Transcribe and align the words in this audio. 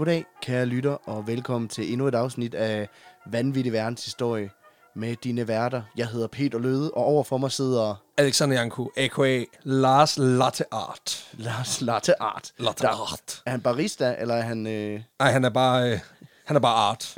Goddag, 0.00 0.24
kære 0.42 0.66
lytter, 0.66 0.90
og 1.08 1.26
velkommen 1.26 1.68
til 1.68 1.92
endnu 1.92 2.06
et 2.08 2.14
afsnit 2.14 2.54
af 2.54 2.88
Vanvittig 3.26 3.72
Verdenshistorie 3.72 4.50
med 4.96 5.16
dine 5.16 5.48
værter. 5.48 5.82
Jeg 5.96 6.06
hedder 6.06 6.26
Peter 6.26 6.58
Løde, 6.58 6.90
og 6.90 7.04
overfor 7.04 7.36
mig 7.38 7.52
sidder 7.52 8.02
Alexander 8.18 8.56
Janku, 8.56 8.88
a.k.a. 8.96 9.44
Lars 9.62 10.18
Latte 10.18 10.64
Art. 10.74 11.28
Lars 11.32 11.80
Latte 11.80 12.22
Art. 12.22 12.52
Latte 12.58 12.82
Der- 12.82 13.12
Art. 13.12 13.42
Er 13.46 13.50
han 13.50 13.60
barista, 13.60 14.16
eller 14.18 14.34
er 14.34 14.42
han... 14.42 14.66
Øh, 14.66 15.02
Nej, 15.18 15.30
han 15.30 15.44
er 15.44 15.50
bare... 15.50 15.92
Øh, 15.92 15.98
han 16.46 16.56
er 16.56 16.60
bare 16.60 16.90
art. 16.90 17.16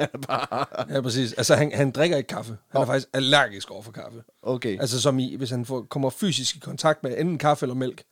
Ja, 0.90 1.00
præcis. 1.00 1.32
Altså, 1.32 1.54
han, 1.54 1.72
han 1.74 1.90
drikker 1.90 2.16
ikke 2.16 2.28
kaffe. 2.28 2.56
Han 2.70 2.80
er 2.80 2.84
Nå. 2.86 2.92
faktisk 2.92 3.08
allergisk 3.14 3.70
over 3.70 3.82
for 3.82 3.92
kaffe. 3.92 4.22
okay, 4.43 4.80
Altså, 4.80 5.00
som 5.00 5.18
i, 5.18 5.36
hvis 5.36 5.50
han 5.50 5.66
får, 5.66 5.82
kommer 5.90 6.10
fysisk 6.10 6.57
i 6.57 6.58
kontakt 6.58 7.02
med 7.02 7.14
enten 7.18 7.38
kaffe 7.38 7.64
eller 7.64 7.74
mælk, 7.74 8.02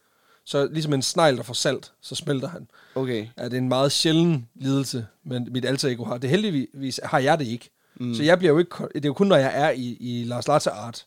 så 0.50 0.68
ligesom 0.72 0.92
en 0.92 1.02
snegl, 1.02 1.36
der 1.36 1.42
får 1.42 1.54
salt, 1.54 1.92
så 2.00 2.14
smelter 2.14 2.48
han. 2.48 2.68
okay. 2.94 3.26
Ja, 3.38 3.44
det 3.44 3.52
er 3.52 3.58
en 3.58 3.68
meget 3.68 3.92
sjælden 3.92 4.48
lidelse, 4.54 5.06
men 5.24 5.48
mit 5.50 5.64
alter 5.64 5.88
ego 5.88 6.04
har. 6.04 6.18
Det 6.18 6.30
heldigvis 6.30 7.00
har 7.04 7.18
jeg 7.18 7.38
det 7.38 7.46
ikke. 7.46 7.70
Mm. 8.00 8.14
Så 8.14 8.22
jeg 8.22 8.38
bliver 8.38 8.52
jo 8.52 8.58
ikke, 8.58 8.70
det 8.94 9.04
er 9.04 9.08
jo 9.08 9.12
kun, 9.12 9.26
når 9.26 9.36
jeg 9.36 9.52
er 9.54 9.70
i, 9.70 9.96
i 10.00 10.24
Lars 10.24 10.48
Latte 10.48 10.70
Art, 10.70 11.06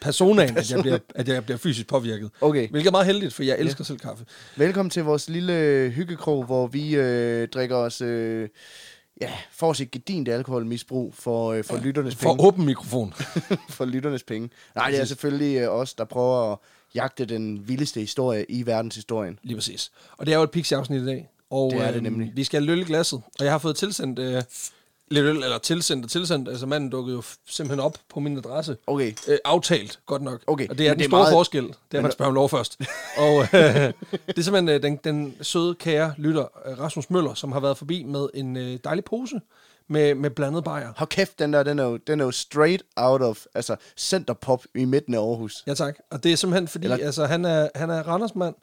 personaen, 0.00 0.56
at 0.56 0.70
jeg, 0.70 0.80
bliver, 0.80 0.98
at 1.14 1.28
jeg 1.28 1.44
bliver 1.44 1.58
fysisk 1.58 1.86
påvirket. 1.86 2.30
Okay. 2.40 2.68
Hvilket 2.68 2.88
er 2.88 2.92
meget 2.92 3.06
heldigt, 3.06 3.34
for 3.34 3.42
jeg 3.42 3.56
elsker 3.58 3.84
selv 3.84 3.98
kaffe. 3.98 4.24
Velkommen 4.56 4.90
til 4.90 5.04
vores 5.04 5.28
lille 5.28 5.90
hyggekrog, 5.94 6.44
hvor 6.44 6.66
vi 6.66 6.94
øh, 6.96 7.48
drikker 7.48 7.76
os... 7.76 8.00
Øh, 8.00 8.48
ja, 9.20 9.32
får 9.52 9.68
os 9.70 9.80
et 9.80 9.90
gedint 9.90 10.28
alkoholmisbrug 10.28 11.14
for, 11.14 11.52
øh, 11.52 11.64
for 11.64 11.76
lytternes 11.76 12.14
For 12.14 12.30
penge. 12.30 12.46
åben 12.46 12.66
mikrofon. 12.66 13.14
for 13.70 13.84
lytternes 13.84 14.22
penge. 14.22 14.50
Nej, 14.74 14.90
det 14.90 15.00
er 15.00 15.04
selvfølgelig 15.04 15.56
øh, 15.56 15.68
os, 15.68 15.94
der 15.94 16.04
prøver 16.04 16.52
at 16.52 16.58
jagte 16.94 17.24
den 17.24 17.68
vildeste 17.68 18.00
historie 18.00 18.44
i 18.48 18.66
verdenshistorien. 18.66 19.38
Lige 19.42 19.56
præcis. 19.56 19.90
Og 20.16 20.26
det 20.26 20.32
er 20.32 20.36
jo 20.38 20.42
et 20.44 20.50
pixie-afsnit 20.50 21.02
i 21.02 21.06
dag. 21.06 21.28
Og 21.50 21.70
Det 21.72 21.80
er 21.80 21.86
det 21.86 21.94
øhm, 21.94 22.02
nemlig. 22.02 22.32
Vi 22.34 22.44
skal 22.44 22.68
i 22.68 22.84
glasset. 22.84 23.22
Og 23.38 23.44
jeg 23.44 23.52
har 23.52 23.58
fået 23.58 23.76
tilsendt 23.76 24.18
øh, 24.18 24.42
lidt 25.10 25.24
øl, 25.24 25.36
eller 25.36 25.58
tilsendt 25.58 26.04
og 26.04 26.10
tilsendt. 26.10 26.48
Altså 26.48 26.66
manden 26.66 26.90
dukkede 26.90 27.16
jo 27.16 27.22
simpelthen 27.46 27.80
op 27.80 27.98
på 28.08 28.20
min 28.20 28.38
adresse. 28.38 28.76
Okay, 28.86 29.12
Øh, 29.28 29.38
aftalt, 29.44 29.98
godt 30.06 30.22
nok. 30.22 30.42
Okay, 30.46 30.68
Og 30.68 30.78
det 30.78 30.86
er 30.86 30.90
men 30.90 30.92
den 30.92 30.98
det 30.98 31.04
er 31.04 31.08
store 31.08 31.20
meget- 31.20 31.32
forskel. 31.32 31.64
Det 31.64 31.74
er, 31.92 31.96
at 31.98 32.02
man 32.02 32.12
spørger 32.12 32.28
om 32.28 32.34
lov 32.34 32.48
først. 32.48 32.80
og 33.18 33.40
øh, 33.42 33.48
det 33.52 34.38
er 34.38 34.42
simpelthen 34.42 34.68
øh, 34.68 34.82
den, 34.82 34.98
den 35.04 35.34
søde, 35.42 35.74
kære 35.74 36.14
lytter, 36.16 36.44
øh, 36.68 36.78
Rasmus 36.80 37.10
Møller, 37.10 37.34
som 37.34 37.52
har 37.52 37.60
været 37.60 37.78
forbi 37.78 38.02
med 38.04 38.28
en 38.34 38.56
øh, 38.56 38.78
dejlig 38.84 39.04
pose 39.04 39.40
med, 39.88 40.14
med 40.14 40.30
blandet 40.30 40.64
bajer. 40.64 40.92
hold 40.96 41.08
kæft, 41.08 41.38
den 41.38 41.52
der, 41.52 41.62
den 41.62 41.78
er 41.78 41.84
jo, 41.84 41.96
den 41.96 42.20
er 42.20 42.24
jo 42.24 42.30
straight 42.30 42.82
out 42.96 43.22
of, 43.22 43.44
altså 43.54 43.76
center 43.96 44.34
pop 44.34 44.64
i 44.74 44.84
midten 44.84 45.14
af 45.14 45.18
Aarhus. 45.18 45.62
Ja 45.66 45.74
tak. 45.74 45.94
Og 46.10 46.24
det 46.24 46.32
er 46.32 46.36
simpelthen 46.36 46.68
fordi, 46.68 46.84
Eller- 46.84 47.06
altså, 47.06 47.26
han, 47.26 47.44
er, 47.44 47.68
han 47.74 47.90
er 47.90 48.02
Randersmand, 48.02 48.54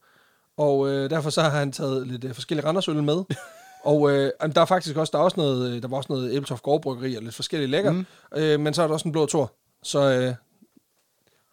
og 0.57 0.89
øh, 0.89 1.09
derfor 1.09 1.29
så 1.29 1.41
har 1.41 1.49
han 1.49 1.71
taget 1.71 2.07
lidt 2.07 2.23
øh, 2.23 2.33
forskellige 2.33 2.67
Randersøl 2.67 3.03
med. 3.03 3.23
og 3.85 4.11
øh, 4.11 4.31
der 4.55 4.61
er 4.61 4.65
faktisk 4.65 4.95
også, 4.97 5.11
der 5.11 5.17
er 5.19 5.23
også 5.23 5.37
noget, 5.37 5.71
øh, 5.71 5.81
der 5.81 5.87
var 5.87 5.97
også 5.97 6.13
noget 6.13 6.33
Æbeltoft 6.33 6.63
Gårdbryggeri 6.63 7.15
og 7.15 7.23
lidt 7.23 7.35
forskellige 7.35 7.69
lækker. 7.71 7.91
Mm. 7.91 8.05
Øh, 8.35 8.59
men 8.59 8.73
så 8.73 8.83
er 8.83 8.87
der 8.87 8.93
også 8.93 9.07
en 9.07 9.11
blå 9.11 9.25
tor. 9.25 9.53
Så 9.83 9.99
øh, 10.11 10.33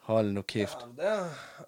Hold 0.02 0.32
nu 0.32 0.42
kæft. 0.42 0.78
der, 0.96 1.18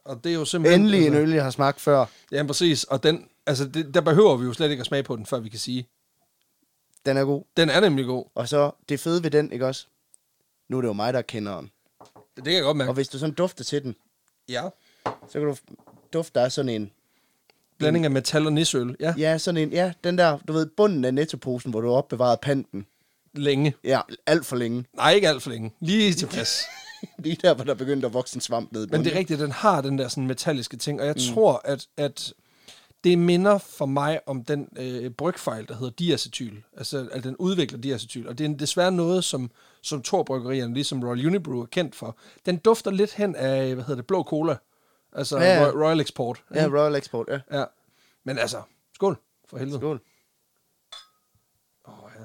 og 0.05 0.25
det 0.25 0.31
er 0.31 0.35
jo 0.35 0.45
simpelthen... 0.45 0.81
Endelig 0.81 1.01
en 1.01 1.07
altså, 1.07 1.21
øl, 1.21 1.31
jeg 1.31 1.45
har 1.45 1.51
smagt 1.51 1.81
før. 1.81 2.07
Ja, 2.33 2.43
præcis. 2.43 2.85
Og 2.85 3.03
den, 3.03 3.25
altså, 3.47 3.65
det, 3.67 3.95
der 3.95 4.01
behøver 4.01 4.37
vi 4.37 4.45
jo 4.45 4.53
slet 4.53 4.71
ikke 4.71 4.81
at 4.81 4.87
smage 4.87 5.03
på 5.03 5.17
den, 5.17 5.27
før 5.27 5.39
vi 5.39 5.49
kan 5.49 5.59
sige, 5.59 5.89
Den 7.07 7.17
er 7.17 7.25
god. 7.25 7.43
den 7.57 7.69
er 7.71 7.81
nemlig 7.81 8.07
god. 8.07 8.25
Og 8.35 8.49
så 8.49 8.71
det 8.89 9.01
fede 9.01 9.23
ved 9.23 9.31
den, 9.31 9.53
ikke 9.53 9.67
også? 9.67 9.87
Nu 10.69 10.77
er 10.77 10.81
det 10.81 10.89
jo 10.89 10.93
mig, 10.93 11.13
der 11.15 11.23
kender 11.23 11.57
den. 11.57 11.71
Det, 12.37 12.45
kan 12.45 12.55
jeg 12.55 12.63
godt 12.63 12.77
mærke. 12.77 12.91
Og 12.91 12.95
hvis 12.95 13.09
du 13.09 13.19
sådan 13.19 13.35
dufter 13.35 13.65
til 13.65 13.83
den, 13.83 13.95
Ja. 14.49 14.69
så 15.05 15.33
kan 15.33 15.43
du 15.43 15.57
dufte, 16.13 16.41
er 16.41 16.49
sådan 16.49 16.69
en... 16.69 16.91
Blanding 17.79 18.05
af 18.05 18.11
metal 18.11 18.47
og 18.47 18.53
nisøl. 18.53 18.97
Ja, 19.01 19.15
Ja, 19.19 19.39
sådan 19.39 19.63
en... 19.63 19.73
Ja, 19.73 19.93
den 20.05 20.19
der, 20.19 20.39
du 20.49 20.53
ved, 20.53 20.67
bunden 20.67 21.05
af 21.05 21.15
nettoposen, 21.15 21.71
hvor 21.71 21.81
du 21.81 21.89
har 21.89 21.95
opbevaret 21.95 22.41
panten. 22.41 22.87
længe. 23.35 23.75
Ja, 23.85 24.01
alt 24.27 24.47
for 24.47 24.57
længe. 24.57 24.85
Nej, 24.97 25.13
ikke 25.13 25.29
alt 25.29 25.43
for 25.43 25.51
længe. 25.51 25.73
Lige 25.81 26.13
tilpas. 26.15 26.63
Lige 27.19 27.37
der, 27.43 27.55
hvor 27.55 27.65
der 27.65 27.75
begyndte 27.75 28.07
at 28.07 28.15
vokse 28.15 28.37
en 28.37 28.41
svamp 28.41 28.73
ned 28.73 28.87
Men 28.87 29.05
det 29.05 29.13
er 29.15 29.19
rigtigt, 29.19 29.41
den 29.41 29.51
har 29.53 29.81
den 29.81 29.99
der 29.99 30.09
sådan 30.09 30.27
metalliske 30.27 30.77
ting, 30.77 31.01
og 31.01 31.07
jeg 31.07 31.15
mm. 31.15 31.35
tror, 31.35 31.61
at, 31.65 31.87
at 31.97 32.33
det 33.05 33.19
minder 33.19 33.59
for 33.59 33.87
mig 33.87 34.21
om 34.27 34.45
den 34.45 34.69
øh, 34.79 35.11
brygfejl, 35.11 35.69
der 35.69 35.75
hedder 35.75 35.91
diacetyl. 35.91 36.61
Altså, 36.77 37.09
at 37.13 37.25
den 37.25 37.37
udvikler 37.37 37.79
diacetyl. 37.79 38.27
Og 38.29 38.39
det 38.39 38.51
er 38.51 38.55
desværre 38.57 38.93
noget, 38.93 39.25
som, 39.25 39.51
som 39.83 40.03
Thor 40.03 40.23
Bryggerierne, 40.23 40.75
ligesom 40.75 41.03
Royal 41.05 41.27
Unibrew, 41.27 41.61
er 41.63 41.67
kendt 41.67 41.95
for. 41.95 42.17
Den 42.47 42.57
dufter 42.57 42.91
lidt 42.91 43.13
hen 43.15 43.37
af, 43.37 43.75
hvad 43.75 43.85
hedder 43.85 43.95
det, 43.97 44.07
blå 44.07 44.23
cola. 44.23 44.57
Altså 45.13 45.39
Ja, 45.39 45.45
ja. 45.63 45.71
Roy- 45.71 45.75
Royal 45.85 46.01
Export. 46.01 46.43
Ja, 46.55 46.67
Royal 46.67 46.95
Export, 46.95 47.29
ja. 47.29 47.59
ja. 47.59 47.65
Men 48.25 48.39
altså, 48.39 48.63
skål 48.95 49.17
for 49.51 49.59
helvede. 49.59 49.79
Skål. 49.79 50.01
Oh, 51.85 52.11
ja. 52.21 52.25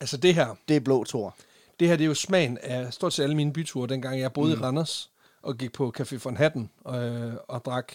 Altså 0.00 0.16
det 0.16 0.34
her, 0.34 0.54
Det 0.68 0.76
er 0.76 0.80
blå 0.80 1.04
tor. 1.04 1.36
Det 1.80 1.88
her 1.88 1.96
det 1.96 2.04
er 2.04 2.08
jo 2.08 2.14
smagen 2.14 2.58
af 2.58 2.92
stort 2.92 3.12
set 3.12 3.22
alle 3.22 3.36
mine 3.36 3.52
byture, 3.52 3.86
dengang 3.88 4.20
jeg 4.20 4.32
boede 4.32 4.54
mm. 4.56 4.60
i 4.60 4.64
Randers 4.64 5.10
og 5.42 5.56
gik 5.56 5.72
på 5.72 5.92
Café 5.98 6.20
von 6.24 6.36
Hatten 6.36 6.70
og, 6.84 7.04
øh, 7.04 7.34
og 7.48 7.64
drak 7.64 7.92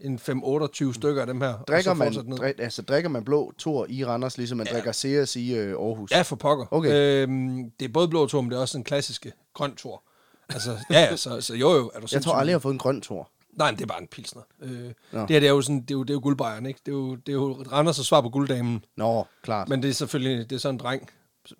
en 0.00 0.18
5-28 0.18 0.92
stykker 0.92 1.20
af 1.20 1.26
dem 1.26 1.40
her. 1.40 1.54
og 1.54 1.68
Drikker 1.68 1.90
så 1.90 1.94
man, 1.94 2.12
ned. 2.12 2.36
drik, 2.36 2.54
altså, 2.58 2.82
drikker 2.82 3.10
man 3.10 3.24
blå 3.24 3.52
tor 3.58 3.86
i 3.88 4.04
Randers, 4.04 4.38
ligesom 4.38 4.58
man 4.58 4.66
ja. 4.66 4.72
drikker 4.72 4.92
Ceres 4.92 5.36
i 5.36 5.54
øh, 5.54 5.68
Aarhus? 5.70 6.10
Ja, 6.10 6.22
for 6.22 6.36
pokker. 6.36 6.66
Okay. 6.70 7.22
Øhm, 7.22 7.70
det 7.80 7.88
er 7.88 7.92
både 7.92 8.08
blå 8.08 8.26
tur, 8.26 8.40
men 8.40 8.50
det 8.50 8.56
er 8.56 8.60
også 8.60 8.78
den 8.78 8.84
klassiske 8.84 9.32
grøn 9.54 9.76
tur. 9.76 10.02
Altså, 10.48 10.78
ja, 10.90 11.16
så, 11.16 11.40
så 11.40 11.54
jo 11.54 11.70
jo, 11.70 11.90
er 11.94 12.00
du 12.00 12.06
jeg 12.12 12.22
tror 12.22 12.32
aldrig, 12.34 12.50
jeg 12.50 12.54
har 12.54 12.60
fået 12.60 12.72
en 12.72 12.78
grøn 12.78 13.00
tor. 13.00 13.30
Nej, 13.52 13.70
men 13.70 13.76
det 13.78 13.82
er 13.82 13.86
bare 13.86 14.00
en 14.00 14.08
pilsner. 14.08 14.42
Øh, 14.62 14.70
Nå. 15.12 15.20
det 15.20 15.30
her, 15.30 15.40
det 15.40 15.46
er 15.46 15.50
jo 15.50 15.62
sådan, 15.62 15.80
det 15.80 15.90
er 15.90 15.94
jo, 15.94 16.02
det 16.02 16.10
er 16.10 16.14
jo 16.14 16.20
guldbejeren, 16.22 16.66
ikke? 16.66 16.80
Det 16.86 16.92
er 16.92 16.96
jo, 16.96 17.14
det 17.14 17.28
er 17.28 17.32
jo 17.32 17.64
Randers 17.72 17.98
og 17.98 18.04
svar 18.04 18.20
på 18.20 18.28
gulddamen. 18.28 18.84
Nå, 18.96 19.26
klart. 19.42 19.68
Men, 19.68 19.76
Men 19.76 19.82
det 19.82 19.90
er 19.90 19.94
selvfølgelig, 19.94 20.50
det 20.50 20.56
er 20.56 20.60
sådan 20.60 20.74
en 20.74 20.78
dreng, 20.78 21.10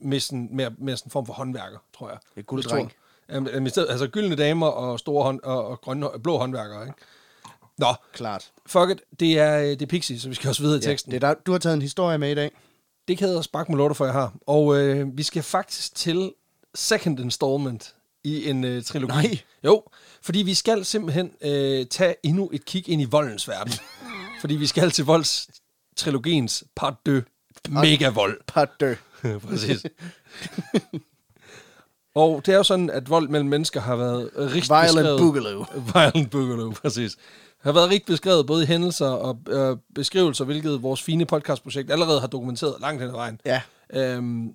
med 0.01 0.21
sådan, 0.21 0.49
mere, 0.53 0.71
mere 0.79 0.97
sådan 0.97 1.07
en 1.07 1.11
form 1.11 1.27
for 1.27 1.33
håndværker, 1.33 1.79
tror 1.99 2.09
jeg. 2.09 2.19
Det 2.35 2.41
er 2.41 2.45
gulddreng. 2.45 2.93
Jamen, 3.33 3.67
altså 3.67 4.09
gyldne 4.13 4.37
damer 4.37 4.67
og 4.67 4.99
store 4.99 5.25
hånd, 5.25 5.41
og, 5.43 5.67
og 5.67 5.81
grønne, 5.81 6.07
blå 6.23 6.39
håndværkere, 6.39 6.83
ikke? 6.83 6.99
Nå, 7.79 7.95
klart. 8.13 8.51
fuck 8.67 8.91
it, 8.91 9.01
det 9.21 9.39
er, 9.39 9.59
øh, 9.61 9.67
det 9.69 9.83
er 9.83 9.87
Pixie, 9.87 10.21
så 10.21 10.29
vi 10.29 10.35
skal 10.35 10.49
også 10.49 10.63
videre 10.63 10.79
i 10.79 10.81
Ja, 10.85 10.87
teksten. 10.91 11.13
det 11.13 11.25
er 11.25 11.29
der, 11.29 11.35
du 11.47 11.53
har 11.53 11.59
taget 11.59 11.75
en 11.75 11.83
historie 11.83 12.19
med 12.19 12.31
i 12.31 12.35
dag. 12.35 12.51
Det 13.09 13.19
kan 13.19 13.29
jeg 13.29 13.45
sparke 13.45 13.73
lortet 13.77 13.97
for, 13.97 14.05
jeg 14.05 14.15
har. 14.15 14.35
Og 14.47 14.77
øh, 14.79 15.07
vi 15.17 15.23
skal 15.23 15.43
faktisk 15.43 15.95
til 15.95 16.33
second 16.75 17.21
installment 17.21 17.95
i 18.25 18.49
en 18.51 18.65
øh, 18.65 18.83
trilogi. 18.83 19.13
Nej. 19.13 19.39
Jo, 19.65 19.83
fordi 20.23 20.39
vi 20.43 20.55
skal 20.55 20.85
simpelthen 20.85 21.33
øh, 21.43 21.87
tage 21.87 22.15
endnu 22.23 22.51
et 22.53 22.65
kig 22.65 22.89
ind 22.89 23.03
i 23.03 23.05
voldens 23.05 23.49
verden. 23.49 23.73
fordi 24.41 24.57
vi 24.57 24.67
skal 24.67 24.91
til 24.91 25.05
voldstrilogiens 25.05 26.65
part 26.77 26.95
2. 27.07 27.13
Mega 27.69 28.09
vold. 28.09 28.41
Part 28.47 28.81
dø. 28.81 28.95
Præcis. 29.49 29.83
Og 32.15 32.43
det 32.47 32.53
er 32.53 32.57
jo 32.57 32.63
sådan, 32.63 32.91
at 32.91 33.11
vold 33.11 33.29
mellem 33.29 33.49
mennesker 33.49 33.81
har 33.81 33.97
været 33.97 34.31
rigt 34.37 34.69
Violent 34.71 34.87
beskrevet. 34.95 35.19
Boogaloo. 35.21 35.65
Violent 35.95 36.31
Boogaloo, 36.31 36.73
præcis. 36.83 37.17
Har 37.63 37.73
været 37.73 37.91
rigt 37.91 38.07
beskrevet 38.07 38.47
både 38.47 38.63
i 38.63 38.67
hændelser 38.67 39.07
og 39.07 39.39
øh, 39.49 39.77
beskrivelser, 39.95 40.45
hvilket 40.45 40.83
vores 40.83 41.03
fine 41.03 41.25
podcastprojekt 41.27 41.91
allerede 41.91 42.21
har 42.21 42.27
dokumenteret 42.27 42.75
langt 42.81 43.01
hen 43.01 43.09
ad 43.11 43.15
vejen. 43.15 43.41
Ja. 43.47 43.61
Øhm, 43.95 44.53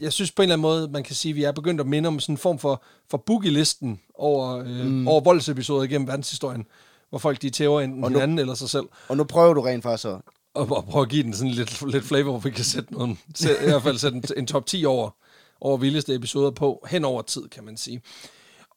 jeg 0.00 0.12
synes 0.12 0.30
på 0.30 0.42
en 0.42 0.44
eller 0.44 0.54
anden 0.54 0.62
måde, 0.62 0.88
man 0.88 1.02
kan 1.02 1.14
sige, 1.14 1.30
at 1.32 1.36
vi 1.36 1.42
er 1.44 1.52
begyndt 1.52 1.80
at 1.80 1.86
minde 1.86 2.06
om 2.06 2.20
sådan 2.20 2.32
en 2.32 2.38
form 2.38 2.58
for, 2.58 2.82
for 3.10 3.18
boogie-listen 3.18 4.00
over, 4.14 4.58
øh, 4.58 4.86
mm. 4.86 5.08
over 5.08 5.20
voldsepisoder 5.20 5.82
igennem 5.82 6.08
verdenshistorien, 6.08 6.66
hvor 7.10 7.18
folk 7.18 7.42
de 7.42 7.50
tæver 7.50 7.80
enten 7.80 8.04
Og 8.04 8.10
nu- 8.12 8.18
hinanden 8.18 8.38
eller 8.38 8.54
sig 8.54 8.70
selv, 8.70 8.84
Og 9.08 9.16
nu 9.16 9.24
prøver 9.24 9.54
du 9.54 9.60
rent 9.60 9.82
faktisk 9.82 10.04
at... 10.04 10.12
og, 10.54 10.70
og 10.70 10.84
prøve 10.84 11.02
at 11.02 11.08
give 11.08 11.22
den 11.22 11.34
sådan 11.34 11.52
lidt, 11.52 11.92
lidt 11.92 12.04
flavor, 12.04 12.30
hvor 12.30 12.38
vi 12.40 12.50
kan 12.50 12.64
sætte 12.64 12.92
nogen, 12.92 13.18
sæt, 13.34 13.56
i 13.62 13.64
hvert 13.64 13.82
fald 13.82 13.98
sætte 13.98 14.16
en, 14.16 14.24
en 14.36 14.46
top 14.46 14.66
10 14.66 14.84
over, 14.84 15.10
over 15.60 15.76
vildeste 15.76 16.14
episoder 16.14 16.50
på, 16.50 16.86
hen 16.90 17.04
over 17.04 17.22
tid, 17.22 17.48
kan 17.48 17.64
man 17.64 17.76
sige. 17.76 18.02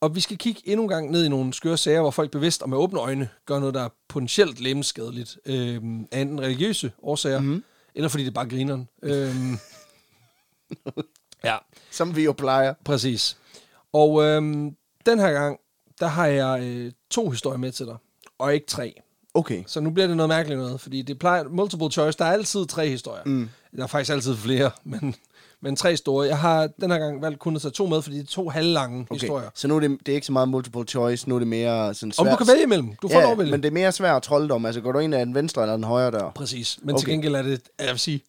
Og 0.01 0.15
vi 0.15 0.19
skal 0.19 0.37
kigge 0.37 0.61
endnu 0.65 0.83
en 0.83 0.89
gang 0.89 1.11
ned 1.11 1.25
i 1.25 1.29
nogle 1.29 1.53
skøre 1.53 1.77
sager, 1.77 2.01
hvor 2.01 2.11
folk 2.11 2.31
bevidst 2.31 2.61
og 2.61 2.69
med 2.69 2.77
åbne 2.77 2.99
øjne 2.99 3.29
gør 3.45 3.59
noget, 3.59 3.73
der 3.73 3.81
er 3.81 3.89
potentielt 4.07 4.59
lemskadeligt, 4.59 5.37
øh, 5.45 5.75
enten 5.75 6.41
religiøse 6.41 6.91
årsager, 7.01 7.39
mm. 7.39 7.63
eller 7.95 8.09
fordi 8.09 8.25
det 8.25 8.33
bare 8.33 8.49
grineren. 8.49 8.87
Øh, 9.03 9.35
ja, 11.43 11.57
Som 11.91 12.15
vi 12.15 12.23
jo 12.23 12.31
plejer. 12.33 12.73
præcis. 12.85 13.37
Og 13.93 14.23
øh, 14.23 14.41
den 15.05 15.19
her 15.19 15.31
gang, 15.31 15.59
der 15.99 16.07
har 16.07 16.25
jeg 16.25 16.63
øh, 16.63 16.91
to 17.09 17.29
historier 17.29 17.57
med 17.57 17.71
til 17.71 17.85
dig, 17.85 17.97
og 18.37 18.53
ikke 18.53 18.67
tre. 18.67 19.01
Okay. 19.33 19.63
Så 19.67 19.79
nu 19.79 19.89
bliver 19.89 20.07
det 20.07 20.17
noget 20.17 20.29
mærkeligt 20.29 20.59
noget, 20.59 20.81
fordi 20.81 21.01
det 21.01 21.19
plejer 21.19 21.43
multiple 21.43 21.91
choice, 21.91 22.17
der 22.17 22.25
er 22.25 22.31
altid 22.31 22.65
tre 22.65 22.89
historier. 22.89 23.23
Mm. 23.25 23.49
Der 23.77 23.83
er 23.83 23.87
faktisk 23.87 24.11
altid 24.11 24.35
flere, 24.35 24.71
men, 24.83 25.15
men 25.63 25.75
tre 25.75 25.97
store. 25.97 26.27
Jeg 26.27 26.37
har 26.37 26.69
den 26.81 26.91
her 26.91 26.97
gang 26.99 27.21
valgt 27.21 27.39
kun 27.39 27.55
at 27.55 27.61
tage 27.61 27.71
to 27.71 27.87
med, 27.87 28.01
fordi 28.01 28.17
det 28.17 28.23
er 28.23 28.27
to 28.27 28.49
halvlange 28.49 29.01
okay. 29.01 29.21
historier. 29.21 29.49
Så 29.55 29.67
nu 29.67 29.75
er 29.75 29.79
det, 29.79 29.97
det 30.05 30.09
er 30.09 30.15
ikke 30.15 30.27
så 30.27 30.33
meget 30.33 30.49
multiple 30.49 30.83
choice, 30.83 31.29
nu 31.29 31.35
er 31.35 31.39
det 31.39 31.47
mere 31.47 31.93
sådan 31.93 32.13
Om 32.17 32.25
svært. 32.25 32.31
du 32.31 32.45
kan 32.45 32.53
vælge 32.53 32.63
imellem. 32.63 32.95
Du 33.01 33.07
får 33.07 33.19
ja, 33.19 33.23
lov 33.23 33.31
at 33.31 33.37
vælge. 33.37 33.51
men 33.51 33.63
det 33.63 33.67
er 33.67 33.73
mere 33.73 33.91
svært 33.91 34.21
trolddom. 34.21 34.65
Altså, 34.65 34.81
går 34.81 34.91
du 34.91 34.99
ind 34.99 35.15
af 35.15 35.25
den 35.25 35.35
venstre 35.35 35.61
eller 35.61 35.75
den 35.75 35.83
højre 35.83 36.11
dør? 36.11 36.31
Præcis. 36.35 36.79
Men 36.81 36.95
okay. 36.95 36.99
til 36.99 37.09
gengæld 37.09 37.35
er 37.35 37.41
det, 37.41 37.61
jeg 37.79 37.89
vil 37.89 37.99
sige, 37.99 38.21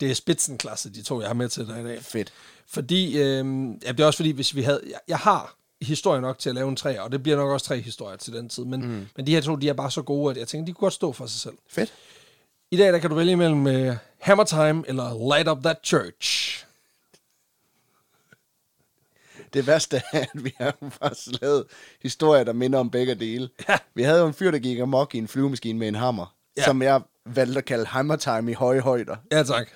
det 0.00 0.10
er 0.10 0.14
spidsenklasse, 0.14 0.90
de 0.90 1.02
to, 1.02 1.20
jeg 1.20 1.28
har 1.28 1.34
med 1.34 1.48
til 1.48 1.66
dig 1.66 1.80
i 1.80 1.84
dag. 1.84 2.02
Fedt. 2.02 2.32
Fordi, 2.68 3.18
øh, 3.18 3.44
ja, 3.84 3.92
det 3.92 4.00
er 4.00 4.06
også 4.06 4.16
fordi, 4.16 4.30
hvis 4.30 4.54
vi 4.54 4.62
havde, 4.62 4.80
jeg, 4.86 4.98
jeg 5.08 5.18
har 5.18 5.56
historie 5.82 6.20
nok 6.20 6.38
til 6.38 6.48
at 6.48 6.54
lave 6.54 6.68
en 6.68 6.76
tre, 6.76 7.00
og 7.00 7.12
det 7.12 7.22
bliver 7.22 7.36
nok 7.36 7.50
også 7.50 7.66
tre 7.66 7.80
historier 7.80 8.16
til 8.16 8.32
den 8.32 8.48
tid, 8.48 8.64
men, 8.64 8.80
mm. 8.80 9.06
men 9.16 9.26
de 9.26 9.34
her 9.34 9.40
to, 9.40 9.56
de 9.56 9.68
er 9.68 9.72
bare 9.72 9.90
så 9.90 10.02
gode, 10.02 10.30
at 10.30 10.36
jeg 10.36 10.48
tænker, 10.48 10.66
de 10.66 10.72
kunne 10.72 10.86
godt 10.86 10.94
stå 10.94 11.12
for 11.12 11.26
sig 11.26 11.40
selv. 11.40 11.54
Fedt. 11.68 11.92
I 12.70 12.76
dag 12.76 12.92
der 12.92 12.98
kan 12.98 13.10
du 13.10 13.16
vælge 13.16 13.36
mellem 13.36 13.66
uh, 13.66 13.96
Hammer 14.20 14.44
Time 14.44 14.84
eller 14.86 15.28
Light 15.34 15.48
Up 15.48 15.62
That 15.62 15.76
Church. 15.84 16.56
Det 19.54 19.66
værste 19.66 20.02
er, 20.12 20.18
at 20.20 20.44
vi 20.44 20.54
har 20.60 20.74
faktisk 20.90 21.28
lavet 21.42 21.64
historier, 22.02 22.44
der 22.44 22.52
minder 22.52 22.78
om 22.78 22.90
begge 22.90 23.14
dele. 23.14 23.48
Ja. 23.68 23.78
Vi 23.94 24.02
havde 24.02 24.20
jo 24.20 24.26
en 24.26 24.34
fyr, 24.34 24.50
der 24.50 24.58
gik 24.58 24.78
amok 24.78 25.14
i 25.14 25.18
en 25.18 25.28
flyvemaskine 25.28 25.78
med 25.78 25.88
en 25.88 25.94
hammer, 25.94 26.34
Ja. 26.56 26.64
som 26.64 26.82
jeg 26.82 27.00
valgte 27.26 27.58
at 27.58 27.64
kalde 27.64 27.86
hammer 27.86 28.16
time 28.16 28.50
i 28.50 28.54
høje 28.54 28.80
højder. 28.80 29.16
Ja, 29.32 29.42
tak. 29.42 29.68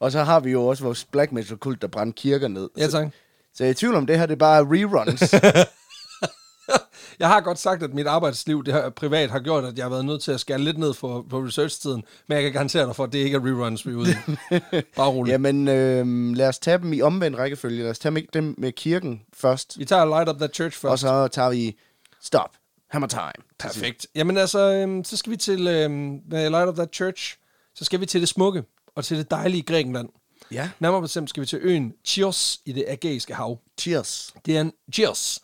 Og 0.00 0.12
så 0.12 0.22
har 0.22 0.40
vi 0.40 0.50
jo 0.50 0.66
også 0.66 0.84
vores 0.84 1.04
black 1.04 1.32
metal 1.32 1.56
kult, 1.56 1.82
der 1.82 1.88
brændte 1.88 2.20
kirker 2.22 2.48
ned. 2.48 2.70
Ja, 2.76 2.86
Så, 2.86 2.90
tak. 2.98 3.08
så 3.54 3.64
jeg 3.64 3.68
er 3.68 3.72
i 3.72 3.74
tvivl 3.74 3.94
om, 3.94 4.06
det 4.06 4.18
her 4.18 4.26
det 4.26 4.32
er 4.34 4.38
bare 4.38 4.62
reruns. 4.62 5.34
Jeg 7.18 7.28
har 7.28 7.40
godt 7.40 7.58
sagt, 7.58 7.82
at 7.82 7.94
mit 7.94 8.06
arbejdsliv 8.06 8.64
det 8.64 8.74
her, 8.74 8.90
privat 8.90 9.30
har 9.30 9.40
gjort, 9.40 9.64
at 9.64 9.76
jeg 9.76 9.84
har 9.84 9.90
været 9.90 10.04
nødt 10.04 10.22
til 10.22 10.32
at 10.32 10.40
skære 10.40 10.58
lidt 10.58 10.78
ned 10.78 10.94
på, 10.94 11.26
på 11.30 11.38
research-tiden, 11.38 12.04
men 12.26 12.36
jeg 12.36 12.42
kan 12.42 12.52
garantere 12.52 12.86
dig 12.86 12.96
for, 12.96 13.04
at 13.04 13.12
det 13.12 13.18
ikke 13.18 13.36
er 13.36 13.40
reruns, 13.40 13.86
vi 13.86 13.92
er 13.92 13.96
ude 13.96 14.10
i. 14.10 14.14
Bare 14.96 15.08
roligt. 15.10 15.32
Jamen, 15.32 15.68
øh, 15.68 16.36
lad 16.36 16.48
os 16.48 16.58
tage 16.58 16.78
dem 16.78 16.92
i 16.92 17.00
omvendt 17.02 17.38
rækkefølge. 17.38 17.82
Lad 17.82 17.90
os 17.90 17.98
tage 17.98 18.26
dem- 18.32 18.54
med 18.58 18.72
kirken 18.72 19.22
først. 19.34 19.78
Vi 19.78 19.84
tager 19.84 20.04
Light 20.04 20.28
Up 20.28 20.36
That 20.36 20.54
Church 20.54 20.78
først. 20.78 20.90
Og 20.90 20.98
så 20.98 21.28
tager 21.28 21.50
vi 21.50 21.76
stop. 22.20 22.50
Hammer 22.90 23.08
time. 23.08 23.32
Perfekt. 23.58 24.06
Jamen 24.14 24.36
altså, 24.36 24.72
øhm, 24.72 25.04
så 25.04 25.16
skal 25.16 25.32
vi 25.32 25.36
til 25.36 25.60
med 25.60 26.50
Light 26.50 26.68
of 26.68 26.74
That 26.74 26.94
Church, 26.94 27.36
så 27.74 27.84
skal 27.84 28.00
vi 28.00 28.06
til 28.06 28.20
det 28.20 28.28
smukke 28.28 28.62
og 28.94 29.04
til 29.04 29.18
det 29.18 29.30
dejlige 29.30 29.62
Grækenland. 29.62 30.08
Ja. 30.52 30.70
Nærmere 30.80 31.02
bestemt 31.02 31.30
skal 31.30 31.40
vi 31.40 31.46
til 31.46 31.58
øen 31.62 31.92
Chios 32.04 32.58
i 32.66 32.72
det 32.72 32.84
Ægæiske 32.88 33.34
hav. 33.34 33.58
Cheers. 33.80 34.34
Det 34.46 34.56
er 34.56 34.60
en 34.60 34.72
Chios. 34.94 35.40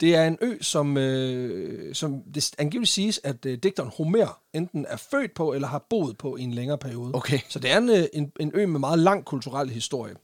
Det 0.00 0.14
er 0.14 0.26
en 0.26 0.38
ø, 0.40 0.56
som, 0.60 0.96
øh, 0.96 1.94
som 1.94 2.22
det 2.34 2.50
angiveligt 2.58 2.92
siges, 2.92 3.20
at 3.24 3.46
øh, 3.46 3.58
digteren 3.62 3.90
Homer 3.96 4.38
enten 4.52 4.86
er 4.88 4.96
født 4.96 5.34
på 5.34 5.52
eller 5.52 5.68
har 5.68 5.86
boet 5.90 6.18
på 6.18 6.36
i 6.36 6.42
en 6.42 6.54
længere 6.54 6.78
periode. 6.78 7.10
Okay. 7.14 7.38
Så 7.48 7.58
det 7.58 7.70
er 7.70 7.78
en, 7.78 7.90
øh, 7.90 8.04
en, 8.12 8.32
en 8.40 8.50
ø 8.54 8.66
med 8.66 8.80
meget 8.80 8.98
lang 8.98 9.24
kulturel 9.24 9.70
historie. 9.70 10.14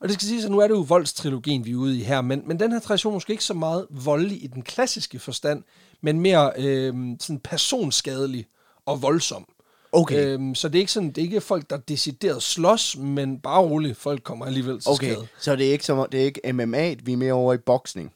Og 0.00 0.08
det 0.08 0.14
skal 0.14 0.28
siges, 0.28 0.44
at 0.44 0.50
nu 0.50 0.58
er 0.58 0.66
det 0.66 0.74
jo 0.74 0.80
voldstrilogien, 0.80 1.64
vi 1.64 1.70
er 1.70 1.76
ude 1.76 1.98
i 1.98 2.02
her, 2.02 2.20
men, 2.20 2.42
men 2.46 2.60
den 2.60 2.72
her 2.72 2.78
tradition 2.78 3.12
er 3.12 3.14
måske 3.16 3.30
ikke 3.30 3.44
så 3.44 3.54
meget 3.54 3.86
voldelig 3.90 4.44
i 4.44 4.46
den 4.46 4.62
klassiske 4.62 5.18
forstand, 5.18 5.62
men 6.00 6.20
mere 6.20 6.52
øh, 6.58 6.94
sådan 7.20 7.38
personskadelig 7.38 8.46
og 8.86 9.02
voldsom. 9.02 9.46
Okay. 9.92 10.26
Øhm, 10.26 10.54
så 10.54 10.68
det 10.68 10.74
er 10.74 10.80
ikke 10.80 10.92
sådan, 10.92 11.08
det 11.08 11.18
er 11.18 11.22
ikke 11.22 11.40
folk, 11.40 11.70
der 11.70 11.76
decideret 11.76 12.42
slås, 12.42 12.96
men 12.96 13.38
bare 13.38 13.60
roligt, 13.60 13.96
folk 13.96 14.22
kommer 14.22 14.46
alligevel 14.46 14.80
til 14.80 14.90
Okay, 14.90 15.12
skade. 15.12 15.26
så 15.40 15.56
det 15.56 15.68
er 15.68 15.72
ikke, 15.72 15.84
som, 15.84 16.06
det 16.12 16.20
er 16.20 16.24
ikke 16.24 16.52
MMA, 16.52 16.94
vi 17.02 17.12
er 17.12 17.16
mere 17.16 17.32
over 17.32 17.54
i 17.54 17.58
boksning. 17.58 18.12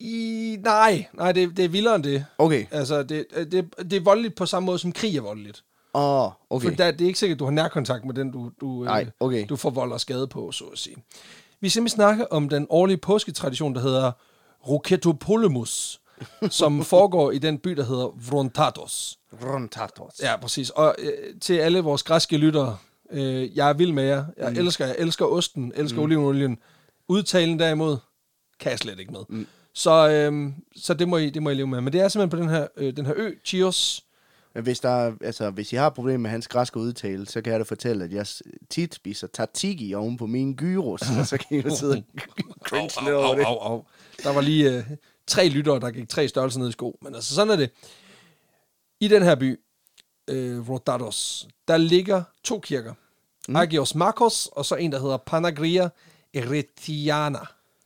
I, 0.00 0.58
nej, 0.62 1.06
nej, 1.12 1.32
det, 1.32 1.56
det 1.56 1.64
er 1.64 1.68
vildere 1.68 1.94
end 1.94 2.04
det. 2.04 2.24
Okay. 2.38 2.66
Altså, 2.70 3.02
det, 3.02 3.26
det, 3.52 3.74
det 3.90 3.92
er 3.92 4.00
voldeligt 4.00 4.36
på 4.36 4.46
samme 4.46 4.66
måde, 4.66 4.78
som 4.78 4.92
krig 4.92 5.16
er 5.16 5.20
voldeligt. 5.20 5.64
Åh, 5.94 6.24
oh, 6.24 6.32
okay. 6.50 6.68
For 6.68 6.74
der, 6.74 6.90
det 6.90 7.00
er 7.00 7.06
ikke 7.06 7.18
sikkert, 7.18 7.36
at 7.36 7.38
du 7.38 7.44
har 7.44 7.52
nærkontakt 7.52 8.04
med 8.04 8.14
den, 8.14 8.30
du, 8.30 8.50
du, 8.60 8.84
Nej, 8.84 9.00
øh, 9.00 9.10
okay. 9.20 9.46
du 9.48 9.56
får 9.56 9.70
vold 9.70 9.92
og 9.92 10.00
skade 10.00 10.26
på, 10.26 10.52
så 10.52 10.64
at 10.64 10.78
sige. 10.78 10.96
Vi 11.60 11.68
skal 11.68 11.70
simpelthen 11.70 11.96
snakke 11.96 12.32
om 12.32 12.48
den 12.48 12.66
årlige 12.70 12.96
påsketradition, 12.96 13.74
der 13.74 13.80
hedder 13.80 14.12
Roketopolemus, 14.68 16.00
som 16.50 16.84
foregår 16.84 17.30
i 17.30 17.38
den 17.38 17.58
by, 17.58 17.70
der 17.70 17.84
hedder 17.84 18.30
Vrontatos. 18.30 19.18
Rontatos. 19.44 20.20
Ja, 20.22 20.36
præcis. 20.36 20.70
Og 20.70 20.94
øh, 20.98 21.40
til 21.40 21.54
alle 21.54 21.80
vores 21.80 22.02
græske 22.02 22.36
lyttere, 22.36 22.76
øh, 23.10 23.56
jeg 23.56 23.68
er 23.68 23.72
vild 23.72 23.92
med 23.92 24.04
jer. 24.04 24.24
Jeg 24.36 24.50
mm. 24.50 24.58
elsker 24.58 24.86
jeg 24.86 24.96
elsker 24.98 25.24
osten, 25.24 25.72
elsker 25.76 25.98
mm. 25.98 26.04
olivenolien. 26.04 26.58
Udtalen 27.08 27.58
derimod, 27.58 27.96
kan 28.60 28.70
jeg 28.70 28.78
slet 28.78 28.98
ikke 28.98 29.12
med. 29.12 29.20
Mm. 29.28 29.46
Så, 29.78 30.08
øh, 30.10 30.52
så 30.76 30.94
det, 30.94 31.08
må 31.08 31.16
I, 31.16 31.30
det 31.30 31.42
må 31.42 31.50
I 31.50 31.54
leve 31.54 31.66
med. 31.66 31.80
Men 31.80 31.92
det 31.92 32.00
er 32.00 32.08
simpelthen 32.08 32.30
på 32.38 32.42
den 32.42 32.48
her, 32.54 32.66
øh, 32.76 32.96
den 32.96 33.06
her 33.06 33.14
ø, 33.16 33.30
Chios. 33.44 34.04
Men 34.54 34.62
hvis, 34.62 34.80
der, 34.80 34.88
er- 34.90 35.12
altså, 35.20 35.50
hvis 35.50 35.72
I 35.72 35.76
har 35.76 35.90
problemer 35.90 36.18
med 36.18 36.30
hans 36.30 36.48
græske 36.48 36.76
udtale, 36.78 37.26
så 37.26 37.40
kan 37.42 37.50
jeg 37.52 37.60
da 37.60 37.64
fortælle, 37.64 38.04
at 38.04 38.12
jeg 38.12 38.26
tit 38.70 38.94
spiser 38.94 39.26
tatiki 39.26 39.94
oven 39.94 40.16
på 40.16 40.26
min 40.26 40.54
gyros, 40.54 41.02
og 41.18 41.26
så 41.26 41.38
kan 41.38 41.58
I 41.58 41.62
jo 41.62 41.76
sidde 41.76 41.96
og 41.96 42.02
cringe 42.68 42.90
lidt 43.04 43.14
over 43.14 43.34
det. 43.34 43.44
au, 43.44 43.58
au. 43.58 43.84
Der 44.22 44.32
var 44.32 44.40
lige 44.40 44.76
øh, 44.78 44.84
tre 45.26 45.48
lyttere, 45.48 45.80
der 45.80 45.90
gik 45.90 46.08
tre 46.08 46.28
størrelser 46.28 46.60
ned 46.60 46.68
i 46.68 46.72
sko. 46.72 46.98
Men 47.02 47.14
altså, 47.14 47.34
sådan 47.34 47.50
er 47.52 47.56
det. 47.56 47.70
I 49.00 49.08
den 49.08 49.22
her 49.22 49.34
by, 49.34 49.60
øh, 50.28 50.68
Rodados, 50.68 51.48
der 51.68 51.76
ligger 51.76 52.22
to 52.44 52.58
kirker. 52.60 52.94
Mm. 53.48 53.56
Agios 53.56 53.94
Markos, 53.94 54.48
og 54.52 54.64
så 54.64 54.74
en, 54.74 54.92
der 54.92 55.00
hedder 55.00 55.16
Panagria 55.16 55.88
Eretiana, 56.34 57.38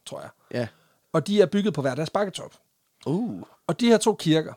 tror 0.07 0.21
jeg. 0.21 0.31
Ja. 0.55 0.67
Og 1.13 1.27
de 1.27 1.41
er 1.41 1.47
bygget 1.47 1.75
på 1.75 1.81
hver 1.81 1.95
deres 1.95 2.11
bakketop. 2.11 2.55
Uh. 3.07 3.43
Og 3.67 3.81
de 3.81 3.87
her 3.87 3.99
to 3.99 4.15
kirker, 4.15 4.53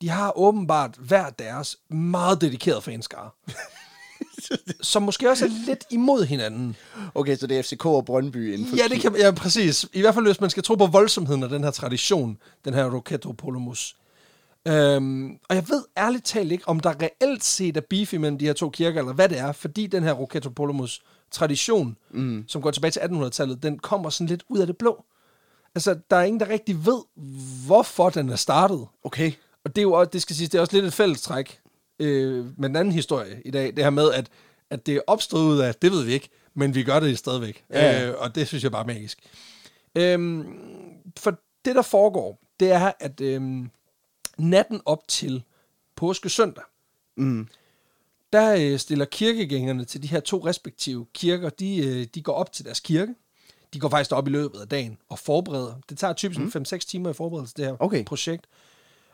de 0.00 0.08
har 0.08 0.38
åbenbart 0.38 0.94
hver 0.98 1.30
deres 1.30 1.76
meget 1.88 2.40
dedikerede 2.40 2.82
fanskare. 2.82 3.30
som 4.82 5.02
måske 5.02 5.30
også 5.30 5.44
er 5.44 5.50
lidt 5.66 5.84
imod 5.90 6.24
hinanden. 6.24 6.76
Okay, 7.14 7.36
så 7.36 7.46
det 7.46 7.58
er 7.58 7.62
FCK 7.62 7.86
og 7.86 8.04
Brøndby 8.04 8.52
inden 8.52 8.68
for 8.68 8.76
Ja, 8.76 8.82
det 8.88 9.00
kan 9.00 9.16
ja, 9.16 9.30
præcis. 9.30 9.86
I 9.92 10.00
hvert 10.00 10.14
fald, 10.14 10.26
hvis 10.26 10.40
man 10.40 10.50
skal 10.50 10.62
tro 10.62 10.74
på 10.74 10.86
voldsomheden 10.86 11.42
af 11.42 11.48
den 11.48 11.64
her 11.64 11.70
tradition, 11.70 12.38
den 12.64 12.74
her 12.74 12.94
Roketo 12.94 13.32
Polomus. 13.32 13.96
Øhm, 14.68 15.38
og 15.48 15.56
jeg 15.56 15.68
ved 15.68 15.84
ærligt 15.96 16.24
talt 16.24 16.52
ikke, 16.52 16.68
om 16.68 16.80
der 16.80 16.94
reelt 17.02 17.44
set 17.44 17.76
er 17.76 17.80
beef 17.90 18.12
imellem 18.12 18.38
de 18.38 18.44
her 18.44 18.52
to 18.52 18.70
kirker, 18.70 19.00
eller 19.00 19.12
hvad 19.12 19.28
det 19.28 19.38
er, 19.38 19.52
fordi 19.52 19.86
den 19.86 20.02
her 20.02 20.12
Roketo 20.12 20.50
Polomus 20.50 21.02
tradition, 21.30 21.96
mm. 22.10 22.44
som 22.48 22.62
går 22.62 22.70
tilbage 22.70 22.90
til 22.90 23.00
1800-tallet, 23.00 23.62
den 23.62 23.78
kommer 23.78 24.10
sådan 24.10 24.26
lidt 24.26 24.44
ud 24.48 24.58
af 24.58 24.66
det 24.66 24.76
blå. 24.76 25.04
Altså, 25.76 25.98
der 26.10 26.16
er 26.16 26.22
ingen, 26.22 26.40
der 26.40 26.48
rigtig 26.48 26.86
ved, 26.86 27.02
hvorfor 27.66 28.10
den 28.10 28.28
er 28.28 28.36
startet. 28.36 28.86
Okay. 29.04 29.32
Og 29.64 29.76
det 29.76 29.80
er 29.80 29.82
jo 29.82 29.92
også, 29.92 30.10
det 30.10 30.22
skal 30.22 30.36
sige, 30.36 30.48
det 30.48 30.54
er 30.54 30.60
også 30.60 30.76
lidt 30.76 30.84
et 30.84 30.92
fællestræk 30.92 31.60
øh, 31.98 32.44
med 32.60 32.68
den 32.68 32.76
anden 32.76 32.92
historie 32.92 33.42
i 33.44 33.50
dag. 33.50 33.76
Det 33.76 33.84
her 33.84 33.90
med, 33.90 34.12
at, 34.12 34.28
at 34.70 34.86
det 34.86 34.96
er 34.96 35.00
opstået 35.06 35.42
ud 35.42 35.58
af, 35.58 35.74
det 35.74 35.92
ved 35.92 36.04
vi 36.04 36.12
ikke, 36.12 36.28
men 36.54 36.74
vi 36.74 36.82
gør 36.82 37.00
det 37.00 37.18
stadigvæk. 37.18 37.64
Ja. 37.70 38.08
Øh, 38.08 38.14
og 38.18 38.34
det 38.34 38.48
synes 38.48 38.64
jeg 38.64 38.72
bare 38.72 38.82
er 38.82 38.86
magisk. 38.86 39.18
Øhm, 39.94 40.46
for 41.18 41.38
det, 41.64 41.74
der 41.76 41.82
foregår, 41.82 42.38
det 42.60 42.72
er, 42.72 42.92
at 43.00 43.20
øhm, 43.20 43.70
natten 44.38 44.80
op 44.84 45.08
til 45.08 45.42
påske 45.96 46.28
søndag, 46.28 46.64
Mm. 47.18 47.48
der 48.32 48.54
øh, 48.58 48.78
stiller 48.78 49.04
kirkegængerne 49.04 49.84
til 49.84 50.02
de 50.02 50.08
her 50.08 50.20
to 50.20 50.46
respektive 50.46 51.06
kirker, 51.14 51.48
de, 51.48 51.76
øh, 51.86 52.06
de 52.14 52.22
går 52.22 52.32
op 52.32 52.52
til 52.52 52.64
deres 52.64 52.80
kirke. 52.80 53.14
De 53.72 53.80
går 53.80 53.88
faktisk 53.88 54.12
op 54.12 54.26
i 54.28 54.30
løbet 54.30 54.60
af 54.60 54.68
dagen 54.68 54.98
og 55.08 55.18
forbereder. 55.18 55.74
Det 55.88 55.98
tager 55.98 56.12
typisk 56.12 56.40
mm. 56.40 56.62
5-6 56.66 56.78
timer 56.78 57.10
i 57.10 57.12
forberedelse, 57.12 57.54
det 57.56 57.64
her 57.64 57.76
Okay. 57.82 58.04
projekt. 58.04 58.46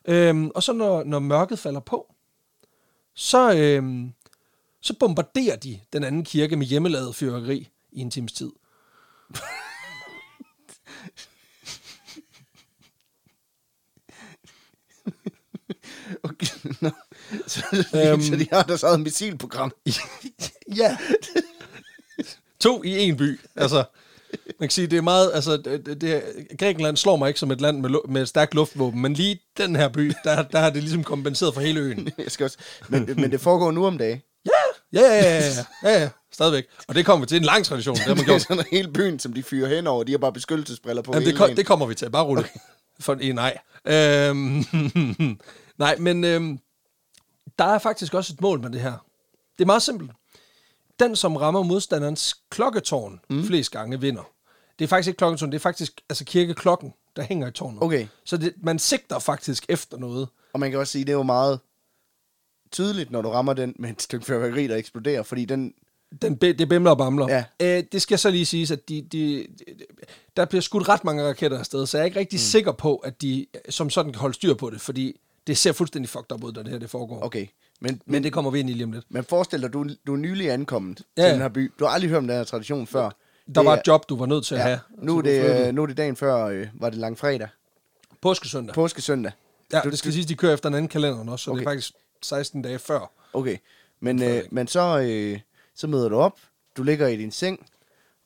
Øhm, 0.09 0.51
og 0.55 0.63
så 0.63 0.73
når, 0.73 1.05
når 1.05 1.19
mørket 1.19 1.59
falder 1.59 1.81
på, 1.81 2.15
så, 3.15 3.55
øhm, 3.57 4.13
så 4.81 4.95
bombarderer 5.01 5.57
de 5.57 5.81
den 5.93 6.05
anden 6.05 6.25
kirke 6.25 6.57
med 6.57 6.67
hjemmelavet 6.67 7.15
fyrværkeri 7.15 7.69
i 7.93 8.01
en 8.01 8.11
times 8.11 8.33
tid. 8.33 8.51
okay. 16.23 16.47
Nå. 16.81 16.91
så, 17.47 17.63
Øhm. 17.95 18.23
så 18.23 18.37
de 18.37 18.47
har 18.53 18.63
deres 18.63 18.83
eget 18.83 19.01
missilprogram. 19.01 19.73
Ja. 20.77 20.97
to 22.61 22.83
i 22.83 22.99
en 22.99 23.17
by. 23.17 23.41
Altså, 23.57 23.85
man 24.33 24.69
kan 24.69 24.71
sige, 24.71 24.87
det 24.87 24.97
er 24.97 25.03
meget, 25.03 25.31
altså, 25.35 25.57
det, 25.57 26.01
det, 26.01 26.23
Grækenland 26.59 26.97
slår 26.97 27.17
mig 27.17 27.29
ikke 27.29 27.41
som 27.41 27.51
et 27.51 27.61
land 27.61 27.81
med, 27.81 27.91
med 28.09 28.23
et 28.23 28.29
stærkt 28.29 28.55
luftvåben, 28.55 29.03
men 29.03 29.15
lige 29.15 29.41
den 29.57 29.77
her 29.77 29.89
by, 29.89 30.13
der, 30.25 30.43
der 30.43 30.59
har 30.59 30.71
det 30.71 30.83
ligesom 30.83 31.05
kompenseret 31.05 31.55
for 31.55 31.61
hele 31.61 31.81
øen. 31.81 32.09
Jeg 32.19 32.31
skal 32.31 32.45
også, 32.45 32.59
men, 32.89 33.09
men 33.17 33.31
det 33.31 33.41
foregår 33.41 33.71
nu 33.71 33.87
om 33.87 33.99
dagen. 33.99 34.23
Ja, 34.47 35.01
ja, 35.01 35.15
ja, 35.15 35.39
ja, 35.39 35.65
ja, 35.85 36.01
ja, 36.01 36.09
stadigvæk. 36.33 36.65
Og 36.89 36.95
det 36.95 37.07
kommer 37.07 37.27
vi 37.27 37.29
til 37.29 37.37
en 37.37 37.45
lang 37.45 37.65
tradition, 37.65 37.97
det 37.97 38.05
har 38.05 38.15
man 38.15 38.17
Det 38.19 38.23
er 38.23 38.27
gjort. 38.27 38.43
sådan 38.43 38.65
hele 38.71 38.93
byen, 38.93 39.19
som 39.19 39.33
de 39.33 39.43
fyrer 39.43 39.69
henover. 39.69 40.05
De 40.05 40.13
har 40.13 40.19
bare 40.19 40.33
beskyttelsesbriller 40.33 41.03
på 41.03 41.13
Jamen, 41.15 41.37
det, 41.37 41.57
det 41.57 41.67
kommer 41.67 41.87
vi 41.87 41.95
til, 41.95 42.11
bare 42.11 42.25
roligt. 42.25 42.47
Okay. 42.47 42.61
For, 43.01 43.19
eh, 43.21 43.35
nej. 43.35 43.59
Øhm, 43.87 44.65
nej, 45.79 45.97
men 45.99 46.25
øhm, 46.25 46.59
der 47.59 47.65
er 47.65 47.79
faktisk 47.79 48.15
også 48.15 48.33
et 48.33 48.41
mål 48.41 48.61
med 48.61 48.71
det 48.71 48.81
her. 48.81 48.93
Det 49.59 49.65
er 49.65 49.67
meget 49.67 49.83
simpelt. 49.83 50.11
Den, 51.03 51.17
som 51.17 51.37
rammer 51.37 51.63
modstanderens 51.63 52.35
klokketårn 52.51 53.21
mm. 53.31 53.45
flest 53.45 53.71
gange, 53.71 54.01
vinder. 54.01 54.23
Det 54.79 54.85
er 54.85 54.89
faktisk 54.89 55.09
ikke 55.09 55.19
klokketårn, 55.19 55.53
det 55.53 55.57
er 55.57 55.61
faktisk 55.61 56.01
altså 56.09 56.25
kirkeklokken, 56.25 56.93
der 57.17 57.23
hænger 57.23 57.49
i 57.49 57.51
tårnet. 57.51 57.83
Okay. 57.83 58.07
Så 58.25 58.37
det, 58.37 58.55
man 58.63 58.79
sigter 58.79 59.19
faktisk 59.19 59.67
efter 59.69 59.97
noget. 59.99 60.29
Og 60.53 60.61
man 60.61 60.71
kan 60.71 60.81
også 60.81 60.93
sige, 60.93 61.05
det 61.05 61.13
er 61.13 61.17
jo 61.17 61.23
meget 61.23 61.61
tydeligt, 62.73 63.11
når 63.11 63.23
du 63.23 63.29
rammer 63.29 63.53
den 63.53 63.75
med 63.79 63.91
et 63.91 64.03
stykke 64.03 64.27
fyrværkeri, 64.27 64.67
der 64.67 64.77
eksploderer, 64.77 65.23
fordi 65.23 65.45
den... 65.45 65.75
Den, 66.23 66.37
be- 66.37 66.53
det 66.53 66.69
bimler 66.69 66.91
og 66.91 66.99
bamler. 66.99 67.29
Ja. 67.29 67.45
Øh, 67.79 67.85
det 67.93 68.03
skal 68.03 68.19
så 68.19 68.31
lige 68.31 68.47
siges, 68.47 68.71
at 68.71 68.89
de, 68.89 69.03
de, 69.03 69.47
de, 69.59 69.75
der 70.37 70.45
bliver 70.45 70.63
skudt 70.63 70.89
ret 70.89 71.05
mange 71.05 71.25
raketter 71.29 71.59
afsted, 71.59 71.87
så 71.87 71.99
jeg 71.99 72.03
er 72.03 72.07
ikke 72.07 72.21
rigtig 72.21 72.37
mm. 72.37 72.41
sikker 72.41 72.73
på, 72.73 72.97
at 72.97 73.23
de 73.23 73.47
som 73.69 73.91
sådan 73.91 74.13
kan 74.13 74.21
holde 74.21 74.35
styr 74.35 74.55
på 74.55 74.71
det, 74.71 74.81
fordi 74.81 75.21
det 75.47 75.59
ser 75.59 75.73
fuldstændig 75.73 76.09
fucked 76.09 76.33
up 76.33 76.45
ud, 76.45 76.53
når 76.53 76.63
det 76.63 76.73
her 76.73 76.79
det 76.79 76.91
foregår. 76.91 77.23
Okay. 77.23 77.47
Men, 77.83 77.91
Men 77.91 78.01
men, 78.07 78.25
det 78.25 78.33
kommer 78.33 78.51
vi 78.51 78.61
ind 78.61 78.71
i 78.71 78.73
lige 78.73 78.85
om 78.85 78.93
lidt. 78.93 79.05
men 79.09 79.25
forestil 79.25 79.63
dig, 79.63 79.73
du, 79.73 79.87
du 80.07 80.13
er 80.13 80.17
nylig 80.17 80.51
ankommet 80.51 81.03
Ja. 81.17 81.23
til 81.23 81.33
den 81.33 81.41
her 81.41 81.49
by. 81.49 81.73
Du 81.79 81.85
har 81.85 81.93
aldrig 81.93 82.11
hørt 82.11 82.19
om 82.19 82.27
den 82.27 82.37
her 82.37 82.45
tradition 82.45 82.87
før. 82.87 83.03
Der 83.03 83.13
Det 83.55 83.65
var 83.65 83.77
et 83.77 83.81
job, 83.87 84.09
du 84.09 84.17
var 84.17 84.27
nødt 84.27 84.47
til 84.47 84.55
at 84.55 84.61
Ja. 84.61 84.65
have. 84.65 84.81
Nu, 84.99 85.19
er 85.19 85.23
du 85.23 85.29
det, 85.29 85.75
nu 85.75 85.83
er 85.83 85.87
det 85.87 85.97
dagen 85.97 86.17
før, 86.17 86.45
øh, 86.45 86.67
var 86.75 86.91
det 86.91 86.99
langfredag. 86.99 87.49
Påskesøndag. 88.21 88.75
Påskesøndag. 88.75 89.33
Ja, 89.73 89.81
du- 89.81 89.91
det 89.91 89.99
skal 89.99 90.13
siges, 90.13 90.27
de 90.27 90.35
kører 90.35 90.55
efter 90.55 90.69
en 90.69 90.75
anden 90.75 90.89
kalender 90.89 91.33
også, 91.33 91.45
så 91.45 91.51
okay. 91.51 91.61
det 91.61 91.67
er 91.67 91.71
faktisk 91.71 91.93
16 92.23 92.63
dage 92.63 92.79
før. 92.79 93.11
Okay. 93.33 93.57
Men, 94.01 94.23
øh, 94.23 94.43
men 94.51 94.67
så, 94.67 94.99
øh, 95.01 95.41
så 95.75 95.87
møder 95.87 96.09
du 96.09 96.17
op, 96.17 96.39
du 96.77 96.83
ligger 96.83 97.07
i 97.07 97.17
din 97.17 97.31
seng, 97.33 97.67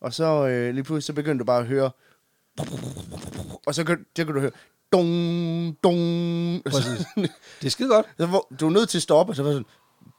og 0.00 0.14
så 0.14 0.46
øh, 0.46 0.74
lige 0.74 0.84
pludselig 0.84 1.04
så 1.04 1.12
begynder 1.12 1.38
du 1.38 1.44
bare 1.44 1.60
at 1.60 1.66
høre, 1.66 1.90
og 3.66 3.74
så 3.74 3.84
kan, 3.84 4.06
så 4.16 4.24
kan 4.24 4.34
du 4.34 4.40
høre, 4.40 4.50
dong, 4.96 5.76
dong. 5.84 6.62
Præcis. 6.64 7.06
Det 7.60 7.66
er 7.66 7.70
skide 7.70 7.88
godt. 7.88 8.06
du 8.60 8.66
er 8.66 8.70
nødt 8.70 8.88
til 8.88 8.98
at 8.98 9.02
stoppe, 9.02 9.34
så 9.34 9.42
var 9.42 9.50
sådan, 9.50 9.64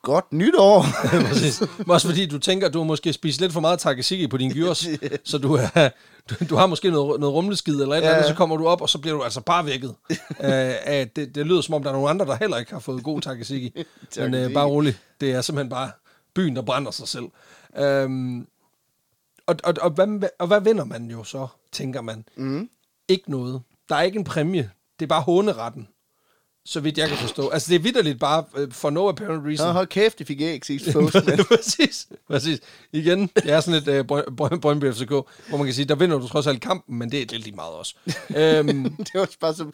godt 0.03 0.34
nytår. 0.34 0.86
Præcis. 1.29 1.63
Også 1.88 2.07
fordi 2.07 2.25
du 2.25 2.39
tænker, 2.39 2.67
at 2.67 2.74
du 2.74 2.77
har 2.79 2.86
måske 2.86 3.13
spist 3.13 3.41
lidt 3.41 3.53
for 3.53 3.60
meget 3.60 3.79
takasiki 3.79 4.27
på 4.27 4.38
din 4.38 4.51
gyros, 4.51 4.88
så 5.24 5.38
du, 5.38 5.53
er, 5.53 5.89
du, 6.29 6.36
du 6.50 6.55
har 6.55 6.65
måske 6.67 6.91
noget, 6.91 7.19
noget 7.19 7.36
rumleskid 7.36 7.74
eller 7.74 7.96
et 7.96 7.98
eller 7.98 8.10
andet, 8.10 8.24
Ja. 8.24 8.27
så 8.29 8.36
kommer 8.36 8.57
du 8.57 8.67
op, 8.67 8.81
og 8.81 8.89
så 8.89 8.98
bliver 9.00 9.17
du 9.17 9.24
altså 9.24 9.41
bare 9.41 9.65
vækket. 9.65 9.89
uh, 10.10 10.15
af, 10.39 11.10
det, 11.15 11.36
det 11.36 11.46
lyder 11.46 11.62
som 11.62 11.74
om, 11.74 11.84
der 11.84 11.89
er 11.89 11.93
nogle 11.93 12.10
andre, 12.10 12.25
der 12.25 12.36
heller 12.36 12.57
ikke 12.57 12.72
har 12.72 12.79
fået 12.79 13.03
god 13.03 13.22
takasiki. 13.22 13.84
Men 14.17 14.46
uh, 14.46 14.53
bare 14.53 14.65
rolig, 14.65 14.96
det 15.22 15.31
er 15.31 15.41
simpelthen 15.41 15.69
bare 15.69 15.91
byen, 16.34 16.55
der 16.55 16.62
brænder 16.62 16.91
sig 16.91 17.07
selv. 17.07 17.25
Um, 18.05 18.48
og, 19.48 19.55
og, 19.63 19.74
og, 19.81 19.89
hvad, 19.89 20.29
og 20.39 20.48
hvad 20.48 20.62
vinder 20.62 20.84
man 20.84 21.12
jo 21.12 21.24
så, 21.24 21.48
tænker 21.72 22.01
man? 22.01 22.25
Mm. 22.36 22.69
Ikke 23.07 23.31
noget. 23.31 23.62
Der 23.89 23.96
er 23.96 24.01
ikke 24.01 24.17
en 24.20 24.24
præmie. 24.24 24.72
Det 25.00 25.06
er 25.06 25.08
bare 25.08 25.22
håneretten. 25.22 25.88
Så 26.65 26.79
vidt 26.79 26.98
jeg 26.98 27.08
kan 27.10 27.17
forstå. 27.17 27.50
Altså, 27.50 27.70
det 27.70 27.75
er 27.75 27.79
vidderligt 27.79 28.20
bare 28.20 28.44
uh, 28.62 28.72
for 28.72 28.89
no 28.89 29.10
apparent 29.10 29.46
reason. 29.48 29.67
Nå, 29.67 29.74
hold 29.74 29.88
kæft, 29.88 30.20
det 30.20 30.27
fik 30.27 30.41
jeg 30.41 30.53
ikke 30.53 30.67
sidst 30.67 30.86
præcis, 31.48 32.08
præcis. 32.27 32.60
Igen, 32.91 33.27
det 33.36 33.51
er 33.51 33.60
sådan 33.60 33.84
et 33.84 33.88
uh, 34.12 34.22
Brø- 34.41 34.60
Brøndby 34.60 34.94
FCK, 34.94 35.10
hvor 35.10 35.58
man 35.58 35.65
kan 35.65 35.74
sige, 35.74 35.86
der 35.86 35.96
vinder 35.96 36.20
du 36.20 36.27
trods 36.27 36.48
alt 36.48 36.62
kampen, 36.62 36.98
men 36.98 37.12
det 37.12 37.22
er 37.22 37.25
lidt 37.32 37.44
lige 37.44 37.56
meget 37.56 37.74
også. 37.74 37.96
øhm, 38.38 38.84
det 38.84 39.10
var 39.13 39.29
bare 39.39 39.53
så, 39.53 39.72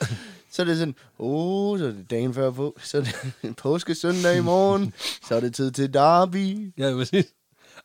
så 0.51 0.61
er 0.61 0.65
det 0.65 0.77
sådan, 0.77 0.95
oh, 1.19 1.79
så 1.79 1.85
er 1.85 1.91
det 1.91 2.11
dagen 2.11 2.33
før 2.33 2.51
på, 2.51 2.77
så 2.83 2.97
er 2.97 3.01
det 3.01 3.15
en 3.43 3.53
påskesøndag 3.53 4.37
i 4.37 4.41
morgen, 4.41 4.93
så 5.27 5.35
er 5.35 5.39
det 5.39 5.55
tid 5.55 5.71
til 5.71 5.93
derby. 5.93 6.73
ja, 6.77 6.93
præcis. 6.93 7.25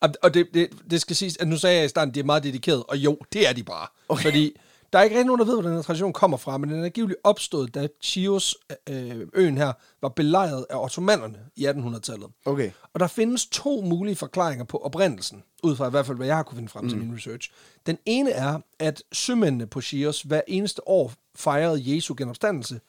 Og, 0.00 0.10
og 0.22 0.34
det, 0.34 0.46
det, 0.54 0.68
det 0.90 1.00
skal 1.00 1.16
siges, 1.16 1.36
at 1.36 1.48
nu 1.48 1.56
sagde 1.56 1.76
jeg 1.76 1.84
i 1.84 1.88
starten, 1.88 2.08
at 2.10 2.14
de 2.14 2.20
er 2.20 2.24
meget 2.24 2.42
dedikeret, 2.42 2.82
og 2.88 2.96
jo, 2.96 3.18
det 3.32 3.48
er 3.48 3.52
de 3.52 3.62
bare. 3.62 3.86
Okay. 4.08 4.22
Fordi 4.22 4.56
der 4.92 4.98
er 4.98 5.02
ikke 5.02 5.16
rigtig 5.16 5.26
nogen, 5.26 5.38
der 5.38 5.44
ved, 5.44 5.54
hvor 5.54 5.62
den 5.62 5.74
her 5.74 5.82
tradition 5.82 6.12
kommer 6.12 6.36
fra, 6.36 6.58
men 6.58 6.70
den 6.70 6.80
er 6.80 6.84
angiveligt 6.84 7.20
opstået, 7.24 7.74
da 7.74 7.88
Chios, 8.02 8.56
øh, 8.88 9.26
øen 9.34 9.56
her, 9.56 9.72
var 10.02 10.08
belejret 10.08 10.66
af 10.70 10.84
ottomannerne 10.84 11.38
i 11.56 11.66
1800-tallet. 11.66 12.28
Okay. 12.44 12.70
Og 12.94 13.00
der 13.00 13.06
findes 13.06 13.46
to 13.46 13.80
mulige 13.80 14.16
forklaringer 14.16 14.64
på 14.64 14.78
oprindelsen, 14.78 15.42
ud 15.62 15.76
fra 15.76 15.86
i 15.86 15.90
hvert 15.90 16.06
fald, 16.06 16.16
hvad 16.16 16.26
jeg 16.26 16.36
har 16.36 16.42
kunne 16.42 16.56
finde 16.56 16.68
frem 16.68 16.84
mm. 16.84 16.90
til 16.90 16.98
min 16.98 17.16
research. 17.16 17.50
Den 17.86 17.98
ene 18.06 18.30
er, 18.30 18.58
at 18.78 19.02
sømændene 19.12 19.66
på 19.66 19.80
Chios 19.80 20.22
hver 20.22 20.40
eneste 20.48 20.88
år 20.88 21.12
fejrede 21.34 21.94
Jesu 21.94 22.14
genopstandelse 22.18 22.80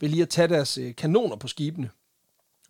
ved 0.00 0.08
lige 0.08 0.22
at 0.22 0.28
tage 0.28 0.48
deres 0.48 0.78
øh, 0.78 0.96
kanoner 0.96 1.36
på 1.36 1.48
skibene, 1.48 1.90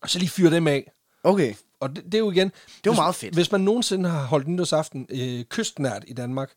og 0.02 0.10
så 0.10 0.18
lige 0.18 0.28
fyre 0.28 0.50
dem 0.50 0.66
af. 0.66 0.92
Okay. 1.24 1.54
Og 1.80 1.96
det, 1.96 2.04
det 2.04 2.14
er 2.14 2.18
jo 2.18 2.30
igen... 2.30 2.52
Det 2.84 2.90
var 2.90 2.96
meget 2.96 3.14
fedt. 3.14 3.34
Hvis 3.34 3.52
man 3.52 3.60
nogensinde 3.60 4.08
har 4.08 4.24
holdt 4.24 4.48
nytårsaften 4.48 5.06
øh, 5.10 5.44
kystnært 5.44 6.04
i 6.06 6.12
Danmark, 6.12 6.52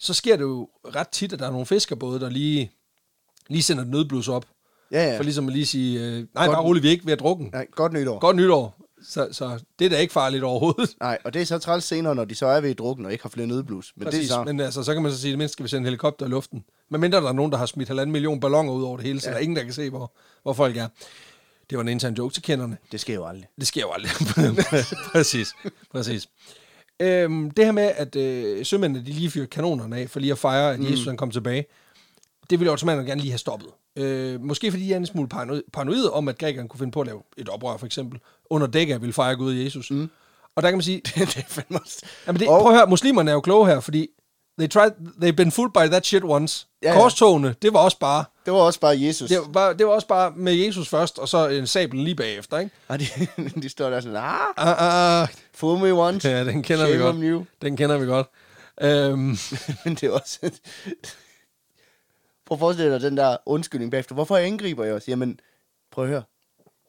så 0.00 0.14
sker 0.14 0.36
det 0.36 0.42
jo 0.42 0.68
ret 0.96 1.08
tit, 1.08 1.32
at 1.32 1.38
der 1.38 1.46
er 1.46 1.50
nogle 1.50 1.66
fiskerbåde, 1.66 2.20
der 2.20 2.28
lige, 2.30 2.70
lige 3.48 3.62
sender 3.62 3.82
et 3.82 3.88
nødblus 3.90 4.28
op. 4.28 4.46
Ja, 4.92 5.04
ja. 5.10 5.18
For 5.18 5.22
ligesom 5.22 5.46
at 5.48 5.52
lige 5.52 5.66
sige, 5.66 6.00
øh, 6.00 6.12
nej, 6.12 6.46
Godt. 6.46 6.54
bare 6.56 6.62
roligt, 6.64 6.82
vi 6.82 6.88
er 6.88 6.92
ikke 6.92 7.06
ved 7.06 7.12
at 7.12 7.20
drukke. 7.20 7.44
Nej, 7.44 7.66
godt 7.74 7.92
nytår. 7.92 8.18
Godt 8.18 8.36
nytår. 8.36 8.76
Så, 9.04 9.28
så 9.32 9.58
det 9.78 9.84
er 9.84 9.88
da 9.88 9.96
ikke 9.98 10.12
farligt 10.12 10.44
overhovedet. 10.44 10.96
Nej, 11.00 11.18
og 11.24 11.34
det 11.34 11.42
er 11.42 11.46
så 11.46 11.58
træls 11.58 11.84
senere, 11.84 12.14
når 12.14 12.24
de 12.24 12.34
så 12.34 12.46
er 12.46 12.60
ved 12.60 12.74
drukken 12.74 13.06
og 13.06 13.12
ikke 13.12 13.24
har 13.24 13.28
flere 13.30 13.46
nødblus. 13.46 13.92
Men 13.96 14.04
Præcis, 14.04 14.20
det 14.28 14.34
er 14.34 14.38
så... 14.40 14.44
men 14.44 14.60
altså, 14.60 14.82
så 14.82 14.92
kan 14.94 15.02
man 15.02 15.12
så 15.12 15.20
sige, 15.20 15.32
at 15.32 15.38
mindst 15.38 15.52
skal 15.52 15.64
vi 15.64 15.68
sende 15.68 15.78
en 15.80 15.84
helikopter 15.84 16.26
i 16.26 16.28
luften. 16.28 16.64
Men 16.90 17.00
mindre 17.00 17.20
der 17.20 17.28
er 17.28 17.32
nogen, 17.32 17.52
der 17.52 17.58
har 17.58 17.66
smidt 17.66 17.88
halvanden 17.88 18.12
million 18.12 18.40
balloner 18.40 18.72
ud 18.72 18.82
over 18.82 18.96
det 18.96 19.06
hele, 19.06 19.20
så 19.20 19.26
Ja. 19.28 19.30
der 19.32 19.38
er 19.38 19.42
ingen, 19.42 19.56
der 19.56 19.62
kan 19.64 19.72
se, 19.72 19.90
hvor, 19.90 20.12
hvor 20.42 20.52
folk 20.52 20.76
er. 20.76 20.88
Det 21.70 21.78
var 21.78 21.82
en 21.82 21.88
intern 21.88 22.14
joke 22.14 22.34
til 22.34 22.42
kenderne. 22.42 22.76
Det 22.92 23.00
sker 23.00 23.14
jo 23.14 23.26
aldrig. 23.26 23.46
Det 23.58 23.66
sker 23.66 23.80
jo 23.80 23.90
aldrig. 23.92 24.10
præcis, 25.12 25.52
præcis. 25.92 26.28
Øhm, 27.00 27.50
det 27.50 27.64
her 27.64 27.72
med, 27.72 27.92
at 27.96 28.16
øh, 28.16 28.64
sømændene 28.64 29.06
de 29.06 29.12
lige 29.12 29.30
fyrer 29.30 29.46
kanonerne 29.46 29.96
af, 29.96 30.10
for 30.10 30.20
lige 30.20 30.32
at 30.32 30.38
fejre, 30.38 30.72
at 30.74 30.90
Jesus 30.90 31.06
han 31.06 31.16
kom 31.16 31.30
tilbage, 31.30 31.64
det 32.50 32.60
ville 32.60 32.72
ottomanerne 32.72 33.08
gerne 33.08 33.20
lige 33.20 33.30
have 33.30 33.38
stoppet. 33.38 33.68
Øh, 33.96 34.40
måske 34.40 34.70
fordi 34.70 34.84
de 34.84 34.92
er 34.92 34.96
en 34.96 35.06
smule 35.06 35.28
paranoid, 35.28 35.62
paranoide 35.72 36.12
om, 36.12 36.28
at 36.28 36.38
grækerne 36.38 36.68
kunne 36.68 36.78
finde 36.78 36.92
på 36.92 37.00
at 37.00 37.06
lave 37.06 37.22
et 37.38 37.48
oprør, 37.48 37.76
for 37.76 37.86
eksempel, 37.86 38.20
under 38.50 38.66
dække 38.66 38.94
af 38.94 39.00
ville 39.00 39.12
fejre 39.12 39.36
Gud 39.36 39.54
Jesus. 39.54 39.90
Mm. 39.90 40.10
Og 40.56 40.62
der 40.62 40.70
kan 40.70 40.76
man 40.76 40.82
sige, 40.82 41.00
det 41.06 41.36
er 41.36 41.42
fandme. 41.48 41.78
Jamen 42.26 42.40
det, 42.40 42.48
Og- 42.48 42.60
Prøv 42.62 42.72
at 42.72 42.78
høre, 42.78 42.86
muslimerne 42.86 43.30
er 43.30 43.34
jo 43.34 43.40
kloge 43.40 43.66
her, 43.66 43.80
fordi 43.80 44.06
they 44.58 44.68
tried, 44.68 44.90
they've 45.22 45.30
been 45.36 45.52
fooled 45.52 45.72
by 45.72 45.90
that 45.92 46.06
shit 46.06 46.24
once. 46.24 46.66
Ja, 46.82 46.88
Ja, 46.88 46.94
ja. 46.94 47.00
Korstogene, 47.02 47.54
det 47.62 47.72
var 47.72 47.78
også 47.78 47.98
bare, 47.98 48.24
Det 48.50 48.56
var 48.58 48.64
også 48.64 48.80
bare 48.80 49.00
Jesus. 49.00 49.28
det 49.28 49.38
var, 49.38 49.48
bare, 49.52 49.74
det 49.74 49.86
var 49.86 49.92
også 49.92 50.06
bare 50.06 50.32
med 50.36 50.52
Jesus 50.52 50.88
først, 50.88 51.18
og 51.18 51.28
så 51.28 51.48
en 51.48 51.66
sabel 51.66 51.98
lige 52.00 52.14
bagefter, 52.14 52.58
ikke? 52.58 52.70
Og 52.88 53.00
de, 53.00 53.04
de 53.62 53.68
står 53.68 53.90
der 53.90 54.00
sådan, 54.00 54.16
ah, 54.16 54.22
Ah, 54.56 54.68
ah, 54.68 55.22
ah. 55.22 55.28
fool 55.54 55.78
me 55.78 55.92
once. 55.92 56.28
Ja, 56.28 56.44
den 56.44 56.62
kender 56.62 56.90
vi 56.90 56.96
godt. 56.96 57.16
you. 57.20 57.44
Den 57.62 57.76
kender 57.76 57.98
vi 57.98 58.06
godt. 58.06 58.26
Øhm, 58.82 59.18
Men 59.84 59.94
det 59.94 60.02
er 60.02 60.10
også... 60.10 60.38
Prøv 62.46 62.56
at 62.56 62.58
forestille 62.58 62.92
dig 62.92 63.00
den 63.00 63.16
der 63.16 63.36
undskyldning 63.46 63.90
bagefter. 63.90 64.14
Hvorfor 64.14 64.36
angriber 64.36 64.84
jeg 64.84 64.94
os? 64.94 65.08
Jamen, 65.08 65.40
prøv 65.92 66.04
at 66.04 66.10
høre. 66.10 66.22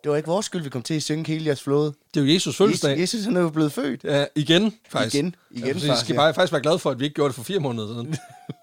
Det 0.03 0.11
var 0.11 0.17
ikke 0.17 0.27
vores 0.27 0.45
skyld, 0.45 0.61
vi 0.63 0.69
kom 0.69 0.81
til 0.81 0.93
at 0.93 1.03
synge 1.03 1.27
hele 1.27 1.45
jeres 1.45 1.63
flåde. 1.63 1.93
det 2.13 2.19
er 2.19 2.25
jo 2.25 2.33
Jesus 2.33 2.57
fødselsdag. 2.57 2.91
Jesus, 2.91 3.13
Jesus 3.13 3.25
han 3.25 3.37
er 3.37 3.41
jo 3.41 3.49
blevet 3.49 3.71
født. 3.71 4.03
Ja, 4.03 4.25
igen, 4.35 4.73
faktisk. 4.89 5.15
Igen, 5.15 5.35
igen, 5.51 5.67
ja, 5.67 5.73
præcis. 5.73 5.87
faktisk, 5.89 6.05
skal 6.05 6.13
ja. 6.13 6.19
bare, 6.19 6.33
faktisk 6.33 6.51
være 6.53 6.61
glad 6.61 6.79
for, 6.79 6.89
at 6.91 6.99
vi 6.99 7.03
ikke 7.05 7.13
gjorde 7.13 7.27
det 7.27 7.35
for 7.35 7.43
fire 7.43 7.59
måneder 7.59 7.87
siden. 7.87 8.15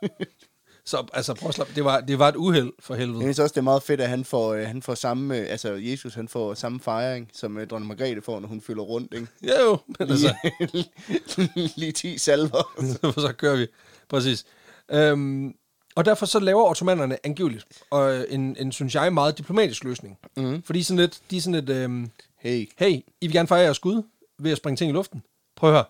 så 0.88 1.06
altså, 1.12 1.34
prøv 1.34 1.48
at 1.48 1.54
slappe. 1.54 1.74
Det 1.74 1.84
var, 1.84 2.00
det 2.00 2.18
var 2.18 2.28
et 2.28 2.36
uheld 2.36 2.72
for 2.80 2.94
helvede. 2.94 3.18
Jeg 3.18 3.26
synes 3.26 3.38
også, 3.38 3.52
det 3.52 3.58
er 3.58 3.62
meget 3.64 3.82
fedt, 3.82 4.00
at 4.00 4.08
han 4.08 4.24
får, 4.24 4.54
øh, 4.54 4.66
han 4.66 4.82
får 4.82 4.94
samme, 4.94 5.38
øh, 5.38 5.46
altså 5.50 5.72
Jesus, 5.72 6.14
han 6.14 6.28
får 6.28 6.54
samme 6.54 6.80
fejring, 6.80 7.30
som 7.32 7.58
øh, 7.58 7.66
dronning 7.66 7.88
Margrethe 7.88 8.22
får, 8.22 8.40
når 8.40 8.48
hun 8.48 8.60
fylder 8.60 8.82
rundt, 8.82 9.14
ikke? 9.14 9.26
Ja 9.42 9.62
jo, 9.62 9.78
men 9.86 10.10
altså, 10.10 10.34
Lige, 11.54 11.72
lige 11.76 11.92
10 11.92 12.18
salver. 12.18 12.82
så 13.26 13.34
kører 13.38 13.56
vi. 13.56 13.66
Præcis. 14.08 14.46
Øhm, 14.90 15.54
og 15.94 16.04
derfor 16.04 16.26
så 16.26 16.38
laver 16.38 16.70
ottomannerne 16.70 17.26
angiveligt 17.26 17.66
og 17.90 18.16
øh, 18.16 18.24
en, 18.28 18.56
en, 18.60 18.72
synes 18.72 18.94
jeg, 18.94 19.12
meget 19.12 19.38
diplomatisk 19.38 19.84
løsning. 19.84 20.18
Mm. 20.36 20.62
Fordi 20.62 20.82
sådan 20.82 20.98
lidt, 20.98 21.20
de 21.30 21.36
er 21.36 21.40
sådan 21.40 21.54
lidt, 21.54 21.70
øhm, 21.70 22.10
Hey, 22.38 22.68
hey, 22.78 22.92
I 23.20 23.26
vil 23.26 23.32
gerne 23.32 23.48
fejre 23.48 23.62
jeres 23.62 23.76
skud 23.76 24.02
ved 24.38 24.50
at 24.50 24.56
springe 24.56 24.76
ting 24.76 24.90
i 24.90 24.92
luften. 24.92 25.22
Prøv 25.56 25.70
at 25.70 25.76
høre. 25.76 25.84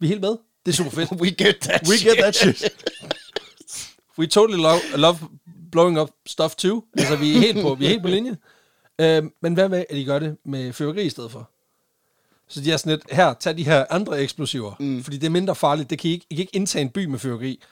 Vi 0.00 0.06
er 0.06 0.08
helt 0.08 0.20
med. 0.20 0.36
Det 0.66 0.72
er 0.72 0.76
super 0.76 0.90
fedt. 0.90 1.10
we 1.22 1.30
get 1.30 1.56
that 1.60 1.88
We 1.88 2.10
get 2.10 2.16
that 2.18 2.36
shit. 2.36 2.72
We 4.18 4.26
totally 4.26 4.62
love, 4.62 4.80
love 4.96 5.18
blowing 5.72 6.00
up 6.00 6.10
stuff 6.26 6.54
too. 6.54 6.84
Altså, 6.98 7.16
vi 7.16 7.36
er 7.36 7.38
helt 7.38 7.62
på, 7.62 7.74
vi 7.74 7.84
er 7.84 7.88
helt 7.88 8.02
på 8.02 8.08
linje. 8.08 8.36
Øhm, 8.98 9.32
men 9.42 9.54
hvad 9.54 9.68
med, 9.68 9.84
at 9.90 9.96
de 9.96 10.04
gør 10.04 10.18
det 10.18 10.36
med 10.44 10.72
fyrværkeri 10.72 11.06
i 11.06 11.10
stedet 11.10 11.30
for? 11.30 11.50
Så 12.48 12.60
de 12.60 12.72
er 12.72 12.76
sådan 12.76 12.90
lidt, 12.90 13.14
her, 13.14 13.34
tag 13.34 13.56
de 13.56 13.64
her 13.64 13.84
andre 13.90 14.20
eksplosiver, 14.20 14.74
mm. 14.80 15.04
fordi 15.04 15.16
det 15.16 15.26
er 15.26 15.30
mindre 15.30 15.54
farligt. 15.54 15.90
Det 15.90 15.98
kan 15.98 16.10
I 16.10 16.12
ikke, 16.12 16.26
I 16.30 16.34
kan 16.34 16.42
ikke 16.42 16.56
indtage 16.56 16.82
en 16.82 16.90
by 16.90 17.04
med 17.04 17.18
fyrværkeri. 17.18 17.62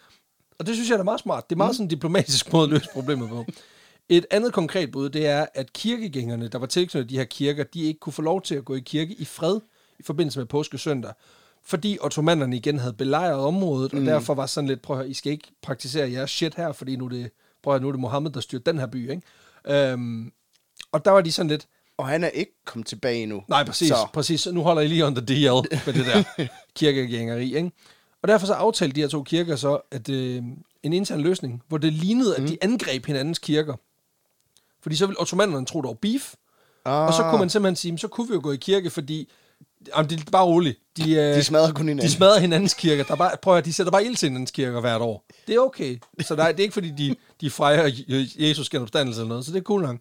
Og 0.58 0.66
det 0.66 0.74
synes 0.74 0.90
jeg 0.90 0.98
er 0.98 1.02
meget 1.02 1.20
smart. 1.20 1.50
Det 1.50 1.54
er 1.54 1.58
meget 1.58 1.76
sådan 1.76 1.84
en 1.84 1.90
diplomatisk 1.90 2.52
måde 2.52 2.64
at 2.64 2.70
løse 2.70 2.88
problemet 2.92 3.28
på. 3.28 3.44
Et 4.08 4.26
andet 4.30 4.52
konkret 4.52 4.92
bud, 4.92 5.08
det 5.08 5.26
er, 5.26 5.46
at 5.54 5.72
kirkegængerne, 5.72 6.48
der 6.48 6.58
var 6.58 6.66
tilknyttet 6.66 7.10
de 7.10 7.16
her 7.16 7.24
kirker, 7.24 7.64
de 7.64 7.82
ikke 7.82 8.00
kunne 8.00 8.12
få 8.12 8.22
lov 8.22 8.42
til 8.42 8.54
at 8.54 8.64
gå 8.64 8.74
i 8.74 8.80
kirke 8.80 9.14
i 9.18 9.24
fred 9.24 9.60
i 9.98 10.02
forbindelse 10.02 10.38
med 10.38 10.46
påskesøndag, 10.46 11.12
fordi 11.64 11.98
ottomannerne 12.00 12.56
igen 12.56 12.78
havde 12.78 12.92
belejret 12.92 13.40
området, 13.40 13.94
og 13.94 14.00
derfor 14.00 14.34
var 14.34 14.46
sådan 14.46 14.68
lidt, 14.68 14.82
prøv 14.82 14.96
at 14.96 15.02
høre, 15.02 15.10
I 15.10 15.14
skal 15.14 15.32
ikke 15.32 15.48
praktisere 15.62 16.10
jeres 16.12 16.30
shit 16.30 16.54
her, 16.54 16.72
fordi 16.72 16.96
nu 16.96 17.04
er 17.04 17.08
det, 17.08 17.30
prøv 17.62 17.74
at 17.74 17.80
høre, 17.80 17.82
nu 17.82 17.88
er 17.88 17.92
det 17.92 18.00
Mohammed, 18.00 18.30
der 18.30 18.40
styrer 18.40 18.62
den 18.62 18.78
her 18.78 18.86
by, 18.86 19.10
ikke? 19.10 19.22
Øhm, 19.92 20.32
og 20.92 21.04
der 21.04 21.10
var 21.10 21.20
de 21.20 21.32
sådan 21.32 21.50
lidt, 21.50 21.66
Og 21.98 22.08
han 22.08 22.24
er 22.24 22.28
ikke 22.28 22.52
kommet 22.64 22.86
tilbage 22.86 23.22
endnu. 23.22 23.42
Nej, 23.48 23.64
præcis. 23.64 23.88
Så. 23.88 24.06
Præcis. 24.12 24.46
Nu 24.46 24.62
holder 24.62 24.82
I 24.82 24.88
lige 24.88 25.04
under 25.06 25.20
DL 25.20 25.76
med 25.86 25.92
det 25.94 26.06
der 26.06 26.44
kirkegængeri, 26.76 27.56
ikke? 27.56 27.72
Og 28.22 28.28
derfor 28.28 28.46
så 28.46 28.52
aftalte 28.52 28.96
de 28.96 29.00
her 29.00 29.08
to 29.08 29.22
kirker 29.22 29.56
så, 29.56 29.80
at 29.90 30.08
øh, 30.08 30.42
en 30.82 30.92
intern 30.92 31.20
løsning, 31.20 31.62
hvor 31.68 31.78
det 31.78 31.92
lignede, 31.92 32.36
at 32.36 32.48
de 32.48 32.58
angreb 32.62 33.06
hinandens 33.06 33.38
kirker. 33.38 33.74
Fordi 34.82 34.96
så 34.96 35.06
ville 35.06 35.20
ottomannerne 35.20 35.66
tro, 35.66 35.82
der 35.82 35.88
var 35.88 35.94
beef, 35.94 36.34
Ah, 36.84 37.06
og 37.06 37.14
så 37.14 37.22
kunne 37.30 37.38
man 37.38 37.50
simpelthen 37.50 37.76
sige, 37.76 37.92
"Men 37.92 37.98
så 37.98 38.08
kunne 38.08 38.28
vi 38.28 38.34
jo 38.34 38.40
gå 38.42 38.52
i 38.52 38.56
kirke, 38.56 38.90
fordi... 38.90 39.30
Jamen, 39.96 40.10
det 40.10 40.20
er 40.20 40.30
bare 40.30 40.44
roligt. 40.44 40.78
De, 40.96 41.12
øh, 41.14 41.34
De 41.36 41.44
smadrer 41.44 41.72
kun 41.72 41.88
hinanden. 41.88 42.06
de 42.06 42.12
smadrer 42.12 42.40
hinandens 42.40 42.74
kirker. 42.74 43.04
Der 43.04 43.12
er 43.12 43.16
bare, 43.16 43.36
prøv 43.42 43.56
at, 43.56 43.64
de 43.64 43.72
sætter 43.72 43.90
bare 43.92 44.04
ild 44.04 44.16
til 44.16 44.28
hinandens 44.28 44.50
kirker 44.50 44.80
hvert 44.80 45.00
år. 45.00 45.24
Det 45.46 45.54
er 45.54 45.60
okay. 45.60 45.98
Så 46.20 46.36
der 46.36 46.42
er, 46.44 46.52
det 46.52 46.60
er 46.60 46.62
ikke, 46.64 46.72
fordi 46.72 46.90
de, 46.90 47.16
de 47.40 47.50
fejrer 47.50 47.90
Jesus 48.38 48.68
genopstandelse 48.68 49.20
eller 49.20 49.28
noget, 49.28 49.44
så 49.44 49.52
det 49.52 49.58
er 49.58 49.62
cool 49.62 49.82
nok. 49.82 49.96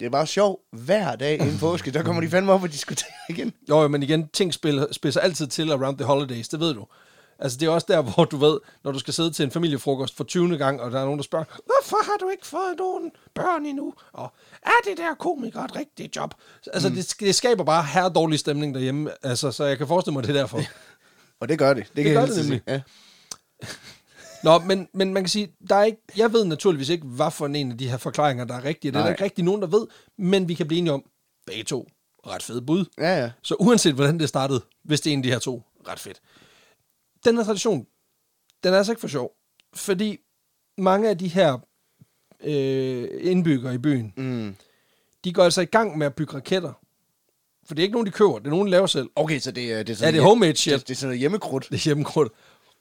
Det 0.00 0.06
er 0.06 0.10
bare 0.10 0.26
sjovt. 0.26 0.60
Hver 0.72 1.16
dag 1.16 1.34
inden 1.40 1.58
påske, 1.58 1.90
der 1.90 2.02
kommer 2.02 2.22
de 2.22 2.28
fandme 2.30 2.52
op 2.52 2.62
og 2.62 2.72
diskuterer 2.72 3.10
igen. 3.28 3.52
Jo, 3.68 3.82
jo, 3.82 3.88
men 3.88 4.02
igen, 4.02 4.28
ting 4.28 4.54
spiller, 4.54 4.86
spidser 4.92 5.20
altid 5.20 5.46
til 5.46 5.72
around 5.72 5.98
the 5.98 6.06
holidays, 6.06 6.48
det 6.48 6.60
ved 6.60 6.74
du. 6.74 6.86
Altså, 7.40 7.58
det 7.58 7.66
er 7.66 7.70
også 7.70 7.86
der, 7.90 8.02
hvor 8.14 8.24
du 8.24 8.36
ved, 8.36 8.58
når 8.84 8.92
du 8.92 8.98
skal 8.98 9.14
sidde 9.14 9.30
til 9.30 9.44
en 9.44 9.50
familiefrokost 9.50 10.16
for 10.16 10.24
20. 10.24 10.58
gang, 10.58 10.80
og 10.80 10.90
der 10.90 11.00
er 11.00 11.04
nogen, 11.04 11.18
der 11.18 11.24
spørger, 11.24 11.44
hvorfor 11.44 12.04
har 12.04 12.16
du 12.20 12.28
ikke 12.28 12.46
fået 12.46 12.74
nogen 12.78 13.10
børn 13.34 13.66
endnu? 13.66 13.94
Og 14.12 14.32
er 14.62 14.90
det 14.90 14.98
der 14.98 15.14
komiker 15.14 15.60
et 15.60 15.76
rigtigt 15.76 16.16
job? 16.16 16.34
Altså, 16.72 16.88
mm. 16.88 16.94
det, 16.94 17.14
det 17.20 17.34
skaber 17.34 17.64
bare 17.64 17.84
her 17.84 18.08
dårlig 18.08 18.38
stemning 18.38 18.74
derhjemme, 18.74 19.10
altså, 19.22 19.52
så 19.52 19.64
jeg 19.64 19.78
kan 19.78 19.86
forestille 19.86 20.12
mig, 20.12 20.22
det 20.22 20.36
er 20.36 20.40
derfor. 20.40 20.60
Og 21.40 21.48
det 21.48 21.58
gør 21.58 21.74
det. 21.74 21.86
Det, 21.96 22.04
kan 22.04 22.14
gør 22.14 22.26
det 22.26 22.36
nemlig. 22.36 22.62
Ja. 22.66 22.80
Nå, 24.44 24.58
men, 24.58 24.88
men 24.94 25.14
man 25.14 25.22
kan 25.22 25.28
sige, 25.28 25.52
der 25.68 25.76
er 25.76 25.84
ikke, 25.84 25.98
jeg 26.16 26.32
ved 26.32 26.44
naturligvis 26.44 26.88
ikke, 26.88 27.06
hvad 27.06 27.30
for 27.30 27.46
en 27.46 27.72
af 27.72 27.78
de 27.78 27.90
her 27.90 27.96
forklaringer, 27.96 28.44
der 28.44 28.54
er 28.54 28.64
rigtige. 28.64 28.92
Det 28.92 28.98
er 28.98 29.02
der 29.02 29.10
ikke 29.10 29.24
rigtig 29.24 29.44
nogen, 29.44 29.62
der 29.62 29.68
ved, 29.68 29.86
men 30.18 30.48
vi 30.48 30.54
kan 30.54 30.66
blive 30.66 30.78
enige 30.78 30.92
om 30.92 31.04
begge 31.46 31.64
to. 31.64 31.88
ret 32.26 32.42
fede 32.42 32.62
bud. 32.62 32.84
Ja, 32.98 33.20
ja. 33.20 33.30
Så 33.42 33.54
uanset 33.54 33.94
hvordan 33.94 34.18
det 34.18 34.28
startede, 34.28 34.60
hvis 34.84 35.00
det 35.00 35.10
er 35.10 35.12
en 35.12 35.18
af 35.18 35.22
de 35.22 35.30
her 35.30 35.38
to, 35.38 35.62
ret 35.88 36.00
fedt. 36.00 36.20
Den 37.24 37.36
her 37.36 37.44
tradition, 37.44 37.86
den 38.64 38.72
er 38.74 38.76
altså 38.78 38.92
ikke 38.92 39.00
for 39.00 39.08
sjov. 39.08 39.32
Fordi 39.74 40.18
mange 40.78 41.08
af 41.08 41.18
de 41.18 41.28
her 41.28 41.58
øh, 42.40 43.08
indbyggere 43.20 43.74
i 43.74 43.78
byen, 43.78 44.12
Mm. 44.16 44.56
de 45.24 45.32
går 45.32 45.44
altså 45.44 45.60
i 45.60 45.64
gang 45.64 45.98
med 45.98 46.06
at 46.06 46.14
bygge 46.14 46.34
raketter. 46.34 46.72
For 47.64 47.74
det 47.74 47.82
er 47.82 47.84
ikke 47.84 47.92
nogen, 47.92 48.06
de 48.06 48.10
køber, 48.12 48.38
det 48.38 48.46
er 48.46 48.50
nogen, 48.50 48.66
de 48.66 48.70
laver 48.70 48.86
selv. 48.86 49.10
Okay, 49.16 49.38
så 49.40 49.50
det, 49.50 49.72
er- 49.72 49.76
det 49.82 49.88
er 49.88 49.92
Ja, 49.92 49.94
sådan... 49.94 50.14
det 50.14 50.20
er 50.20 50.24
homemade 50.24 50.56
shit. 50.56 50.72
Det, 50.74 50.88
det 50.88 50.94
er 50.94 50.96
sådan 50.96 51.08
noget 51.08 51.20
hjemmekrudt. 51.20 51.66
Det 51.70 51.74
er 51.76 51.84
hjemmekrudt. 51.84 52.32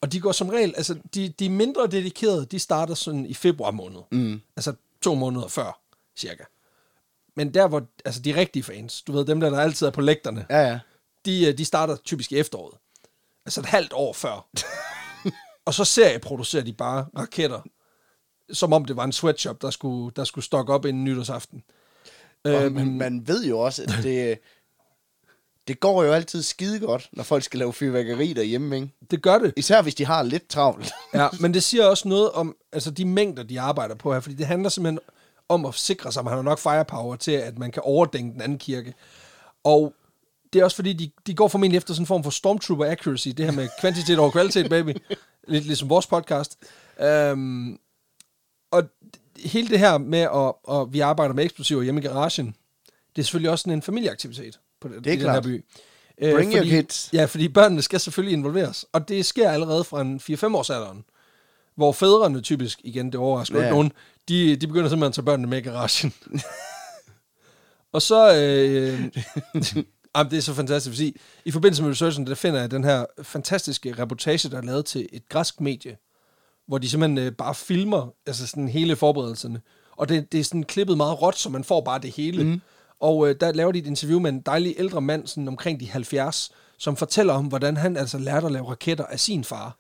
Og 0.02 0.12
de 0.12 0.20
går 0.20 0.32
som 0.32 0.50
regel, 0.50 0.74
altså 0.78 1.00
de, 1.14 1.30
de 1.30 1.50
mindre 1.50 1.88
dedikerede, 1.88 2.46
de 2.46 2.60
starter 2.60 2.94
sådan 2.94 3.26
i 3.26 3.34
februar 3.34 3.72
måned. 3.72 4.00
Mm. 4.12 4.42
Altså 4.56 4.74
to 5.02 5.16
måneder 5.16 5.48
før, 5.48 5.82
cirka. 6.18 6.44
Men 7.36 7.54
der 7.54 7.68
hvor, 7.68 7.88
altså 8.06 8.22
de 8.22 8.36
rigtige 8.36 8.64
fans, 8.64 9.02
du 9.02 9.12
ved, 9.12 9.26
dem 9.26 9.40
der, 9.40 9.50
der 9.50 9.60
altid 9.60 9.88
er 9.88 9.92
på 9.92 10.02
lægterne, 10.02 10.46
Ja, 10.50 10.60
ja. 10.62 10.80
de, 11.26 11.46
øh, 11.48 11.58
de 11.58 11.66
starter 11.66 11.96
typisk 11.96 12.32
i 12.32 12.36
efteråret. 12.38 12.78
Altså 13.50 13.60
et 13.62 13.66
halvt 13.66 13.94
år 13.94 14.14
før. 14.14 14.48
og 15.66 15.74
så 15.74 15.86
serieproducerer 15.86 16.64
de 16.64 16.74
bare 16.74 17.06
raketter, 17.18 17.62
som 18.54 18.74
om 18.74 18.86
det 18.86 18.96
var 18.96 19.04
en 19.04 19.12
sweatshop, 19.12 19.62
der 19.62 19.70
skulle, 19.70 20.12
der 20.16 20.24
skulle 20.24 20.46
stokke 20.46 20.74
op 20.74 20.86
inden 20.86 21.04
nytårsaften. 21.04 21.64
Og 22.44 22.52
Øhm, 22.52 22.74
man, 22.76 22.98
man 22.98 23.28
ved 23.28 23.46
jo 23.46 23.60
også, 23.60 23.84
at 23.84 23.90
det, 24.04 24.40
det 25.68 25.80
går 25.80 26.04
jo 26.04 26.12
altid 26.12 26.44
skide 26.44 26.80
godt, 26.80 27.10
når 27.12 27.24
folk 27.24 27.44
skal 27.44 27.60
lave 27.60 27.74
fyrværkeri 27.74 28.34
derhjemme, 28.34 28.76
ikke? 28.76 28.90
det 29.12 29.22
gør 29.22 29.38
det. 29.38 29.54
Især 29.58 29.82
hvis 29.82 29.96
de 29.96 30.06
har 30.06 30.24
lidt 30.24 30.50
travlt. 30.50 30.92
Ja, 31.14 31.28
men 31.40 31.54
det 31.54 31.64
siger 31.64 31.86
også 31.86 32.08
noget 32.08 32.32
om 32.32 32.56
altså 32.72 32.92
de 32.92 33.06
mængder, 33.06 33.44
de 33.44 33.62
arbejder 33.62 33.96
på 33.96 34.14
her, 34.14 34.20
fordi 34.20 34.36
det 34.36 34.46
handler 34.46 34.70
simpelthen 34.70 35.00
om 35.50 35.66
at 35.66 35.76
sikre 35.76 36.12
sig, 36.12 36.22
at 36.22 36.26
man 36.26 36.34
har 36.34 36.42
nok 36.42 36.60
firepower 36.60 37.16
til, 37.16 37.32
at 37.32 37.58
man 37.58 37.72
kan 37.72 37.82
overdænge 37.86 38.34
den 38.34 38.42
anden 38.42 38.58
kirke. 38.58 38.94
Og 39.64 39.94
det 40.54 40.60
er 40.60 40.64
også 40.64 40.76
fordi, 40.76 40.94
de, 40.94 41.12
de 41.28 41.34
går 41.34 41.48
formentlig 41.48 41.78
efter 41.78 41.94
sådan 41.94 42.04
en 42.04 42.08
form 42.08 42.24
for 42.24 42.30
stormtrooper 42.30 42.86
accuracy, 42.86 43.28
det 43.28 43.46
her 43.46 43.52
med 43.52 43.70
kvantitet 43.82 44.20
over 44.20 44.32
kvalitet, 44.32 44.70
baby. 44.70 44.98
Lidt 45.48 45.66
ligesom 45.66 45.90
vores 45.90 46.08
podcast. 46.08 46.58
Um, 47.32 47.80
og 48.72 48.84
hele 49.46 49.68
det 49.68 49.80
her 49.80 49.98
med, 49.98 50.20
at, 50.20 50.76
at 50.80 50.94
vi 50.94 51.00
arbejder 51.00 51.34
med 51.34 51.44
eksplosiver 51.44 51.82
hjemme 51.82 52.02
i 52.02 52.04
garagen, 52.04 52.56
det 53.16 53.22
er 53.22 53.24
selvfølgelig 53.24 53.52
også 53.52 53.62
sådan 53.64 53.74
en 53.74 53.82
familieaktivitet 53.82 54.60
på 54.82 54.88
det, 54.88 55.04
Det 55.04 55.08
er 55.08 55.14
i 55.14 55.20
den 55.20 55.26
her 55.26 55.32
klart. 55.32 55.44
by. 55.44 55.66
Øh, 56.22 56.34
Bring 56.34 56.52
your 56.52 56.60
fordi, 56.60 56.70
kids. 56.70 57.10
Ja, 57.14 57.26
fordi 57.26 57.48
børnene 57.48 57.82
skal 57.82 58.00
selvfølgelig 58.00 58.34
involveres. 58.34 58.86
Og 58.92 59.08
det 59.10 59.26
sker 59.26 59.50
allerede 59.52 59.84
fra 59.84 60.02
en 60.02 60.22
4-5 60.24 60.56
års 60.56 60.70
alderen, 60.70 61.06
hvor 61.76 61.92
fædrene 61.92 62.42
typisk, 62.42 62.80
igen, 62.84 63.06
det 63.06 63.16
overrasker. 63.16 63.58
Ja. 63.58 63.64
ikke 63.64 63.74
nogen, 63.74 63.92
de, 64.30 64.56
de 64.56 64.68
begynder 64.68 64.90
simpelthen 64.90 65.10
at 65.10 65.14
tage 65.14 65.26
børnene 65.26 65.48
med 65.48 65.58
i 65.58 65.62
garagen. 65.62 66.14
og 67.94 68.02
så... 68.02 68.36
Øh, 68.36 69.84
jamen, 70.18 70.32
det 70.32 70.38
er 70.38 70.42
så 70.42 70.54
fantastisk, 70.54 70.96
fordi 70.96 71.18
i 71.46 71.52
forbindelse 71.52 71.84
med 71.84 71.92
researchen, 71.92 72.28
der 72.28 72.36
finder 72.36 72.60
jeg 72.60 72.72
den 72.72 72.84
her 72.84 73.06
fantastiske 73.22 73.94
reportage, 74.00 74.50
der 74.50 74.58
er 74.58 74.62
lavet 74.62 74.86
til 74.86 75.10
et 75.14 75.30
græsk 75.30 75.62
medie, 75.62 75.98
hvor 76.68 76.78
de 76.78 76.90
simpelthen 76.90 77.18
øh, 77.18 77.32
bare 77.32 77.56
filmer 77.56 78.14
altså 78.26 78.48
sådan 78.48 78.70
hele 78.70 78.96
forberedelserne. 78.96 79.62
Og 79.92 80.10
det, 80.10 80.32
det 80.32 80.40
er 80.40 80.44
sådan 80.44 80.64
klippet 80.64 80.98
meget 80.98 81.22
råt, 81.22 81.38
så 81.38 81.50
man 81.50 81.64
får 81.64 81.82
bare 81.82 82.00
det 82.00 82.12
hele. 82.12 82.44
Mm. 82.44 82.62
Og 83.00 83.30
øh, 83.30 83.36
der 83.42 83.52
laver 83.52 83.72
de 83.72 83.80
et 83.80 83.88
interview 83.88 84.20
med 84.20 84.30
en 84.30 84.42
dejlig 84.42 84.76
ældre 84.78 85.02
mand, 85.02 85.28
sådan 85.28 85.48
omkring 85.48 85.80
de 85.80 85.90
70, 85.90 86.52
som 86.78 86.96
fortæller 86.96 87.34
om, 87.34 87.46
hvordan 87.46 87.78
han 87.78 87.98
altså 87.98 88.18
lærte 88.18 88.46
at 88.46 88.52
lave 88.52 88.70
raketter 88.70 89.06
af 89.06 89.20
sin 89.20 89.44
far. 89.44 89.78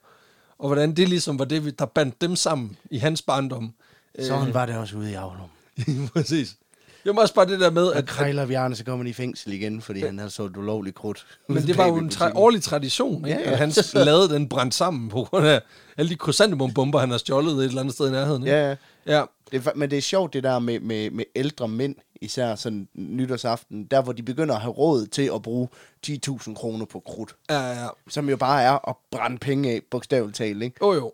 Og 0.57 0.67
hvordan 0.67 0.95
det 0.95 1.09
ligesom 1.09 1.39
var 1.39 1.45
det, 1.45 1.79
der 1.79 1.85
bandt 1.85 2.21
dem 2.21 2.35
sammen 2.35 2.77
i 2.91 2.97
hans 2.97 3.21
barndom. 3.21 3.73
Sådan 4.19 4.53
var 4.53 4.65
det 4.65 4.77
også 4.77 4.97
ude 4.97 5.11
i 5.11 5.13
Aulum. 5.13 5.49
Præcis. 6.13 6.57
Det 7.03 7.15
var 7.15 7.21
også 7.21 7.33
bare 7.33 7.45
det 7.45 7.59
der 7.59 7.71
med, 7.71 7.93
at, 7.93 8.05
krejler 8.05 8.45
Bjarne, 8.47 8.75
så 8.75 8.83
kommer 8.85 9.03
han 9.03 9.09
i 9.09 9.13
fængsel 9.13 9.53
igen, 9.53 9.81
fordi 9.81 9.99
han 9.99 10.17
havde 10.17 10.31
så 10.31 10.43
ulovligt 10.43 10.95
krudt. 10.95 11.25
men 11.47 11.63
det 11.63 11.77
var 11.77 11.87
jo 11.87 11.95
en 11.97 12.09
tra- 12.09 12.31
årlig 12.35 12.63
tradition, 12.63 13.25
ikke? 13.25 13.39
Ja, 13.39 13.45
ja. 13.45 13.51
at 13.51 13.57
han 13.57 13.71
lavede 14.05 14.29
den 14.29 14.49
brændt 14.49 14.73
sammen 14.73 15.09
på 15.09 15.23
grund 15.23 15.47
af 15.47 15.61
alle 15.97 16.09
de 16.09 16.15
krysantemumbomber, 16.15 16.99
han 16.99 17.11
har 17.11 17.17
stjålet 17.17 17.53
et 17.57 17.63
eller 17.65 17.79
andet 17.81 17.93
sted 17.93 18.07
i 18.07 18.11
nærheden. 18.11 18.43
Ikke? 18.43 18.55
Ja, 18.57 18.69
ja. 18.69 18.75
ja. 19.17 19.23
Det 19.51 19.67
er, 19.67 19.71
men 19.75 19.89
det 19.89 19.97
er 19.97 20.01
sjovt, 20.01 20.33
det 20.33 20.43
der 20.43 20.59
med, 20.59 20.79
med, 20.79 21.11
med 21.11 21.25
ældre 21.35 21.67
mænd, 21.67 21.95
især 22.21 22.55
sådan 22.55 22.87
nytårsaften, 22.93 23.85
der 23.85 24.01
hvor 24.01 24.13
de 24.13 24.23
begynder 24.23 24.55
at 24.55 24.61
have 24.61 24.73
råd 24.73 25.05
til 25.05 25.31
at 25.35 25.41
bruge 25.41 25.67
10.000 26.07 26.53
kroner 26.53 26.85
på 26.85 26.99
krudt, 26.99 27.35
Ja, 27.49 27.69
ja. 27.81 27.87
som 28.09 28.29
jo 28.29 28.37
bare 28.37 28.63
er 28.63 28.89
at 28.89 28.95
brænde 29.11 29.37
penge 29.37 29.71
af, 29.71 29.81
bogstaveligt 29.91 30.37
talt, 30.37 30.63
ikke? 30.63 30.75
Jo, 30.81 30.93
jo. 30.93 31.13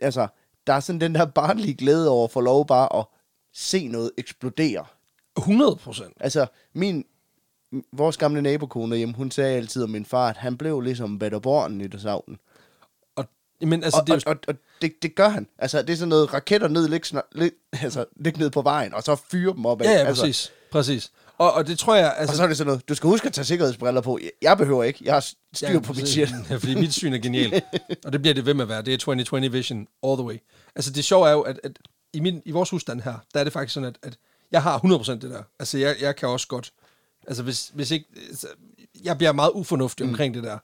Altså, 0.00 0.26
der 0.66 0.72
er 0.72 0.80
sådan 0.80 1.00
den 1.00 1.14
der 1.14 1.24
barnlige 1.24 1.74
glæde 1.74 2.08
over 2.10 2.24
at 2.24 2.30
få 2.30 2.40
lov 2.40 2.66
bare 2.66 2.98
at 2.98 3.04
se 3.54 3.88
noget 3.88 4.10
eksplodere. 4.18 4.84
100 5.36 5.76
procent. 5.76 6.12
Altså, 6.20 6.46
min, 6.74 7.04
vores 7.92 8.16
gamle 8.16 8.42
nabokone 8.42 8.96
hjemme, 8.96 9.14
hun 9.14 9.30
sagde 9.30 9.56
altid 9.56 9.82
om 9.82 9.90
min 9.90 10.04
far, 10.04 10.28
at 10.28 10.36
han 10.36 10.56
blev 10.56 10.80
ligesom 10.80 11.18
Batterborn 11.18 11.78
nytårsaften. 11.78 12.38
Og, 13.16 13.24
men 13.60 13.84
altså, 13.84 14.00
Og, 14.00 14.06
det 14.06 14.12
er 14.12 14.16
og, 14.16 14.22
jo, 14.26 14.30
og, 14.30 14.36
og 14.48 14.54
det, 14.82 15.02
det 15.02 15.14
gør 15.14 15.28
han. 15.28 15.46
Altså, 15.58 15.82
det 15.82 15.90
er 15.90 15.96
sådan 15.96 16.08
noget 16.08 16.34
raketter 16.34 16.68
ned, 16.68 16.88
lig, 16.88 17.00
lig, 17.32 17.50
altså, 17.82 18.04
lig 18.16 18.38
ned 18.38 18.50
på 18.50 18.62
vejen, 18.62 18.94
og 18.94 19.02
så 19.02 19.16
fyre 19.30 19.52
dem 19.54 19.66
op 19.66 19.80
af. 19.82 19.84
ja, 19.84 19.90
ja, 19.92 19.98
altså, 19.98 20.22
præcis. 20.22 20.52
Præcis. 20.70 21.12
Og, 21.38 21.52
og 21.52 21.66
det 21.66 21.78
tror 21.78 21.94
jeg, 21.94 22.06
Og 22.06 22.20
altså... 22.20 22.36
så 22.36 22.42
er 22.42 22.46
det 22.46 22.56
sådan 22.56 22.66
noget, 22.66 22.88
du 22.88 22.94
skal 22.94 23.08
huske 23.08 23.26
at 23.26 23.32
tage 23.32 23.44
sikkerhedsbriller 23.44 24.00
på. 24.00 24.18
Jeg- 24.42 24.58
behøver 24.58 24.84
ikke. 24.84 25.00
Jeg 25.04 25.14
har 25.14 25.20
styr 25.54 25.68
Ja, 25.68 25.80
på 25.80 25.92
mit 25.92 26.08
shit. 26.08 26.28
Ja, 26.50 26.56
fordi 26.56 26.74
mit 26.74 26.94
syn 26.94 27.12
er 27.12 27.18
genialt. 27.18 27.64
og 28.04 28.12
det 28.12 28.20
bliver 28.22 28.34
det 28.34 28.46
ved 28.46 28.54
med 28.54 28.62
at 28.62 28.68
være. 28.68 28.82
Det 28.82 28.94
er 28.94 28.98
2020 28.98 29.52
vision 29.52 29.86
all 30.02 30.16
the 30.16 30.24
way. 30.24 30.36
Altså 30.76 30.90
det 30.90 31.04
sjove 31.04 31.28
er 31.28 31.32
jo, 31.32 31.40
at, 31.40 31.60
at 31.64 31.78
i, 32.12 32.20
min, 32.20 32.42
i 32.44 32.50
vores 32.50 32.70
husstand 32.70 33.00
her, 33.00 33.14
der 33.34 33.40
er 33.40 33.44
det 33.44 33.52
faktisk 33.52 33.74
sådan, 33.74 33.88
at, 33.88 33.98
at 34.02 34.16
jeg 34.52 34.62
har 34.62 34.78
100% 34.78 35.12
det 35.12 35.22
der. 35.22 35.42
Altså 35.58 35.78
jeg, 35.78 35.96
jeg 36.00 36.16
kan 36.16 36.28
også 36.28 36.48
godt. 36.48 36.72
Altså 37.26 37.42
hvis, 37.42 37.70
hvis 37.74 37.90
ikke... 37.90 38.06
Altså, 38.28 38.46
jeg 39.04 39.18
bliver 39.18 39.32
meget 39.32 39.50
ufornuftig 39.54 40.06
mm. 40.06 40.12
omkring 40.12 40.34
det 40.34 40.44
der. 40.44 40.58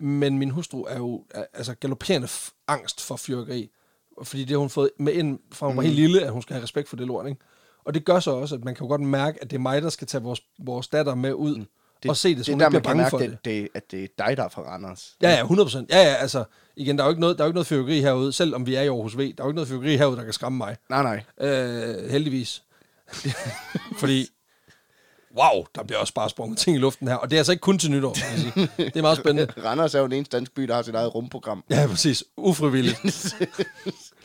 Men 0.00 0.38
min 0.38 0.50
hustru 0.50 0.82
er 0.82 0.96
jo 0.96 1.24
er, 1.30 1.44
altså 1.54 1.74
galopperende 1.74 2.28
angst 2.68 3.00
for 3.00 3.16
fyrkeri. 3.16 3.70
Fordi 4.22 4.42
det 4.42 4.50
har 4.50 4.58
hun 4.58 4.70
fået 4.70 4.90
med 4.98 5.12
ind 5.12 5.38
fra 5.52 5.66
hun 5.66 5.76
var 5.76 5.82
helt 5.82 5.94
lille, 5.94 6.22
at 6.22 6.32
hun 6.32 6.42
skal 6.42 6.54
have 6.54 6.62
respekt 6.62 6.88
for 6.88 6.96
det 6.96 7.06
lort, 7.06 7.26
ikke? 7.26 7.40
Og 7.84 7.94
det 7.94 8.04
gør 8.04 8.20
så 8.20 8.30
også, 8.30 8.54
at 8.54 8.64
man 8.64 8.74
kan 8.74 8.84
jo 8.84 8.88
godt 8.88 9.00
mærke, 9.00 9.42
at 9.42 9.50
det 9.50 9.56
er 9.56 9.60
mig, 9.60 9.82
der 9.82 9.88
skal 9.88 10.06
tage 10.06 10.22
vores, 10.22 10.42
vores 10.58 10.88
datter 10.88 11.14
med 11.14 11.32
ud 11.32 11.64
det, 12.02 12.10
og 12.10 12.16
se 12.16 12.36
det, 12.36 12.46
så 12.46 12.52
det 12.52 12.54
hun 12.54 12.60
er 12.60 12.66
ikke 12.66 12.74
der, 12.74 12.80
bliver 12.80 12.94
bange 12.94 13.10
for 13.10 13.18
det. 13.18 13.30
det, 13.30 13.44
det, 13.44 13.68
at 13.74 13.90
det 13.90 14.04
er 14.04 14.26
dig, 14.26 14.36
der 14.36 14.44
er 14.44 14.48
fra 14.48 14.62
Randers. 14.62 15.16
Ja, 15.22 15.30
ja, 15.30 15.42
100%. 15.44 15.86
Ja, 15.90 15.98
ja, 15.98 16.14
altså, 16.14 16.44
igen, 16.76 16.98
der 16.98 17.04
er 17.04 17.06
jo 17.06 17.10
ikke 17.10 17.20
noget, 17.20 17.38
der 17.38 17.44
er 17.44 17.46
jo 17.46 17.50
ikke 17.50 17.54
noget 17.54 17.66
fyrværkeri 17.66 18.00
herude, 18.00 18.32
selvom 18.32 18.66
vi 18.66 18.74
er 18.74 18.82
i 18.82 18.86
Aarhus 18.86 19.16
V. 19.16 19.18
Der 19.18 19.24
er 19.24 19.44
jo 19.44 19.48
ikke 19.48 19.54
noget 19.54 19.68
fyrværkeri 19.68 19.96
herude, 19.96 20.16
der 20.16 20.24
kan 20.24 20.32
skræmme 20.32 20.58
mig. 20.58 20.76
Nej, 20.90 21.02
nej. 21.02 21.48
Øh, 21.48 22.10
heldigvis. 22.10 22.62
Fordi, 24.00 24.28
wow, 25.38 25.64
der 25.74 25.82
bliver 25.82 25.98
også 25.98 26.14
bare 26.14 26.30
sprunget 26.30 26.58
ting 26.58 26.76
i 26.76 26.80
luften 26.80 27.08
her. 27.08 27.14
Og 27.14 27.30
det 27.30 27.36
er 27.36 27.40
altså 27.40 27.52
ikke 27.52 27.60
kun 27.60 27.78
til 27.78 27.90
nytår, 27.90 28.14
kan 28.14 28.24
jeg 28.32 28.38
sige. 28.38 28.70
Det 28.76 28.96
er 28.96 29.02
meget 29.02 29.18
spændende. 29.18 29.52
Randers 29.64 29.94
er 29.94 29.98
jo 29.98 30.04
den 30.04 30.12
eneste 30.12 30.36
danske 30.36 30.54
by, 30.54 30.62
der 30.62 30.74
har 30.74 30.82
sit 30.82 30.94
eget 30.94 31.14
rumprogram. 31.14 31.64
Ja, 31.70 31.86
præcis. 31.86 32.24
Ufrivilligt. 32.36 32.98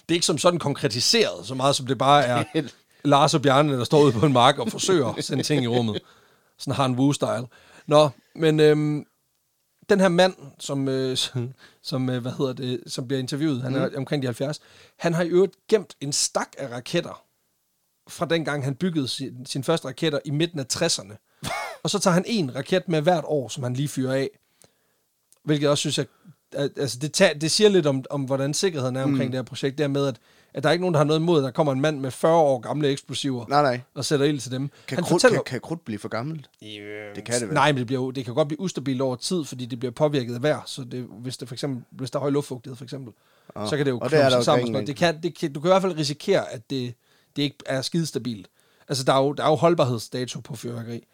Det 0.09 0.15
er 0.15 0.17
ikke 0.17 0.25
som 0.25 0.37
sådan 0.37 0.59
konkretiseret, 0.59 1.47
så 1.47 1.55
meget 1.55 1.75
som 1.75 1.87
det 1.87 1.97
bare 1.97 2.25
er 2.25 2.43
Lars 3.03 3.33
og 3.33 3.41
Bjarne, 3.41 3.73
der 3.73 3.83
står 3.83 4.01
ude 4.03 4.11
på 4.11 4.25
en 4.25 4.33
mark 4.33 4.59
og 4.59 4.71
forsøger 4.71 5.07
at 5.17 5.23
sende 5.23 5.43
ting 5.43 5.63
i 5.63 5.67
rummet. 5.67 6.01
Sådan 6.57 6.75
har 6.75 6.85
en 6.85 6.95
Woo-style. 6.99 7.47
Nå, 7.87 8.09
men 8.35 8.59
øhm, 8.59 9.05
den 9.89 9.99
her 9.99 10.09
mand, 10.09 10.33
som, 10.59 10.87
øh, 10.87 11.17
som, 11.81 12.09
øh, 12.09 12.21
hvad 12.21 12.31
hedder 12.37 12.53
det, 12.53 12.83
som 12.87 13.07
bliver 13.07 13.19
interviewet, 13.19 13.61
han 13.61 13.75
er 13.75 13.89
omkring 13.97 14.23
de 14.23 14.27
70, 14.27 14.59
han 14.97 15.13
har 15.13 15.23
i 15.23 15.27
øvrigt 15.27 15.53
gemt 15.69 15.95
en 16.01 16.13
stak 16.13 16.49
af 16.57 16.71
raketter, 16.71 17.23
fra 18.09 18.25
dengang 18.25 18.63
han 18.63 18.75
byggede 18.75 19.07
sin, 19.07 19.45
sin 19.45 19.63
første 19.63 19.87
raketter 19.87 20.19
i 20.25 20.31
midten 20.31 20.59
af 20.59 20.65
60'erne. 20.73 21.15
og 21.83 21.89
så 21.89 21.99
tager 21.99 22.13
han 22.13 22.23
en 22.27 22.55
raket 22.55 22.87
med 22.87 23.01
hvert 23.01 23.23
år, 23.27 23.47
som 23.47 23.63
han 23.63 23.73
lige 23.73 23.87
fyrer 23.87 24.13
af. 24.13 24.29
Hvilket 25.43 25.61
jeg 25.61 25.71
også 25.71 25.81
synes, 25.81 25.99
at, 25.99 26.07
at 26.53 26.71
altså 26.77 26.99
det, 26.99 27.13
tager, 27.13 27.33
det 27.33 27.51
siger 27.51 27.69
lidt 27.69 27.85
om, 27.85 28.03
om, 28.09 28.21
hvordan 28.21 28.53
sikkerheden 28.53 28.95
er 28.95 29.03
omkring 29.03 29.25
mm. 29.25 29.31
det 29.31 29.37
her 29.37 29.43
projekt. 29.43 29.77
Det 29.77 29.83
er 29.83 29.87
med, 29.87 30.07
at, 30.07 30.15
at 30.53 30.63
der 30.63 30.69
er 30.69 30.73
ikke 30.73 30.81
nogen, 30.81 30.93
der 30.93 30.97
har 30.97 31.05
noget 31.05 31.19
imod, 31.19 31.39
at 31.39 31.43
der 31.43 31.51
kommer 31.51 31.73
en 31.73 31.81
mand 31.81 31.99
med 31.99 32.11
40 32.11 32.35
år 32.35 32.59
gamle 32.59 32.87
eksplosiver 32.89 33.45
Nej, 33.49 33.61
nej. 33.61 33.81
og 33.95 34.05
sætter 34.05 34.25
ild 34.25 34.39
til 34.39 34.51
dem. 34.51 34.69
Kan, 34.87 34.97
han 34.97 35.03
krudt, 35.03 35.21
kan, 35.21 35.41
kan 35.45 35.61
krudt 35.61 35.85
blive 35.85 35.99
for 35.99 36.09
gammelt? 36.09 36.49
Det 37.15 37.25
kan 37.25 37.39
det 37.39 37.47
vel. 37.47 37.53
Nej, 37.53 37.71
men 37.71 37.79
det, 37.79 37.87
bliver 37.87 38.11
det 38.11 38.25
kan 38.25 38.33
godt 38.33 38.47
blive 38.47 38.59
ustabilt 38.59 39.01
over 39.01 39.15
tid, 39.15 39.45
fordi 39.45 39.65
det 39.65 39.79
bliver 39.79 39.91
påvirket 39.91 40.35
af 40.35 40.43
vejr. 40.43 40.61
Så 40.65 40.83
det, 40.83 41.07
hvis, 41.21 41.37
det 41.37 41.47
for 41.47 41.55
eksempel, 41.55 41.83
hvis 41.91 42.11
der 42.11 42.19
er 42.19 42.21
høj 42.21 42.29
luftfugtighed, 42.29 42.77
for 42.77 42.83
eksempel, 42.83 43.13
Ah, 43.55 43.69
så 43.69 43.77
kan 43.77 43.85
det 43.85 43.91
jo 43.91 43.99
og 43.99 44.09
det 44.11 44.19
er 44.19 44.21
klumpe 44.21 44.35
der 44.35 44.41
sig 44.41 44.45
sammen. 44.45 44.87
Det 44.87 44.95
kan, 44.95 45.21
det 45.23 45.39
kan, 45.39 45.53
du 45.53 45.59
kan 45.59 45.67
i 45.67 45.71
hvert 45.71 45.81
fald 45.81 45.97
risikere, 45.97 46.51
at 46.51 46.69
det, 46.69 46.93
det 47.35 47.43
ikke 47.43 47.57
er 47.65 47.81
skidestabilt. 47.81 48.47
Altså, 48.87 49.03
der 49.03 49.13
er 49.13 49.17
jo, 49.17 49.33
der 49.33 49.43
er 49.43 49.49
jo 49.49 49.55
holdbarhedsdato 49.55 50.39
på 50.39 50.55
fyrværkeri. 50.55 51.07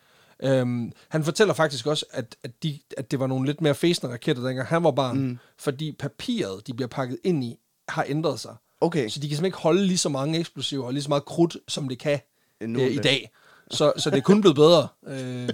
Øhm, 0.44 0.92
han 1.10 1.24
fortæller 1.24 1.54
faktisk 1.54 1.88
også, 1.88 2.06
at, 2.12 2.36
at, 2.44 2.64
de, 2.64 2.80
at 2.98 3.12
det 3.12 3.20
var 3.20 3.28
nogle 3.28 3.46
lidt 3.46 3.62
mere 3.62 3.76
fæsende 3.76 4.14
raketter, 4.14 4.44
dengang 4.44 4.68
han 4.68 4.84
var 4.84 4.92
barn, 4.92 5.18
mm. 5.18 5.38
fordi 5.58 5.92
papiret, 5.92 6.68
de 6.68 6.74
bliver 6.74 6.88
pakket 6.88 7.18
ind 7.24 7.44
i, 7.44 7.60
har 7.90 8.06
ændret 8.08 8.40
sig. 8.40 8.56
Okay. 8.82 9.10
Så 9.10 9.20
de 9.20 9.28
kan 9.28 9.36
simpelthen 9.36 9.46
ikke 9.46 9.58
holde 9.58 9.86
lige 9.86 9.98
så 9.98 10.10
mange 10.10 10.40
eksplosiver 10.40 10.86
og 10.86 10.94
lige 10.94 11.04
så 11.04 11.10
meget 11.10 11.26
krudt, 11.26 11.58
som 11.68 11.90
det 11.90 12.00
kan 12.00 12.20
øh, 12.62 12.92
i 12.92 12.98
dag. 12.98 13.32
Så, 13.72 13.94
så 13.98 14.10
det 14.10 14.18
er 14.18 14.22
kun 14.22 14.42
blevet 14.42 14.56
bedre. 14.56 14.88
Øh, 15.08 15.50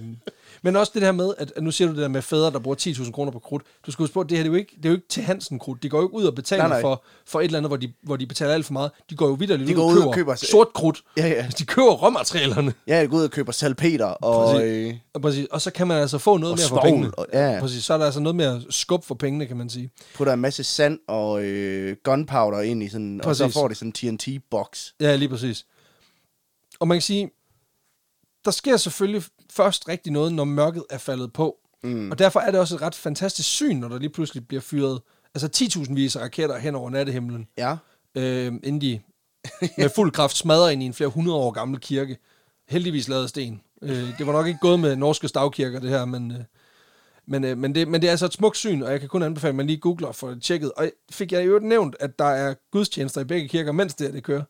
Men 0.65 0.75
også 0.75 0.91
det 0.95 1.01
her 1.03 1.11
med, 1.11 1.33
at, 1.37 1.53
at 1.55 1.63
nu 1.63 1.71
siger 1.71 1.87
du 1.87 1.93
det 1.93 2.01
der 2.01 2.07
med 2.07 2.21
fædre, 2.21 2.51
der 2.51 2.59
bruger 2.59 2.77
10.000 2.81 3.11
kroner 3.11 3.31
på 3.31 3.39
krudt. 3.39 3.63
Du 3.85 3.91
skal 3.91 4.03
huske 4.03 4.13
på, 4.13 4.21
at 4.21 4.29
det 4.29 4.37
her 4.37 4.43
det 4.43 4.49
er 4.49 4.53
jo 4.53 4.57
ikke, 4.59 4.73
det 4.77 4.85
er 4.85 4.89
jo 4.89 4.95
ikke 4.95 5.07
til 5.07 5.23
Hansen 5.23 5.59
krudt. 5.59 5.83
De 5.83 5.89
går 5.89 5.97
jo 5.97 6.03
ikke 6.07 6.15
ud 6.15 6.23
og 6.23 6.35
betaler 6.35 6.63
Nej, 6.63 6.69
nej. 6.69 6.81
For, 6.81 7.03
for 7.25 7.39
et 7.39 7.45
eller 7.45 7.57
andet, 7.57 7.69
hvor 7.69 7.77
de, 7.77 7.93
hvor 8.03 8.15
de 8.15 8.25
betaler 8.25 8.53
alt 8.53 8.65
for 8.65 8.73
meget. 8.73 8.91
De 9.09 9.15
går 9.15 9.27
jo 9.27 9.33
videre 9.33 9.57
De 9.57 9.73
går 9.73 9.85
ud 9.87 9.93
ud 9.93 9.97
og 10.01 10.07
og 10.07 10.13
køber, 10.13 10.31
køber- 10.33 10.45
sort 10.51 10.67
krudt. 10.73 11.03
Ja, 11.17 11.27
ja. 11.27 11.47
De 11.59 11.65
køber 11.65 11.91
råmaterialerne. 11.91 12.73
Ja, 12.87 12.97
jeg 12.97 13.09
går 13.09 13.17
ud 13.17 13.23
og 13.23 13.31
køber 13.31 13.51
salpeter 13.51 14.05
og... 14.05 14.51
Præcis. 14.53 14.67
Øh, 14.91 14.95
Og, 15.13 15.21
præcis, 15.21 15.45
og 15.51 15.61
så 15.61 15.71
kan 15.71 15.87
man 15.87 15.97
altså 16.01 16.17
få 16.17 16.37
noget 16.37 16.51
Og 16.53 16.57
mere 16.59 16.67
for 16.69 16.81
pengene. 16.81 17.11
og- 17.17 17.27
ja. 17.33 17.57
Præcis, 17.59 17.83
så 17.83 17.93
er 17.93 17.97
der 17.97 18.05
altså 18.05 18.19
noget 18.19 18.35
mere 18.35 18.61
skub 18.69 19.03
for 19.05 19.15
pengene, 19.15 19.45
kan 19.45 19.57
man 19.57 19.69
sige. 19.69 19.89
putter 20.15 20.33
en 20.33 20.39
masse 20.39 20.63
sand 20.63 20.99
og 21.07 21.43
øh, 21.43 21.95
gunpowder 22.03 22.61
ind 22.61 22.83
i 22.83 22.89
sådan... 22.89 23.21
Og 23.23 23.35
så 23.35 23.43
Præcis. 23.43 23.53
får 23.59 23.67
de 23.67 23.75
sådan 23.75 23.87
en 23.87 24.17
TNT-boks. 24.19 24.93
Ja, 24.99 25.15
lige 25.15 25.29
præcis. 25.29 25.65
Og 26.79 26.87
man 26.87 26.95
kan 26.95 27.01
sige, 27.01 27.29
der 28.45 28.51
sker 28.51 28.77
selvfølgelig 28.77 29.23
først 29.55 29.87
rigtig 29.87 30.11
noget, 30.11 30.33
når 30.33 30.43
mørket 30.43 30.83
er 30.89 30.97
faldet 30.97 31.33
på. 31.33 31.57
Mm. 31.83 32.11
Og 32.11 32.19
derfor 32.19 32.39
er 32.39 32.51
det 32.51 32.59
også 32.59 32.75
et 32.75 32.81
ret 32.81 32.95
fantastisk 32.95 33.49
syn, 33.49 33.77
når 33.77 33.87
der 33.87 33.99
lige 33.99 34.09
pludselig 34.09 34.47
bliver 34.47 34.61
fyret 34.61 35.01
altså 35.35 35.49
10.000 35.85 35.93
vis 35.93 36.15
af 36.15 36.21
raketter 36.21 36.57
hen 36.57 36.75
over 36.75 36.89
nattehimlen, 36.89 37.47
Ja. 37.57 37.75
øh, 38.15 38.45
inden 38.63 38.81
de 38.81 38.99
med 39.77 39.89
fuld 39.95 40.11
kraft 40.11 40.37
smadrer 40.37 40.69
ind 40.69 40.83
i 40.83 40.85
en 40.85 40.93
flere 40.93 41.09
hundrede 41.09 41.37
år 41.37 41.51
gammel 41.51 41.79
kirke. 41.79 42.17
Heldigvis 42.69 43.07
lavet 43.07 43.29
sten. 43.29 43.61
Øh, 43.81 44.17
det 44.17 44.27
var 44.27 44.33
nok 44.33 44.47
ikke 44.47 44.59
gået 44.61 44.79
med 44.79 44.95
norske 44.95 45.27
stavkirker, 45.27 45.79
det 45.79 45.89
her, 45.89 46.05
men, 46.05 46.31
øh, 46.31 46.37
men, 47.25 47.43
øh, 47.43 47.57
men, 47.57 47.75
det, 47.75 47.87
men 47.87 48.01
det 48.01 48.07
er 48.07 48.11
altså 48.11 48.25
et 48.25 48.33
smukt 48.33 48.57
syn, 48.57 48.81
og 48.81 48.91
jeg 48.91 48.99
kan 48.99 49.09
kun 49.09 49.23
anbefale, 49.23 49.49
at 49.49 49.55
man 49.55 49.67
lige 49.67 49.77
googler 49.79 50.11
for 50.11 50.35
tjekket. 50.41 50.71
Og 50.71 50.91
fik 51.11 51.31
jeg 51.31 51.47
jo 51.47 51.59
nævnt, 51.59 51.95
at 51.99 52.19
der 52.19 52.25
er 52.25 52.53
gudstjenester 52.71 53.21
i 53.21 53.23
begge 53.23 53.47
kirker, 53.47 53.71
mens 53.71 53.93
det 53.93 54.07
her, 54.07 54.13
det 54.13 54.23
kører. 54.23 54.43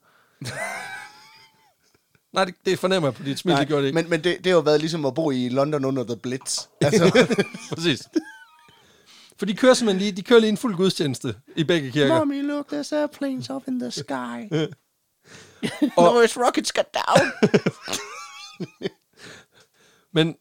Nej, 2.34 2.46
det, 2.46 2.56
det 2.66 2.80
fornemmer 2.80 3.08
jeg 3.10 3.14
på 3.16 3.24
dit 3.24 3.40
smil, 3.40 3.56
det 3.58 3.68
gjorde 3.68 3.82
det 3.82 3.88
ikke. 3.88 3.96
men, 4.02 4.10
men 4.10 4.24
det, 4.24 4.38
det 4.38 4.46
har 4.46 4.54
jo 4.54 4.60
været 4.60 4.80
ligesom 4.80 5.06
at 5.06 5.14
bo 5.14 5.32
i 5.32 5.50
London 5.50 5.86
under 5.86 6.04
The 6.04 6.16
Blitz. 6.18 6.60
Altså, 6.82 7.28
Præcis. 7.76 8.04
For 9.40 9.46
de 9.46 9.54
kører 9.56 9.74
simpelthen 9.74 10.00
lige, 10.02 10.12
de 10.12 10.22
kører 10.22 10.40
lige 10.40 10.50
en 10.50 10.58
fuld 10.58 10.76
gudstjeneste 10.76 11.36
i 11.56 11.64
begge 11.64 11.92
kirker. 11.92 12.18
Mommy, 12.18 12.48
look, 12.48 12.74
there's 12.74 12.96
airplanes 12.96 13.50
up 13.50 13.68
in 13.68 13.80
the 13.80 13.92
sky. 13.92 14.12
Og- 15.98 16.04
no, 16.14 16.24
it's 16.24 16.38
rockets 16.46 16.72
got 16.72 16.86
down. 16.94 17.32
Men 20.14 20.36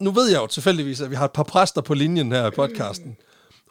nu 0.00 0.10
ved 0.10 0.28
jeg 0.30 0.36
jo 0.40 0.46
tilfældigvis, 0.46 1.00
at 1.00 1.10
vi 1.10 1.14
har 1.16 1.24
et 1.24 1.32
par 1.32 1.42
præster 1.42 1.80
på 1.80 1.94
linjen 1.94 2.32
her 2.32 2.46
i 2.46 2.50
podcasten. 2.50 3.16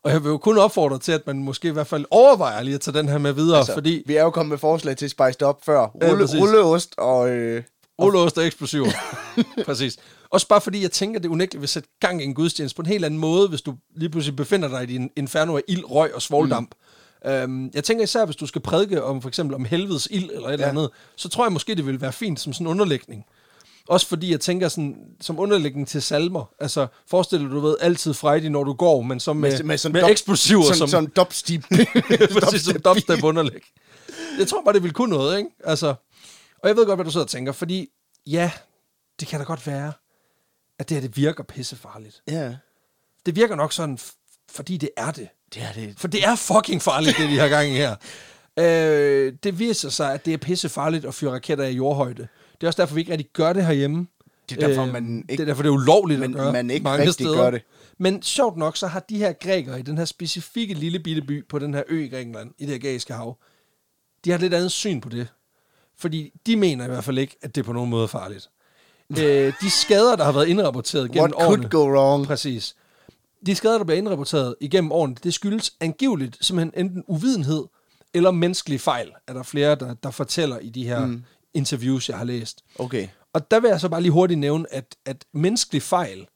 Og 0.05 0.11
jeg 0.11 0.23
vil 0.23 0.29
jo 0.29 0.37
kun 0.37 0.57
opfordre 0.57 0.99
til, 0.99 1.11
at 1.11 1.27
man 1.27 1.43
måske 1.43 1.67
i 1.67 1.71
hvert 1.71 1.87
fald 1.87 2.05
overvejer 2.11 2.63
lige 2.63 2.75
at 2.75 2.81
tage 2.81 2.97
den 2.97 3.09
her 3.09 3.17
med 3.17 3.33
videre, 3.33 3.57
altså, 3.57 3.73
fordi 3.73 4.03
Vi 4.05 4.15
er 4.15 4.23
jo 4.23 4.29
kommet 4.29 4.49
med 4.49 4.57
forslag 4.57 4.97
til 4.97 5.09
Spiced 5.09 5.41
Up 5.41 5.65
før. 5.65 5.79
Ja, 5.79 6.09
Rulle, 6.09 6.25
præcis. 6.25 6.39
rulleost 6.41 6.93
og... 6.97 7.29
Øh, 7.29 7.63
rulleost 8.01 8.37
og 8.37 8.45
eksplosiver. 8.45 8.87
Præcis. 9.65 9.97
Også 10.29 10.47
bare 10.47 10.61
fordi, 10.61 10.81
jeg 10.81 10.91
tænker, 10.91 11.19
det 11.19 11.29
unægteligt 11.29 11.61
vil 11.61 11.69
sætte 11.69 11.89
gang 11.99 12.21
i 12.21 12.25
en 12.25 12.33
gudstjeneste 12.33 12.75
på 12.75 12.81
en 12.81 12.85
helt 12.85 13.05
anden 13.05 13.19
måde, 13.19 13.49
hvis 13.49 13.61
du 13.61 13.75
lige 13.95 14.09
pludselig 14.09 14.35
befinder 14.35 14.67
dig 14.67 14.83
i 14.83 14.85
din 14.85 15.09
inferno 15.15 15.57
af 15.57 15.61
ild, 15.67 15.91
røg 15.91 16.15
og 16.15 16.21
svoldamp. 16.21 16.75
Mm. 17.25 17.31
Øhm, 17.31 17.71
jeg 17.73 17.83
tænker 17.83 18.03
især, 18.03 18.25
hvis 18.25 18.35
du 18.35 18.45
skal 18.45 18.61
prædike 18.61 19.03
om 19.03 19.21
for 19.21 19.29
eksempel 19.29 19.55
om 19.55 19.65
helvedes 19.65 20.07
ild 20.11 20.29
eller 20.29 20.47
et 20.47 20.47
ja. 20.47 20.53
eller 20.53 20.67
andet, 20.67 20.89
så 21.15 21.29
tror 21.29 21.45
jeg 21.45 21.53
måske, 21.53 21.75
det 21.75 21.85
vil 21.85 22.01
være 22.01 22.13
fint 22.13 22.39
som 22.39 22.53
sådan 22.53 22.67
en 22.67 22.71
underlægning. 22.71 23.25
Også 23.89 24.07
fordi 24.07 24.31
jeg 24.31 24.39
tænker 24.41 24.67
sådan, 24.67 24.95
som 25.21 25.39
underlægning 25.39 25.87
til 25.87 26.01
salmer. 26.01 26.53
Altså, 26.59 26.87
forestil 27.07 27.39
dig, 27.39 27.49
du 27.49 27.59
ved, 27.59 27.75
altid 27.81 28.13
frejdig, 28.13 28.49
når 28.49 28.63
du 28.63 28.73
går, 28.73 29.01
men 29.01 29.19
så 29.19 29.33
med, 29.33 29.51
med, 29.51 29.63
med, 29.63 29.77
sådan 29.77 29.93
med 29.93 30.03
dub- 30.03 30.11
eksplosiver, 30.11 30.63
Sådan, 30.63 30.77
som, 30.77 30.87
sådan 30.87 31.09
dubstep. 31.15 31.63
Præcis 32.41 32.61
som 32.61 32.81
dubstep 32.81 33.23
underlæg. 33.23 33.61
Jeg 34.39 34.47
tror 34.47 34.61
bare, 34.63 34.73
det 34.73 34.83
vil 34.83 34.93
kunne 34.93 35.09
noget, 35.09 35.37
ikke? 35.37 35.49
Altså, 35.63 35.87
og 36.59 36.69
jeg 36.69 36.75
ved 36.75 36.85
godt, 36.85 36.97
hvad 36.97 37.05
du 37.05 37.11
sidder 37.11 37.25
og 37.25 37.29
tænker, 37.29 37.51
fordi 37.51 37.87
ja, 38.27 38.51
det 39.19 39.27
kan 39.27 39.39
da 39.39 39.45
godt 39.45 39.67
være, 39.67 39.93
at 40.79 40.89
det 40.89 40.95
her, 40.95 41.01
det 41.01 41.17
virker 41.17 41.43
pissefarligt. 41.43 42.21
ja, 42.27 42.55
Det 43.25 43.35
virker 43.35 43.55
nok 43.55 43.73
sådan, 43.73 43.99
fordi 44.51 44.77
det 44.77 44.89
er 44.97 45.11
det. 45.11 45.27
det 45.53 45.61
er 45.63 45.71
det. 45.75 45.93
For 45.97 46.07
det 46.07 46.23
er 46.23 46.35
fucking 46.35 46.81
farligt, 46.81 47.17
det 47.17 47.29
vi 47.29 47.35
har 47.37 47.47
gang 47.47 47.69
i 47.69 47.73
her. 47.75 47.95
Øh, 48.59 49.33
det 49.43 49.59
viser 49.59 49.89
sig, 49.89 50.13
at 50.13 50.25
det 50.25 50.33
er 50.33 50.37
pissefarligt 50.37 51.05
at 51.05 51.13
fyre 51.13 51.31
raketter 51.31 51.65
i 51.65 51.71
jordhøjde. 51.75 52.27
Det 52.61 52.63
er 52.63 52.67
også 52.67 52.81
derfor, 52.81 52.95
vi 52.95 53.01
ikke 53.01 53.11
rigtig 53.11 53.29
gør 53.33 53.53
det 53.53 53.65
herhjemme. 53.65 54.07
Det 54.49 54.63
er 54.63 54.67
derfor, 54.67 54.83
Øh, 54.83 54.93
man 54.93 55.17
Det 55.21 55.31
ikke- 55.31 55.41
er 55.43 55.45
derfor, 55.47 55.63
det 55.63 55.69
er 55.69 55.73
ulovligt 55.73 56.19
men 56.19 56.31
at 56.31 56.35
gøre 56.37 56.51
man 56.53 56.69
ikke 56.69 56.83
mange 56.83 56.99
rigtig 56.99 57.13
steder. 57.13 57.35
gør 57.35 57.49
det. 57.51 57.61
Men 57.97 58.21
sjovt 58.21 58.57
nok, 58.57 58.77
så 58.77 58.87
har 58.87 58.99
de 58.99 59.17
her 59.17 59.33
grækere 59.33 59.79
i 59.79 59.81
den 59.83 59.97
her 59.97 60.05
specifikke 60.05 60.73
lille 60.73 60.99
bitte 60.99 61.21
by 61.21 61.47
på 61.47 61.59
den 61.59 61.73
her 61.73 61.83
ø 61.87 62.03
i 62.03 62.07
Grækenland, 62.07 62.51
i 62.57 62.65
det 62.65 62.73
Ægæiske 62.73 63.13
hav, 63.13 63.37
de 64.25 64.29
har 64.29 64.35
et 64.35 64.41
lidt 64.41 64.53
andet 64.53 64.71
syn 64.71 65.01
på 65.01 65.09
det. 65.09 65.27
Fordi 65.97 66.31
de 66.45 66.55
mener 66.55 66.85
i 66.85 66.87
hvert 66.87 67.03
fald 67.03 67.17
ikke, 67.17 67.37
at 67.41 67.55
det 67.55 67.65
på 67.65 67.73
nogen 67.73 67.89
måde 67.89 68.03
er 68.03 68.07
farligt. 68.07 68.49
øh, 69.19 69.53
de 69.61 69.69
skader, 69.69 70.15
der 70.15 70.23
har 70.23 70.31
været 70.31 70.47
indrapporteret 70.47 71.11
gennem 71.11 71.21
What 71.21 71.33
årene... 71.33 71.63
could 71.63 71.69
go 71.69 71.89
wrong? 71.97 72.25
Præcis. 72.27 72.75
De 73.45 73.55
skader, 73.55 73.77
der 73.77 73.85
bliver 73.85 73.97
indrapporteret 73.97 74.55
igennem 74.61 74.91
årene, 74.91 75.15
det 75.23 75.33
skyldes 75.33 75.73
angiveligt 75.79 76.37
simpelthen 76.45 76.85
enten 76.85 77.03
uvidenhed 77.07 77.63
eller 78.13 78.31
menneskelig 78.31 78.81
fejl, 78.81 79.11
er 79.27 79.33
der 79.33 79.43
flere, 79.43 79.75
der, 79.75 79.93
der 79.93 80.11
fortæller 80.11 80.59
i 80.59 80.69
de 80.69 80.83
her 80.87 81.05
mm. 81.05 81.23
Interviews, 81.55 82.09
jeg 82.09 82.17
har 82.17 82.25
læst. 82.25 82.63
Okay. 82.79 83.07
Og 83.33 83.51
der 83.51 83.59
vil 83.59 83.67
jeg 83.69 83.79
så 83.79 83.89
bare 83.89 84.01
lige 84.01 84.11
hurtigt 84.11 84.39
nævne, 84.39 84.65
at, 84.73 84.95
at 85.05 85.25
menneskelig 85.33 85.81
fejl, 85.81 86.27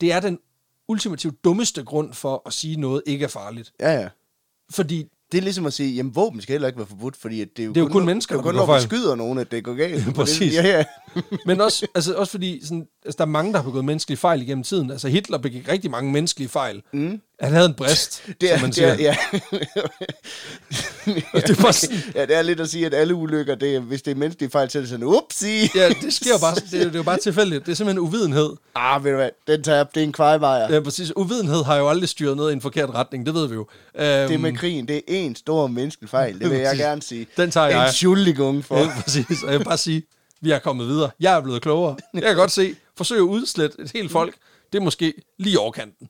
det 0.00 0.12
er 0.12 0.20
den 0.20 0.38
ultimativt 0.88 1.44
dummeste 1.44 1.82
grund 1.84 2.12
for 2.12 2.42
at 2.46 2.52
sige 2.52 2.76
noget 2.80 3.02
ikke 3.06 3.24
er 3.24 3.28
farligt. 3.28 3.72
Ja, 3.80 3.92
ja. 4.00 4.08
Fordi 4.70 5.06
Det 5.32 5.38
er 5.38 5.42
ligesom 5.42 5.66
at 5.66 5.72
sige, 5.72 5.94
jamen 5.94 6.14
våben 6.16 6.40
skal 6.40 6.52
heller 6.52 6.68
ikke 6.68 6.78
være 6.78 6.86
forbudt, 6.86 7.16
fordi 7.16 7.44
det 7.44 7.58
er 7.58 7.64
jo 7.64 7.72
Det 7.72 7.80
er 7.80 7.84
jo 7.84 7.88
kun 7.88 8.06
mennesker, 8.06 8.34
det 8.34 8.38
er 8.46 8.52
der 8.52 8.58
kun, 8.60 8.68
når 8.68 8.78
skyder 8.78 9.14
nogen, 9.14 9.38
at 9.38 9.50
det 9.50 9.64
går 9.64 9.74
galt. 9.74 10.14
Præcis. 10.14 10.54
Ja, 10.54 10.66
ja. 10.66 10.84
Men 11.46 11.60
også, 11.60 11.86
altså, 11.94 12.14
også 12.14 12.30
fordi, 12.30 12.64
sådan, 12.64 12.86
altså, 13.04 13.16
der 13.18 13.24
er 13.24 13.28
mange, 13.28 13.52
der 13.52 13.58
har 13.58 13.64
begået 13.64 13.84
menneskelige 13.84 14.18
fejl 14.18 14.42
igennem 14.42 14.64
tiden. 14.64 14.90
Altså 14.90 15.08
Hitler 15.08 15.38
begik 15.38 15.68
rigtig 15.68 15.90
mange 15.90 16.12
menneskelige 16.12 16.48
fejl. 16.48 16.82
Mm. 16.92 17.20
Han 17.40 17.52
havde 17.52 17.66
en 17.66 17.74
brist, 17.74 18.22
Det 18.40 18.52
er, 18.52 18.58
som 18.58 18.60
man 18.62 18.70
det 18.70 18.74
siger. 18.74 18.88
er, 18.92 18.96
ja. 19.00 19.16
det 21.40 21.62
var 21.62 21.70
sådan, 21.70 21.96
ja, 22.14 22.26
det 22.26 22.36
er 22.36 22.42
lidt 22.42 22.60
at 22.60 22.68
sige, 22.70 22.86
at 22.86 22.94
alle 22.94 23.14
ulykker, 23.14 23.54
det 23.54 23.74
er, 23.76 23.80
hvis 23.80 24.02
det 24.02 24.10
er 24.10 24.14
menneskelige 24.14 24.50
fejl, 24.50 24.70
så 24.70 24.78
er 24.78 24.82
det 24.82 24.90
sådan, 24.90 25.04
upsi. 25.06 25.70
ja, 25.74 25.88
det 25.88 26.12
sker 26.14 26.30
jo 26.32 26.38
bare, 26.38 26.54
det, 26.54 26.70
det 26.72 26.86
er 26.86 26.90
jo 26.94 27.02
bare 27.02 27.18
tilfældigt. 27.18 27.66
Det 27.66 27.72
er 27.72 27.76
simpelthen 27.76 27.98
uvidenhed. 28.06 28.50
Ah, 28.74 29.04
ved 29.04 29.10
du 29.10 29.16
hvad, 29.16 29.30
den 29.46 29.62
tager 29.62 29.84
det 29.84 30.00
er 30.00 30.04
en 30.04 30.12
kvejvejer. 30.12 30.74
Ja, 30.74 30.80
præcis. 30.80 31.12
Uvidenhed 31.16 31.64
har 31.64 31.76
jo 31.76 31.88
aldrig 31.88 32.08
styret 32.08 32.36
noget 32.36 32.50
i 32.50 32.52
en 32.52 32.60
forkert 32.60 32.90
retning, 32.90 33.26
det 33.26 33.34
ved 33.34 33.48
vi 33.48 33.54
jo. 33.54 33.60
Um, 33.60 34.00
Det 34.00 34.40
med 34.40 34.56
krigen, 34.56 34.88
det 34.88 34.96
er 34.96 35.00
en 35.06 35.36
stor 35.36 35.66
menneskelig 35.66 36.10
fejl, 36.10 36.40
det 36.40 36.50
vil 36.50 36.58
jeg 36.58 36.76
gerne 36.76 37.02
sige. 37.02 37.26
Den 37.36 37.50
tager 37.50 37.66
jeg. 37.66 37.86
En 37.86 37.92
Schuldigung 37.92 38.64
for. 38.64 38.78
Ja, 38.78 38.90
præcis. 39.04 39.42
Og 39.42 39.50
jeg 39.52 39.58
vil 39.58 39.64
bare 39.64 39.78
sige, 39.78 40.02
vi 40.40 40.50
er 40.50 40.58
kommet 40.58 40.86
videre. 40.88 41.10
Jeg 41.20 41.36
er 41.36 41.40
blevet 41.40 41.62
klogere. 41.62 41.96
Jeg 42.14 42.22
kan 42.22 42.36
godt 42.36 42.50
se, 42.50 42.74
forsøge 42.96 43.20
at 43.20 43.24
udslette 43.24 43.76
et 43.82 43.90
helt 43.94 44.12
folk, 44.12 44.34
det 44.72 44.78
er 44.78 44.82
måske 44.82 45.14
lige 45.38 45.58
overkanten. 45.58 46.08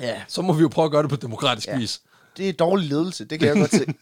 Ja, 0.00 0.22
Så 0.28 0.42
må 0.42 0.52
vi 0.52 0.60
jo 0.60 0.68
prøve 0.68 0.84
at 0.84 0.90
gøre 0.90 1.02
det 1.02 1.10
på 1.10 1.16
demokratisk 1.16 1.68
ja. 1.68 1.78
vis. 1.78 2.00
det 2.36 2.48
er 2.48 2.52
dårlig 2.52 2.88
ledelse, 2.88 3.24
det 3.24 3.38
kan 3.38 3.48
jeg 3.48 3.56
godt 3.56 3.70
se. 3.70 3.86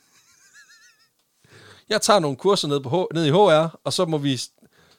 Jeg 1.89 2.03
tager 2.03 2.19
nogle 2.19 2.37
kurser 2.37 2.69
ned, 2.69 2.81
på 2.81 2.89
H, 2.89 3.15
ned 3.15 3.27
i 3.27 3.31
HR, 3.31 3.81
og 3.85 3.93
så 3.93 4.05
må 4.05 4.19
vi 4.19 4.41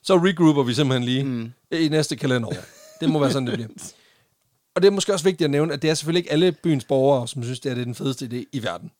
så 0.05 0.17
regrouper 0.17 0.63
vi 0.63 0.73
simpelthen 0.73 1.03
lige 1.03 1.23
mm. 1.23 1.51
i 1.71 1.89
næste 1.89 2.15
kalenderår. 2.15 2.55
Det 3.01 3.10
må 3.10 3.19
være 3.19 3.31
sådan, 3.31 3.47
det 3.47 3.53
bliver. 3.53 3.69
Og 4.75 4.81
det 4.81 4.88
er 4.88 4.91
måske 4.91 5.13
også 5.13 5.25
vigtigt 5.25 5.45
at 5.45 5.51
nævne, 5.51 5.73
at 5.73 5.81
det 5.81 5.89
er 5.89 5.93
selvfølgelig 5.93 6.19
ikke 6.19 6.31
alle 6.31 6.51
byens 6.51 6.84
borgere, 6.84 7.27
som 7.27 7.43
synes, 7.43 7.60
det 7.60 7.69
er, 7.69 7.73
det 7.73 7.81
er 7.81 7.86
den 7.86 7.95
fedeste 7.95 8.25
idé 8.25 8.49
i 8.51 8.63
verden. 8.63 8.91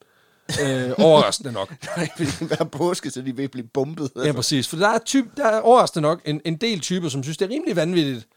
Øh, 0.62 0.91
overraskende 0.97 1.51
nok. 1.51 1.75
Nej, 1.97 2.10
hver 2.39 2.63
påske, 2.71 3.12
så 3.12 3.21
de 3.21 3.36
vil 3.36 3.47
blive 3.47 3.67
bumpet. 3.67 4.12
Ja, 4.25 4.31
præcis. 4.31 4.67
For 4.67 4.77
der 4.77 4.88
er, 4.88 4.99
typ, 5.05 5.25
der 5.38 5.45
er 5.45 5.60
overraskende 5.60 6.01
nok 6.01 6.21
en, 6.25 6.41
en 6.45 6.55
del 6.55 6.79
typer, 6.79 7.10
som 7.10 7.23
synes, 7.23 7.38
det 7.38 7.45
er 7.45 7.49
rimelig 7.49 7.75
vanvittigt, 7.75 8.27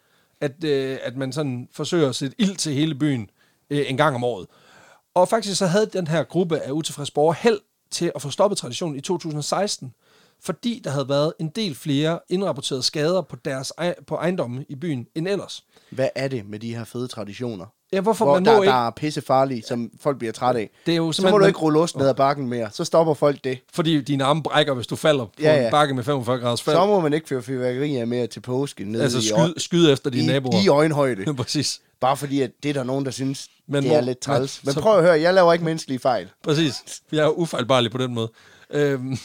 at, 0.40 0.64
øh, 0.64 0.98
at 1.02 1.16
man 1.16 1.32
sådan 1.32 1.68
forsøger 1.72 2.08
at 2.08 2.16
sætte 2.16 2.36
ild 2.38 2.56
til 2.56 2.72
hele 2.72 2.94
byen 2.94 3.30
øh, 3.70 3.90
en 3.90 3.96
gang 3.96 4.14
om 4.14 4.24
året. 4.24 4.46
Og 5.14 5.28
faktisk 5.28 5.58
så 5.58 5.66
havde 5.66 5.86
den 5.86 6.06
her 6.06 6.22
gruppe 6.22 6.58
af 6.58 6.70
utilfredse 6.70 7.12
borgere 7.12 7.36
held 7.40 7.60
til 7.90 8.12
at 8.14 8.22
få 8.22 8.30
stoppet 8.30 8.58
traditionen 8.58 8.96
i 8.96 9.00
2016, 9.00 9.92
fordi 10.42 10.80
der 10.84 10.90
havde 10.90 11.08
været 11.08 11.32
en 11.40 11.48
del 11.48 11.74
flere 11.74 12.18
indrapporterede 12.28 12.82
skader 12.82 13.22
på 13.22 13.36
deres 13.44 13.72
på 14.06 14.14
ejendomme 14.14 14.64
i 14.68 14.74
byen 14.74 15.06
end 15.14 15.28
ellers. 15.28 15.64
Hvad 15.90 16.08
er 16.14 16.28
det 16.28 16.48
med 16.48 16.58
de 16.58 16.74
her 16.74 16.84
fede 16.84 17.08
traditioner? 17.08 17.66
Ja, 17.92 18.00
hvorfor 18.00 18.24
Hvor 18.24 18.34
man 18.34 18.44
der, 18.44 18.56
må 18.56 18.62
ikke... 18.62 18.72
der 18.72 18.86
er 18.86 18.90
pissefarlige, 18.90 19.62
som 19.62 19.90
folk 20.00 20.18
bliver 20.18 20.32
trætte 20.32 20.60
af. 20.60 20.70
Det 20.86 20.92
er 20.92 20.96
jo 20.96 21.12
Så 21.12 21.30
må 21.30 21.38
du 21.38 21.44
ikke 21.44 21.58
rulle 21.58 21.80
ost 21.80 21.96
ned 21.96 22.08
ad 22.08 22.14
bakken 22.14 22.48
mere. 22.48 22.70
Så 22.72 22.84
stopper 22.84 23.14
folk 23.14 23.44
det. 23.44 23.58
Fordi 23.72 24.00
dine 24.00 24.24
arme 24.24 24.42
brækker, 24.42 24.74
hvis 24.74 24.86
du 24.86 24.96
falder 24.96 25.24
på 25.24 25.32
Ja, 25.40 25.54
ja. 25.54 25.64
en 25.64 25.70
bakke 25.70 25.94
med 25.94 26.04
45 26.04 26.38
graders 26.38 26.62
fald. 26.62 26.76
Så 26.76 26.86
må 26.86 27.00
man 27.00 27.12
ikke 27.12 27.28
føre 27.28 27.42
fyrværkerier 27.42 28.04
mere 28.04 28.26
til 28.26 28.40
påske 28.40 28.84
nede 28.84 29.02
altså 29.02 29.18
i, 29.18 29.22
skyde, 29.22 29.54
skyde 29.56 29.92
efter 29.92 30.10
dine 30.10 30.24
i, 30.24 30.26
naboer. 30.26 30.62
i 30.64 30.68
øjenhøjde. 30.68 31.34
Præcis. 31.34 31.80
Bare 32.00 32.16
fordi, 32.16 32.40
at 32.40 32.50
det 32.62 32.68
er 32.68 32.72
der 32.72 32.84
nogen, 32.84 33.04
der 33.04 33.10
synes, 33.10 33.48
Men 33.68 33.82
det 33.84 33.94
er 33.94 34.00
lidt 34.00 34.18
træls. 34.18 34.64
men 34.64 34.74
så- 34.74 34.80
prøv 34.80 34.96
at 34.98 35.04
høre, 35.04 35.20
jeg 35.20 35.34
laver 35.34 35.52
ikke 35.52 35.64
menneskelige 35.64 35.98
fejl. 35.98 36.28
Præcis. 36.42 37.02
Jeg 37.12 37.24
er 37.24 37.28
ufejlbarlig 37.38 37.90
på 37.90 37.98
den 37.98 38.14
måde. 38.14 38.32
Øhm, 38.70 39.16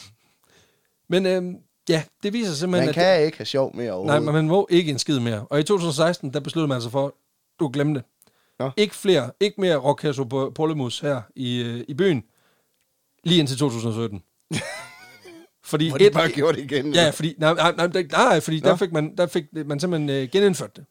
men 1.10 1.26
øhm, 1.26 1.56
ja, 1.88 2.02
det 2.22 2.32
viser 2.32 2.52
simpelthen, 2.52 2.82
Man 2.86 2.88
at... 2.88 2.94
kan 2.94 3.24
ikke 3.26 3.38
have 3.38 3.46
sjov 3.46 3.76
mere 3.76 3.86
Nej, 3.86 3.92
overhovedet. 3.94 4.22
men 4.22 4.34
man 4.34 4.48
må 4.48 4.66
ikke 4.70 4.90
en 4.92 4.98
skid 4.98 5.20
mere. 5.20 5.46
Og 5.50 5.60
i 5.60 5.62
2016, 5.62 6.32
der 6.34 6.40
besluttede 6.40 6.68
man 6.68 6.82
sig 6.82 6.92
for, 6.92 7.14
du 7.60 7.70
glemte 7.72 8.00
det. 8.00 8.08
Nå. 8.58 8.70
Ikke 8.76 8.94
flere, 8.94 9.30
ikke 9.40 9.60
mere 9.60 9.76
Rockhasso 9.76 10.24
på 10.24 10.52
Polemus 10.54 11.00
her 11.00 11.22
i, 11.36 11.62
øh, 11.62 11.84
i 11.88 11.94
byen, 11.94 12.22
lige 13.24 13.38
indtil 13.38 13.58
2017. 13.58 14.22
fordi 15.64 15.88
Hvor 15.88 15.98
de 15.98 16.10
bare 16.10 16.28
gjorde 16.28 16.56
det 16.56 16.72
igen. 16.72 16.94
Ja, 16.94 17.10
fordi, 17.10 17.34
nej, 17.38 17.54
nej, 17.54 17.72
nej, 17.76 17.86
nej, 17.86 18.06
nej 18.10 18.40
fordi 18.40 18.60
Nå. 18.60 18.68
der 18.68 18.76
fik 18.76 18.92
man, 18.92 19.16
der 19.16 19.26
fik 19.26 19.44
man 19.66 19.80
simpelthen 19.80 20.10
øh, 20.10 20.28
genindført 20.32 20.76
det. 20.76 20.84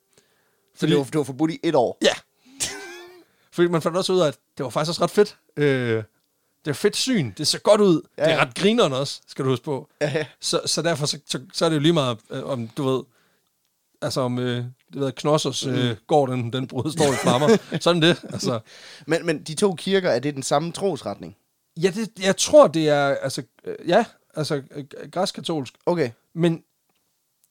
Så 0.77 0.85
det 0.87 0.97
var, 0.97 1.03
det 1.03 1.15
var 1.17 1.23
forbudt 1.23 1.51
i 1.51 1.59
et 1.63 1.75
år. 1.75 1.97
Ja. 2.01 2.13
Fordi 3.53 3.67
man 3.67 3.81
fandt 3.81 3.97
også 3.97 4.13
ud 4.13 4.19
af, 4.19 4.27
at 4.27 4.37
det 4.57 4.63
var 4.63 4.69
faktisk 4.69 4.89
også 4.89 5.03
ret 5.03 5.11
fedt. 5.11 5.37
Øh, 5.57 6.03
det 6.65 6.71
er 6.71 6.73
fedt 6.73 6.95
syn. 6.95 7.31
Det 7.37 7.47
ser 7.47 7.59
godt 7.59 7.81
ud. 7.81 8.01
Ja, 8.17 8.23
Ja, 8.23 8.29
Det 8.29 8.39
er 8.39 8.45
ret 8.45 8.55
grineren 8.55 8.93
også, 8.93 9.21
skal 9.27 9.45
du 9.45 9.49
huske 9.49 9.65
på. 9.65 9.89
Ja, 10.01 10.11
ja. 10.15 10.25
Så, 10.39 10.61
så 10.65 10.81
derfor 10.81 11.05
så, 11.05 11.19
så, 11.25 11.39
så 11.53 11.65
er 11.65 11.69
det 11.69 11.75
jo 11.75 11.81
lige 11.81 11.93
meget, 11.93 12.17
øh, 12.29 12.43
om 12.43 12.67
du 12.67 12.83
ved, 12.83 13.03
altså 14.01 14.21
om 14.21 14.39
øh, 14.39 14.55
det 14.93 15.01
ved, 15.01 15.11
Knossers 15.11 15.65
øh, 15.65 15.95
går 16.07 16.27
den, 16.27 16.53
den 16.53 16.67
brud 16.67 16.91
står 16.91 17.13
i 17.13 17.15
flammer. 17.15 17.57
Sådan 17.81 18.01
det. 18.01 18.23
Altså, 18.23 18.59
Men, 19.07 19.25
men 19.25 19.43
de 19.43 19.55
to 19.55 19.75
kirker, 19.75 20.09
er 20.09 20.19
det 20.19 20.33
den 20.35 20.43
samme 20.43 20.71
trosretning? 20.71 21.35
ja, 21.77 21.91
det, 21.95 22.09
jeg 22.23 22.37
tror, 22.37 22.67
det 22.67 22.89
er, 22.89 23.07
altså, 23.07 23.43
øh, 23.65 23.75
ja, 23.87 24.05
altså 24.35 24.61
øh, 24.75 24.85
græskatolsk. 25.11 25.73
Okay. 25.85 26.09
Men 26.35 26.63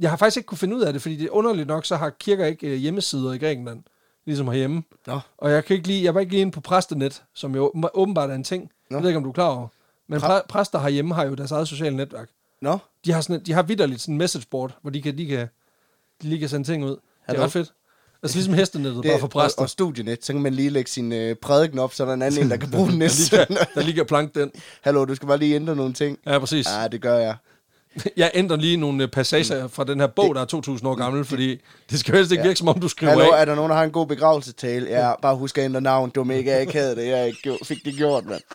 jeg 0.00 0.10
har 0.10 0.16
faktisk 0.16 0.36
ikke 0.36 0.46
kunne 0.46 0.58
finde 0.58 0.76
ud 0.76 0.80
af 0.82 0.92
det, 0.92 1.02
fordi 1.02 1.16
det 1.16 1.24
er 1.26 1.30
underligt 1.30 1.68
nok, 1.68 1.84
så 1.84 1.96
har 1.96 2.10
kirker 2.10 2.46
ikke 2.46 2.66
øh, 2.66 2.74
hjemmesider 2.76 3.32
i 3.32 3.38
Grækenland, 3.38 3.82
ligesom 4.24 4.48
herhjemme. 4.48 4.82
Nå. 5.06 5.20
Og 5.38 5.50
jeg 5.50 5.64
kan 5.64 5.76
ikke 5.76 5.86
lige, 5.88 6.04
jeg 6.04 6.14
var 6.14 6.20
ikke 6.20 6.32
lige 6.32 6.40
inde 6.40 6.52
på 6.52 6.60
præstenet, 6.60 7.22
som 7.34 7.54
jo 7.54 7.66
åben- 7.74 7.84
åbenbart 7.94 8.30
er 8.30 8.34
en 8.34 8.44
ting. 8.44 8.70
Nå. 8.90 8.96
Jeg 8.96 9.02
ved 9.02 9.10
ikke, 9.10 9.16
om 9.16 9.22
du 9.24 9.28
er 9.30 9.34
klar 9.34 9.48
over. 9.48 9.68
Men 10.08 10.20
Præ- 10.20 10.26
præ- 10.38 10.46
præster 10.48 10.78
herhjemme 10.78 11.14
har 11.14 11.24
jo 11.26 11.34
deres 11.34 11.50
eget 11.50 11.68
sociale 11.68 11.96
netværk. 11.96 12.28
Nå, 12.62 12.78
De 13.04 13.12
har, 13.12 13.20
sådan, 13.20 13.42
de 13.44 13.52
har 13.52 13.62
vidderligt 13.62 14.00
sådan 14.00 14.14
en 14.14 14.18
messageboard, 14.18 14.78
hvor 14.82 14.90
de 14.90 15.02
kan, 15.02 15.18
de 15.18 15.26
kan, 15.26 15.48
de 16.22 16.28
lige 16.28 16.38
kan 16.38 16.48
sende 16.48 16.66
ting 16.68 16.84
ud. 16.84 16.90
Det 16.90 16.98
er 17.38 17.42
ret 17.42 17.52
fedt. 17.52 17.72
Altså 18.22 18.36
ligesom 18.38 18.54
hestenettet, 18.54 19.02
det, 19.02 19.10
bare 19.10 19.20
for 19.20 19.26
præster. 19.26 19.58
og, 19.58 19.62
og 19.62 19.70
studienet, 19.70 20.24
så 20.24 20.32
kan 20.32 20.42
man 20.42 20.54
lige 20.54 20.70
lægge 20.70 20.90
sin 20.90 21.12
øh, 21.12 21.36
prædiken 21.36 21.78
op, 21.78 21.94
så 21.94 22.04
der 22.04 22.10
er 22.10 22.14
en 22.14 22.22
anden 22.22 22.42
en, 22.44 22.50
der 22.50 22.56
kan 22.56 22.70
bruge 22.70 22.84
den 22.86 22.92
der, 22.92 22.98
næste. 22.98 23.36
lige 23.36 23.46
kan, 23.46 23.56
der 23.74 23.82
lige 23.82 23.94
kan 23.94 24.06
planke 24.06 24.40
den. 24.40 24.50
Hallo, 24.80 25.04
du 25.04 25.14
skal 25.14 25.28
bare 25.28 25.38
lige 25.38 25.54
ændre 25.54 25.76
nogle 25.76 25.92
ting. 25.92 26.18
Ja, 26.26 26.38
præcis. 26.38 26.66
Ja, 26.80 26.88
det 26.88 27.00
gør 27.00 27.18
jeg. 27.18 27.36
Jeg 28.16 28.30
ændrer 28.34 28.56
lige 28.56 28.76
nogle 28.76 29.02
øh, 29.02 29.08
passager 29.10 29.68
fra 29.68 29.84
den 29.84 30.00
her 30.00 30.06
bog, 30.06 30.34
der 30.34 30.40
er 30.40 30.44
2000 30.44 30.88
år 30.88 30.94
gammel, 30.94 31.24
fordi 31.24 31.60
det 31.90 31.98
skal 32.00 32.14
helst 32.14 32.32
ikke 32.32 32.42
Ja. 32.42 32.46
virke, 32.48 32.58
som 32.58 32.68
om 32.68 32.80
du 32.80 32.88
skriver 32.88 33.12
Hallo, 33.12 33.30
af. 33.32 33.40
er 33.40 33.44
der 33.44 33.54
nogen, 33.54 33.70
der 33.70 33.76
har 33.76 33.84
en 33.84 33.90
god 33.90 34.06
begravelsestale? 34.06 34.90
Ja, 34.90 35.12
bare 35.22 35.36
husk 35.36 35.58
at 35.58 35.64
ændre 35.64 35.80
navn. 35.80 36.08
Det 36.10 36.16
var 36.16 36.24
mega 36.24 36.62
akavet, 36.62 36.96
det 36.96 37.06
jeg 37.06 37.26
ikke 37.26 37.58
fik 37.64 37.84
det 37.84 37.94
gjort, 37.94 38.24
mand. 38.26 38.42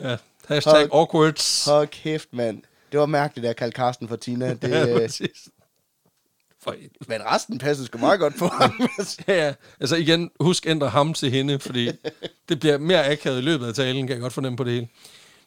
Ja. 0.00 0.16
Hashtag 0.48 0.72
Hold- 0.72 0.88
awkward. 0.92 1.64
Hold 1.70 1.86
kæft, 1.88 2.28
mand. 2.32 2.62
Det 2.92 3.00
var 3.00 3.06
mærkeligt, 3.06 3.46
at 3.50 3.56
kalde 3.56 3.72
Karsten 3.72 4.08
for 4.08 4.16
Tina. 4.16 4.54
Det, 4.62 4.68
Ja, 4.70 4.88
øh, 4.88 4.96
præcis. 5.00 5.48
For 6.64 6.72
en. 6.72 6.90
men 7.08 7.20
resten 7.26 7.58
passede 7.58 7.86
sgu 7.86 7.98
meget 7.98 8.20
godt 8.20 8.34
på 8.38 8.46
ham. 8.46 8.72
Ja, 9.28 9.46
ja. 9.46 9.54
Altså 9.80 9.96
igen, 9.96 10.30
husk 10.40 10.66
ændre 10.66 10.88
ham 10.88 11.14
til 11.14 11.30
hende, 11.30 11.58
fordi 11.58 11.90
det 12.48 12.60
bliver 12.60 12.78
mere 12.78 13.10
akavet 13.10 13.38
i 13.38 13.44
løbet 13.44 13.66
af 13.66 13.74
talen, 13.74 14.06
kan 14.06 14.14
jeg 14.14 14.20
godt 14.20 14.32
fornemme 14.32 14.56
på 14.56 14.64
det 14.64 14.72
hele. 14.72 14.88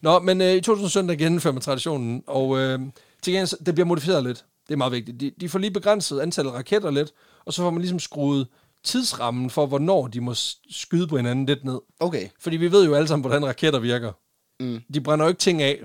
Nå, 0.02 0.20
men 0.20 0.42
øh, 0.42 0.54
i 0.54 0.62
2017 0.62 1.10
der 1.10 1.16
gennemfører 1.16 1.54
man 1.54 1.62
traditionen, 1.62 2.24
og 2.28 2.58
øh, 2.60 2.80
til 3.22 3.34
gengæld, 3.34 3.64
det 3.66 3.74
bliver 3.76 3.88
modificeret 3.88 4.24
lidt. 4.24 4.46
Det 4.68 4.74
er 4.74 4.78
meget 4.78 4.94
vigtigt. 4.94 5.20
De, 5.20 5.32
de 5.42 5.50
får 5.50 5.60
lige 5.60 5.72
begrænset 5.72 6.20
antallet 6.20 6.52
af 6.52 6.56
raketter 6.56 6.92
lidt, 6.92 7.12
og 7.46 7.54
så 7.54 7.62
får 7.62 7.70
man 7.70 7.82
ligesom 7.82 8.00
skruet 8.00 8.48
tidsrammen 8.84 9.50
for, 9.50 9.66
hvornår 9.66 10.08
de 10.08 10.22
må 10.22 10.34
skyde 10.70 11.08
på 11.08 11.18
hinanden 11.18 11.46
lidt 11.46 11.66
ned. 11.66 11.80
Okay. 12.00 12.30
Fordi 12.40 12.58
vi 12.58 12.72
ved 12.72 12.86
jo 12.86 12.96
alle 12.96 13.08
sammen, 13.08 13.22
hvordan 13.22 13.46
raketter 13.46 13.80
virker. 13.80 14.12
Mm. 14.60 14.82
De 14.94 15.02
brænder 15.02 15.26
jo 15.26 15.30
ikke 15.30 15.40
ting 15.40 15.62
af, 15.62 15.84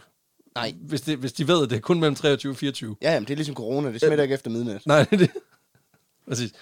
Nej. 0.55 0.75
hvis, 0.81 1.01
det, 1.01 1.19
hvis 1.19 1.33
de 1.33 1.49
ved, 1.49 1.63
at 1.63 1.71
det 1.71 1.77
er 1.77 1.81
kun 1.81 2.01
mellem 2.01 2.15
23 2.15 2.53
og 2.53 2.57
24. 2.57 2.97
Ja, 3.03 3.13
jamen, 3.13 3.27
det 3.27 3.33
er 3.33 3.37
ligesom 3.37 3.55
corona. 3.55 3.93
Det 3.93 4.01
smitter 4.01 4.23
ikke 4.23 4.35
efter 4.35 4.51
midnat. 4.51 4.87
Nej, 4.87 5.05
det 5.05 5.13
er 5.13 5.17
det. 5.17 5.31
Præcis. 6.29 6.53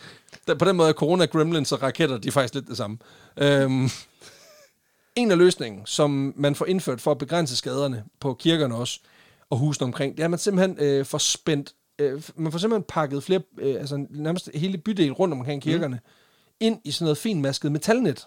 Der, 0.47 0.55
på 0.55 0.65
den 0.65 0.77
måde 0.77 0.89
er 0.89 0.93
corona, 0.93 1.25
gremlins 1.25 1.73
og 1.73 1.83
raketter, 1.83 2.19
de 2.19 2.29
er 2.29 2.33
faktisk 2.33 2.55
lidt 2.55 2.69
det 2.69 2.77
samme. 2.77 2.99
Øhm, 3.37 3.89
en 5.17 5.31
af 5.31 5.39
løsningen, 5.39 5.87
som 5.87 6.35
man 6.37 6.55
får 6.55 6.67
indført 6.67 7.01
for 7.01 7.11
at 7.11 7.19
begrænse 7.19 7.57
skaderne 7.57 8.05
på 8.21 8.35
kirkerne 8.35 8.75
også, 8.75 9.01
og 9.51 9.59
husene 9.59 9.85
omkring, 9.85 10.17
det 10.17 10.21
er, 10.21 10.25
at 10.25 10.31
man 10.31 10.39
simpelthen 10.39 10.77
øh, 10.79 11.05
får 11.05 11.19
spændt, 11.19 11.75
øh, 11.99 12.23
man 12.37 12.53
får 12.53 12.59
simpelthen 12.59 12.85
pakket 12.89 13.23
flere, 13.23 13.41
øh, 13.59 13.75
altså 13.75 14.07
nærmest 14.11 14.51
hele 14.55 14.79
bydelen 14.79 15.13
rundt 15.13 15.35
omkring 15.35 15.63
kirkerne, 15.63 15.97
mm. 15.97 16.57
ind 16.61 16.81
i 16.85 16.91
sådan 16.91 17.05
noget 17.05 17.19
finmasket 17.19 17.73
metalnet, 17.73 18.27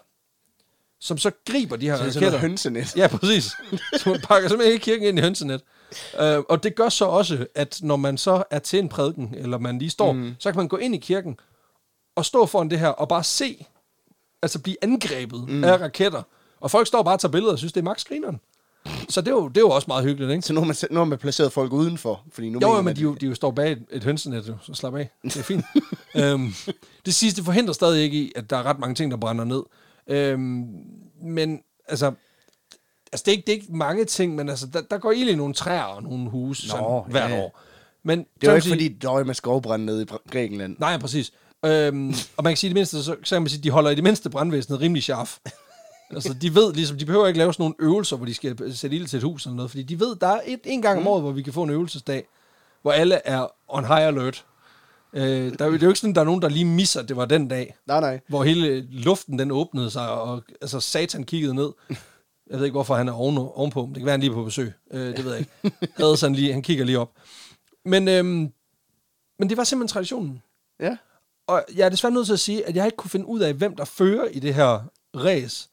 som 1.04 1.18
så 1.18 1.30
griber 1.46 1.76
de 1.76 1.86
her 1.86 1.96
Så 1.96 2.02
er 2.02 2.06
raketter. 2.06 2.38
hønsenet. 2.38 2.96
Ja, 2.96 3.06
præcis. 3.06 3.44
Så 4.00 4.08
man 4.10 4.20
pakker 4.20 4.48
simpelthen 4.48 4.72
hele 4.72 4.78
kirken 4.78 5.08
ind 5.08 5.18
i 5.18 5.22
hønsenet. 5.22 5.60
Uh, 6.14 6.44
og 6.48 6.62
det 6.62 6.74
gør 6.74 6.88
så 6.88 7.04
også, 7.04 7.46
at 7.54 7.78
når 7.82 7.96
man 7.96 8.18
så 8.18 8.42
er 8.50 8.58
til 8.58 8.78
en 8.78 8.88
prædiken, 8.88 9.34
eller 9.38 9.58
man 9.58 9.78
lige 9.78 9.90
står, 9.90 10.12
mm. 10.12 10.34
så 10.38 10.52
kan 10.52 10.56
man 10.56 10.68
gå 10.68 10.76
ind 10.76 10.94
i 10.94 10.98
kirken 10.98 11.36
og 12.16 12.24
stå 12.24 12.46
foran 12.46 12.70
det 12.70 12.78
her 12.78 12.88
og 12.88 13.08
bare 13.08 13.24
se, 13.24 13.66
altså 14.42 14.58
blive 14.60 14.76
angrebet 14.82 15.48
mm. 15.48 15.64
af 15.64 15.80
raketter. 15.80 16.22
Og 16.60 16.70
folk 16.70 16.86
står 16.86 17.02
bare 17.02 17.14
og 17.14 17.20
tager 17.20 17.32
billeder 17.32 17.52
og 17.52 17.58
synes, 17.58 17.72
det 17.72 17.80
er 17.80 17.84
max 17.84 18.04
grineren. 18.04 18.40
Så 19.08 19.20
det 19.20 19.28
er, 19.28 19.32
jo, 19.32 19.48
det 19.48 19.56
er 19.56 19.60
jo 19.60 19.70
også 19.70 19.84
meget 19.88 20.04
hyggeligt, 20.04 20.30
ikke? 20.32 20.42
Så 20.42 20.52
nu 20.52 20.60
har 20.60 20.66
man, 20.66 20.76
nu 20.90 20.98
har 21.00 21.04
man 21.04 21.18
placeret 21.18 21.52
folk 21.52 21.72
udenfor. 21.72 22.22
Fordi 22.32 22.48
nu 22.48 22.58
Jo, 22.62 22.68
mener 22.68 22.82
men 22.82 22.96
de, 22.96 23.00
jo, 23.00 23.14
de 23.14 23.26
jo 23.26 23.34
står 23.34 23.50
bag 23.50 23.72
et, 23.72 23.82
et 23.90 24.04
hønsenet, 24.04 24.56
så 24.62 24.74
slap 24.74 24.94
af. 24.94 25.10
Det 25.24 25.36
er 25.36 25.42
fint. 25.42 25.64
øhm, 26.16 26.54
det 27.06 27.14
sidste 27.14 27.44
forhindrer 27.44 27.72
stadig 27.72 28.02
ikke 28.02 28.16
i, 28.16 28.32
at 28.36 28.50
der 28.50 28.56
er 28.56 28.62
ret 28.62 28.78
mange 28.78 28.94
ting, 28.94 29.10
der 29.10 29.16
brænder 29.16 29.44
ned. 29.44 29.62
Øhm, 30.06 30.66
men 31.22 31.60
altså, 31.88 32.12
altså 33.12 33.22
det, 33.26 33.28
er 33.28 33.32
ikke, 33.36 33.46
det 33.46 33.52
er 33.52 33.56
ikke 33.60 33.76
mange 33.76 34.04
ting, 34.04 34.34
men 34.34 34.48
altså, 34.48 34.66
der, 34.66 34.80
der 34.90 34.98
går 34.98 35.12
ild 35.12 35.28
i 35.28 35.34
nogle 35.34 35.54
træer 35.54 35.82
og 35.82 36.02
nogle 36.02 36.30
huse 36.30 36.68
sådan, 36.68 36.82
Nå, 36.84 37.06
hvert 37.10 37.30
ja. 37.30 37.40
år. 37.40 37.60
Men 38.02 38.18
Det 38.40 38.48
var 38.48 38.54
ikke 38.54 38.62
sige- 38.64 38.72
fordi, 38.74 38.88
der 38.88 39.08
var 39.10 39.24
med 39.24 39.34
skovbrand 39.34 39.84
nede 39.84 40.02
i 40.02 40.06
Grækenland. 40.30 40.76
Nej, 40.78 40.98
præcis. 40.98 41.32
Øhm, 41.64 42.14
og 42.36 42.44
man 42.44 42.50
kan 42.50 42.56
sige, 42.56 42.68
det 42.68 42.74
mindste, 42.74 43.02
så, 43.02 43.16
så 43.24 43.34
kan 43.34 43.42
man 43.42 43.48
sige, 43.48 43.62
de 43.62 43.70
holder 43.70 43.90
i 43.90 43.94
det 43.94 44.04
mindste 44.04 44.30
brandvæsenet 44.30 44.80
rimelig 44.80 45.02
sharp. 45.02 45.28
altså, 46.14 46.34
de 46.34 46.54
ved 46.54 46.74
ligesom, 46.74 46.98
de 46.98 47.04
behøver 47.06 47.26
ikke 47.26 47.38
lave 47.38 47.52
sådan 47.52 47.62
nogle 47.62 47.74
øvelser, 47.78 48.16
hvor 48.16 48.26
de 48.26 48.34
skal 48.34 48.74
sætte 48.76 48.96
ild 48.96 49.06
til 49.06 49.16
et 49.16 49.22
hus 49.22 49.44
eller 49.46 49.56
noget, 49.56 49.70
fordi 49.70 49.82
de 49.82 50.00
ved, 50.00 50.16
der 50.16 50.26
er 50.26 50.40
et, 50.46 50.60
en 50.64 50.82
gang 50.82 50.98
om 50.98 51.06
året, 51.06 51.22
hvor 51.22 51.32
vi 51.32 51.42
kan 51.42 51.52
få 51.52 51.62
en 51.62 51.70
øvelsesdag, 51.70 52.24
hvor 52.82 52.92
alle 52.92 53.14
er 53.24 53.46
on 53.68 53.84
high 53.84 54.06
alert. 54.06 54.44
Øh, 55.14 55.22
der, 55.58 55.64
er 55.64 55.68
jo- 55.68 55.72
det 55.74 55.82
er 55.82 55.86
jo 55.86 55.90
ikke 55.90 56.00
sådan, 56.00 56.14
der 56.14 56.20
er 56.20 56.24
nogen, 56.24 56.42
der 56.42 56.48
lige 56.48 56.64
misser, 56.64 57.00
at 57.00 57.08
det 57.08 57.16
var 57.16 57.24
den 57.24 57.48
dag, 57.48 57.76
Nej, 57.86 58.00
nej. 58.00 58.20
hvor 58.28 58.44
hele 58.44 58.80
luften 58.90 59.38
den 59.38 59.50
åbnede 59.50 59.90
sig, 59.90 60.08
og 60.10 60.42
altså, 60.62 60.80
satan 60.80 61.24
kiggede 61.24 61.54
ned. 61.54 61.70
Jeg 62.50 62.58
ved 62.58 62.64
ikke, 62.64 62.72
hvorfor 62.74 62.94
han 62.94 63.08
er 63.08 63.12
oven, 63.12 63.38
ovenpå, 63.38 63.80
men 63.86 63.94
det 63.94 64.00
kan 64.00 64.06
være, 64.06 64.12
han 64.12 64.20
lige 64.20 64.32
på 64.32 64.44
besøg. 64.44 64.72
Øh, 64.90 65.16
det 65.16 65.24
ved 65.24 65.30
jeg 65.32 65.40
ikke. 65.40 65.76
Havde 65.96 66.16
han 66.20 66.34
lige, 66.34 66.52
han 66.52 66.62
kigger 66.62 66.84
lige 66.84 66.98
op. 66.98 67.10
Men, 67.84 68.08
øhm, 68.08 68.52
men 69.38 69.48
det 69.48 69.56
var 69.56 69.64
simpelthen 69.64 69.92
traditionen. 69.92 70.42
Ja. 70.80 70.96
Og 71.46 71.64
jeg 71.76 71.84
er 71.84 71.88
desværre 71.88 72.12
nødt 72.14 72.26
til 72.26 72.32
at 72.32 72.40
sige, 72.40 72.68
at 72.68 72.76
jeg 72.76 72.84
ikke 72.86 72.96
kunne 72.96 73.10
finde 73.10 73.26
ud 73.26 73.40
af, 73.40 73.54
hvem 73.54 73.76
der 73.76 73.84
fører 73.84 74.24
i 74.28 74.38
det 74.38 74.54
her 74.54 74.80
race. 75.16 75.68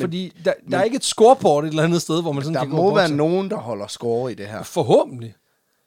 Fordi 0.00 0.32
der, 0.44 0.52
der 0.70 0.78
er 0.78 0.82
ikke 0.82 0.96
et 0.96 1.04
scoreboard 1.04 1.64
et 1.64 1.68
eller 1.68 1.82
andet 1.82 2.02
sted, 2.02 2.22
hvor 2.22 2.32
man 2.32 2.42
sådan 2.42 2.54
Der 2.54 2.60
kan 2.60 2.70
gå 2.70 2.76
må 2.76 2.94
være 2.94 3.10
nogen, 3.10 3.50
der 3.50 3.56
holder 3.56 3.86
score 3.86 4.32
i 4.32 4.34
det 4.34 4.46
her. 4.46 4.62
Forhåbentlig. 4.62 5.34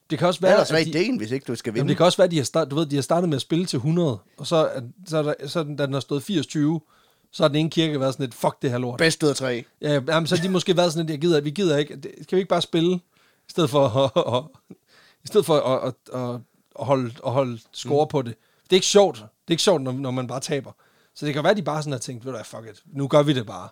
Det 0.09 0.19
kan 0.19 0.27
også 0.27 0.39
Hvad 0.39 0.49
være, 0.49 0.57
er 0.57 0.61
at 0.61 0.67
så 0.67 0.75
de, 0.75 0.89
ideen, 0.89 1.17
hvis 1.17 1.31
ikke 1.31 1.45
du 1.45 1.55
skal 1.55 1.71
jamen, 1.71 1.75
vinde? 1.75 1.89
det 1.89 1.97
kan 1.97 2.05
også 2.05 2.17
være, 2.17 2.25
at 2.25 2.31
de 2.31 2.37
har, 2.37 2.43
start, 2.43 2.71
du 2.71 2.75
ved, 2.75 2.85
de 2.85 2.95
har 2.95 3.01
startet 3.01 3.29
med 3.29 3.35
at 3.35 3.41
spille 3.41 3.65
til 3.65 3.77
100, 3.77 4.17
og 4.37 4.47
så, 4.47 4.55
er, 4.55 4.81
så, 5.07 5.17
er 5.17 5.21
der, 5.21 5.33
så 5.47 5.59
er 5.59 5.63
da 5.63 5.85
den 5.85 5.93
har 5.93 5.99
stået 5.99 6.21
80-20, 6.21 7.31
så 7.31 7.43
har 7.43 7.47
den 7.47 7.55
ene 7.55 7.69
kirke 7.69 7.99
været 7.99 8.13
sådan 8.13 8.27
et, 8.27 8.33
fuck 8.33 8.61
det 8.61 8.71
her 8.71 8.77
lort. 8.77 8.97
Bedst 8.97 9.23
ud 9.23 9.29
af 9.29 9.35
tre. 9.35 9.65
Ja, 9.81 10.01
jamen, 10.07 10.27
så 10.27 10.35
har 10.35 10.43
de 10.43 10.49
måske 10.49 10.77
været 10.77 10.93
sådan 10.93 11.05
lidt, 11.05 11.11
jeg 11.11 11.21
gider, 11.21 11.41
vi 11.41 11.49
gider 11.49 11.77
ikke, 11.77 12.01
kan 12.01 12.25
vi 12.31 12.37
ikke 12.37 12.49
bare 12.49 12.61
spille, 12.61 12.95
i 12.95 13.49
stedet 13.49 13.69
for 13.69 14.07
at, 14.37 14.43
i 15.23 15.27
stedet 15.27 15.45
for 15.45 15.55
at, 15.59 15.87
at, 15.87 16.19
at, 16.21 16.41
at 16.79 16.85
holde, 16.85 17.13
at 17.25 17.31
holde 17.31 17.59
score 17.71 18.05
mm. 18.05 18.09
på 18.09 18.21
det. 18.21 18.35
Det 18.63 18.71
er 18.71 18.75
ikke 18.75 18.87
sjovt. 18.87 19.15
Det 19.15 19.23
er 19.47 19.51
ikke 19.51 19.63
sjovt, 19.63 19.81
når, 19.81 19.91
når 19.91 20.11
man 20.11 20.27
bare 20.27 20.39
taber. 20.39 20.71
Så 21.15 21.25
det 21.25 21.33
kan 21.33 21.43
være, 21.43 21.51
at 21.51 21.57
de 21.57 21.63
bare 21.63 21.81
sådan 21.81 21.91
har 21.91 21.99
tænkt, 21.99 22.25
ved 22.25 22.31
du 22.31 22.37
hvad, 22.37 22.45
fuck 22.45 22.75
it, 22.75 22.83
nu 22.85 23.07
gør 23.07 23.23
vi 23.23 23.33
det 23.33 23.45
bare. 23.45 23.69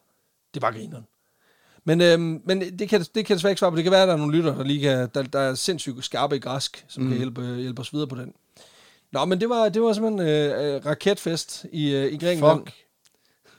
Det 0.54 0.60
er 0.60 0.62
bare 0.62 0.74
grineren. 0.74 1.06
Men, 1.86 2.02
øhm, 2.02 2.42
men 2.46 2.80
det, 2.80 2.90
kan, 2.90 3.06
det 3.16 3.26
kan 3.26 3.36
desværre 3.36 3.52
ikke 3.52 3.60
svare 3.60 3.72
på. 3.72 3.76
Det 3.76 3.84
kan 3.84 3.92
være, 3.92 4.02
at 4.02 4.08
der 4.08 4.14
er 4.14 4.18
nogle 4.18 4.38
lytter, 4.38 4.56
der, 4.56 4.64
lige 4.64 4.82
kan, 4.82 5.10
der, 5.14 5.24
der 5.24 5.40
er 5.40 5.56
sindssygt 5.56 6.06
skarpe 6.06 6.36
i 6.36 6.40
græsk, 6.40 6.86
som 6.88 7.04
mm. 7.04 7.10
kan 7.10 7.18
hjælpe, 7.18 7.56
hjælpe 7.56 7.82
os 7.82 7.94
videre 7.94 8.08
på 8.08 8.16
den. 8.16 8.34
Nå, 9.12 9.26
men 9.26 9.42
det 9.42 9.50
var, 9.50 9.70
det 9.70 9.82
var 9.82 9.94
simpelthen 9.94 10.28
øh, 10.28 10.76
øh, 10.76 10.86
raketfest 10.86 11.66
i, 11.72 11.96
øh, 11.96 12.14
i 12.14 12.18
Grækenland. 12.18 12.66
Fuck. 12.66 12.74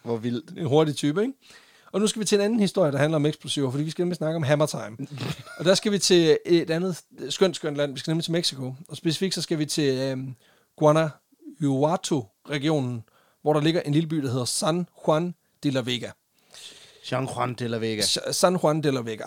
Hvor 0.03 0.17
vildt. 0.17 0.59
En 0.59 0.67
hurtig 0.67 0.97
type, 0.97 1.23
ikke? 1.23 1.35
Og 1.93 2.01
nu 2.01 2.07
skal 2.07 2.21
vi 2.21 2.27
til 2.27 2.39
en 2.39 2.45
anden 2.45 2.61
historie, 2.61 2.93
der 2.93 2.99
handler 2.99 3.17
om 3.17 3.27
eksplosiver, 3.27 3.71
fordi 3.71 3.85
vi 3.85 3.91
skal 3.91 4.03
nemlig 4.03 4.17
snakke 4.17 4.37
om 4.37 4.43
Hammer 4.43 4.67
Time. 4.67 4.97
og 5.59 5.65
der 5.65 5.75
skal 5.75 5.93
vi 5.93 5.99
til 5.99 6.39
et 6.47 6.71
andet 6.71 7.03
skønt, 7.29 7.57
skønt 7.57 7.77
land. 7.77 7.93
Vi 7.93 7.99
skal 7.99 8.11
nemlig 8.11 8.25
til 8.25 8.33
Mexico. 8.33 8.75
Og 8.89 8.97
specifikt 8.97 9.35
så 9.35 9.43
skal 9.43 9.59
vi 9.59 9.67
til 9.67 9.99
øhm, 9.99 10.35
Guanajuato-regionen, 10.77 13.05
hvor 13.43 13.53
der 13.53 13.61
ligger 13.61 13.81
en 13.81 13.93
lille 13.93 14.09
by, 14.09 14.17
der 14.17 14.31
hedder 14.31 14.45
San 14.45 14.87
Juan 15.07 15.35
de 15.63 15.71
la 15.71 15.81
Vega. 15.81 16.11
Jean 17.11 17.27
Juan 17.27 17.55
de 17.55 17.69
la 17.69 17.77
Vega. 17.79 18.03
San 18.33 18.57
Juan 18.57 18.83
de 18.83 18.91
la 18.93 19.01
Vega. 19.01 19.25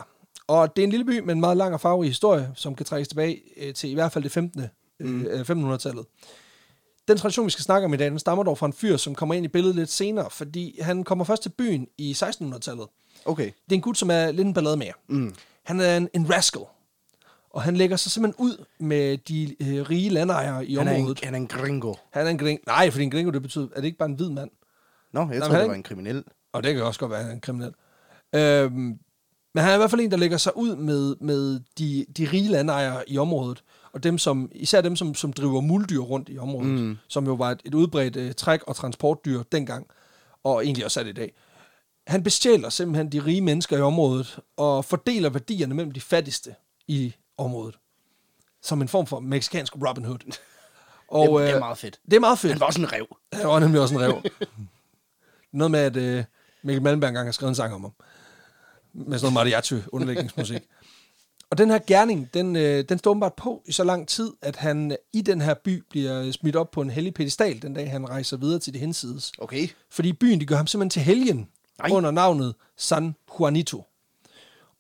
Og 0.48 0.76
det 0.76 0.82
er 0.82 0.84
en 0.84 0.90
lille 0.90 1.06
by 1.06 1.20
med 1.20 1.34
en 1.34 1.40
meget 1.40 1.58
lang 1.58 1.74
og 1.74 1.82
farverig 1.82 2.10
historie, 2.10 2.52
som 2.56 2.76
kan 2.76 2.86
trækkes 2.86 3.08
tilbage 3.08 3.42
øh, 3.58 3.74
til 3.74 3.90
i 3.90 3.94
hvert 3.94 4.12
fald 4.12 4.24
det 4.24 4.32
15. 4.32 4.66
Mm. 5.00 5.26
Øh, 5.26 5.42
1500-tallet. 5.42 6.06
Den 7.08 7.18
tradition, 7.18 7.46
vi 7.46 7.52
skal 7.52 7.64
snakke 7.64 7.86
om 7.86 7.94
i 7.94 7.98
dag, 7.98 8.10
den 8.12 8.20
stammer 8.20 8.44
dog 8.44 8.58
fra 8.58 8.66
en 8.66 8.74
fyr, 8.74 8.98
som 8.98 9.16
kommer 9.16 9.36
ind 9.36 9.46
i 9.46 9.48
billedet 9.48 9.76
lidt 9.76 9.92
senere, 9.92 10.30
fordi 10.30 10.80
han 10.82 11.04
kommer 11.04 11.26
først 11.26 11.42
til 11.42 11.50
byen 11.50 11.88
i 11.98 12.12
1600-tallet. 12.12 12.88
Okay. 13.26 13.46
Det 13.46 13.72
er 13.72 13.76
en 13.76 13.82
gut, 13.82 13.98
som 13.98 14.12
er 14.12 14.32
lidt 14.32 14.48
en 14.48 14.54
ballade 14.54 14.78
med. 14.78 14.88
Mm. 15.10 15.36
Han 15.64 15.80
er 15.80 15.98
en, 15.98 16.10
en 16.14 16.34
rascal. 16.34 16.62
Og 17.50 17.62
han 17.62 17.78
lægger 17.78 17.98
sig 17.98 18.12
simpelthen 18.12 18.46
ud 18.46 18.66
med 18.80 19.18
de 19.18 19.56
øh, 19.60 19.90
rige 19.90 20.10
landejere 20.10 20.66
i 20.66 20.76
Han 20.76 20.88
er, 20.88 20.92
en, 20.92 20.98
området. 20.98 21.24
han 21.24 21.34
er 21.34 21.38
en 21.38 21.48
gringo. 21.48 21.94
Han 22.12 22.26
er 22.26 22.30
en 22.30 22.38
gring. 22.38 22.60
Nej, 22.68 22.92
fordi 22.92 23.04
en 23.04 23.12
gringo, 23.12 23.32
det 23.32 23.42
betyder, 23.42 23.68
er 23.76 23.80
det 23.82 23.86
ikke 23.86 23.98
bare 23.98 24.10
en 24.10 24.16
hvid 24.16 24.30
mand? 24.30 24.50
Nå, 25.14 25.30
jeg 25.32 25.42
tror, 25.42 25.58
det 25.58 25.68
var 25.68 25.74
en 25.74 25.84
kriminel. 25.84 26.24
Og 26.54 26.64
det 26.64 26.76
kan 26.76 26.84
også 26.84 27.00
godt 27.00 27.12
være, 27.12 27.20
at 27.20 27.26
han 27.26 27.32
er 27.32 27.36
en 27.36 27.42
kriminel. 27.42 27.74
Øhm, 28.36 29.00
Men 29.54 29.64
han 29.64 29.70
er 29.70 29.74
i 29.74 29.78
hvert 29.78 29.90
fald 29.90 30.02
en, 30.02 30.12
der 30.12 30.18
lægger 30.18 30.38
sig 30.38 30.58
ud 30.58 30.76
med, 30.76 31.16
med 31.22 31.60
de, 31.78 32.06
de 32.18 32.30
rige 32.34 32.50
landejere 32.50 33.10
i 33.10 33.18
området, 33.18 33.64
og 33.92 34.04
dem 34.04 34.18
som, 34.18 34.52
især 34.56 34.82
dem, 34.82 34.96
som, 34.96 35.16
som 35.16 35.34
driver 35.34 35.62
muldyr 35.62 36.00
rundt 36.00 36.30
i 36.30 36.38
området, 36.38 36.70
mm. 36.70 36.98
som 37.08 37.26
jo 37.26 37.34
var 37.34 37.52
et, 37.52 37.62
et 37.66 37.74
udbredt 37.74 38.18
uh, 38.18 38.32
træk- 38.32 38.64
og 38.64 38.76
transportdyr 38.76 39.44
dengang, 39.44 39.88
og 40.44 40.66
egentlig 40.66 40.86
også 40.86 41.00
er 41.00 41.04
det 41.04 41.12
i 41.12 41.14
dag. 41.14 41.34
Han 42.08 42.24
bestjæler 42.24 42.70
simpelthen 42.70 43.12
de 43.12 43.26
rige 43.26 43.42
mennesker 43.42 43.78
i 43.78 43.82
området, 43.82 44.40
og 44.58 44.86
fordeler 44.86 45.30
værdierne 45.30 45.76
mellem 45.76 45.92
de 45.92 46.02
fattigste 46.02 46.56
i 46.88 47.16
området. 47.38 47.76
Som 48.62 48.82
en 48.82 48.88
form 48.88 49.08
for 49.08 49.20
meksikansk 49.20 49.74
Robin 49.76 50.06
Hood. 50.06 50.20
Og, 51.08 51.28
det, 51.28 51.46
det 51.46 51.50
er 51.50 51.56
øh, 51.56 51.60
meget 51.60 51.78
fedt. 51.78 52.00
Det 52.06 52.14
er 52.14 52.20
meget 52.20 52.40
fedt. 52.40 52.54
Han 52.54 52.60
var 52.60 52.66
også 52.66 52.82
en 52.82 52.94
rev. 52.94 53.08
Han 53.34 53.48
var 53.48 53.60
nemlig 53.60 53.82
også 53.82 53.96
en 53.96 54.02
rev. 54.02 54.24
Noget 55.52 55.72
med, 55.72 55.80
at 55.80 55.96
øh, 55.96 56.24
Mikkel 56.68 56.84
Malmberg 56.84 57.08
engang 57.08 57.28
har 57.28 57.32
skrevet 57.32 57.52
en 57.52 57.56
sang 57.56 57.74
om 57.74 57.82
ham. 57.82 57.94
Med 58.94 59.20
sådan 59.20 59.34
noget 59.34 59.34
mariachi-underlægningsmusik. 59.34 60.62
Og 61.50 61.58
den 61.58 61.70
her 61.70 61.80
gerning, 61.88 62.30
den, 62.34 62.56
øh, 62.56 62.84
den 62.90 63.00
står 63.00 63.12
åbenbart 63.12 63.34
på 63.34 63.64
i 63.66 63.72
så 63.72 63.84
lang 63.84 64.08
tid, 64.08 64.32
at 64.42 64.56
han 64.56 64.98
i 65.14 65.22
den 65.22 65.42
her 65.42 65.54
by 65.54 65.84
bliver 65.90 66.32
smidt 66.32 66.56
op 66.56 66.72
på 66.72 66.82
en 66.82 66.90
hellig 66.90 67.14
pedestal, 67.14 67.62
den 67.62 67.74
dag 67.74 67.92
han 67.92 68.10
rejser 68.10 68.38
videre 68.38 68.60
til 68.60 68.74
det 68.74 68.82
hensides. 68.82 69.32
Okay. 69.38 69.68
Fordi 69.90 70.14
byen, 70.14 70.40
de 70.40 70.46
gør 70.46 70.56
ham 70.56 70.68
simpelthen 70.68 70.90
til 70.90 71.02
helgen 71.02 71.48
Nej. 71.80 71.90
under 71.92 72.12
navnet 72.12 72.56
San 72.78 73.16
Juanito. 73.40 73.84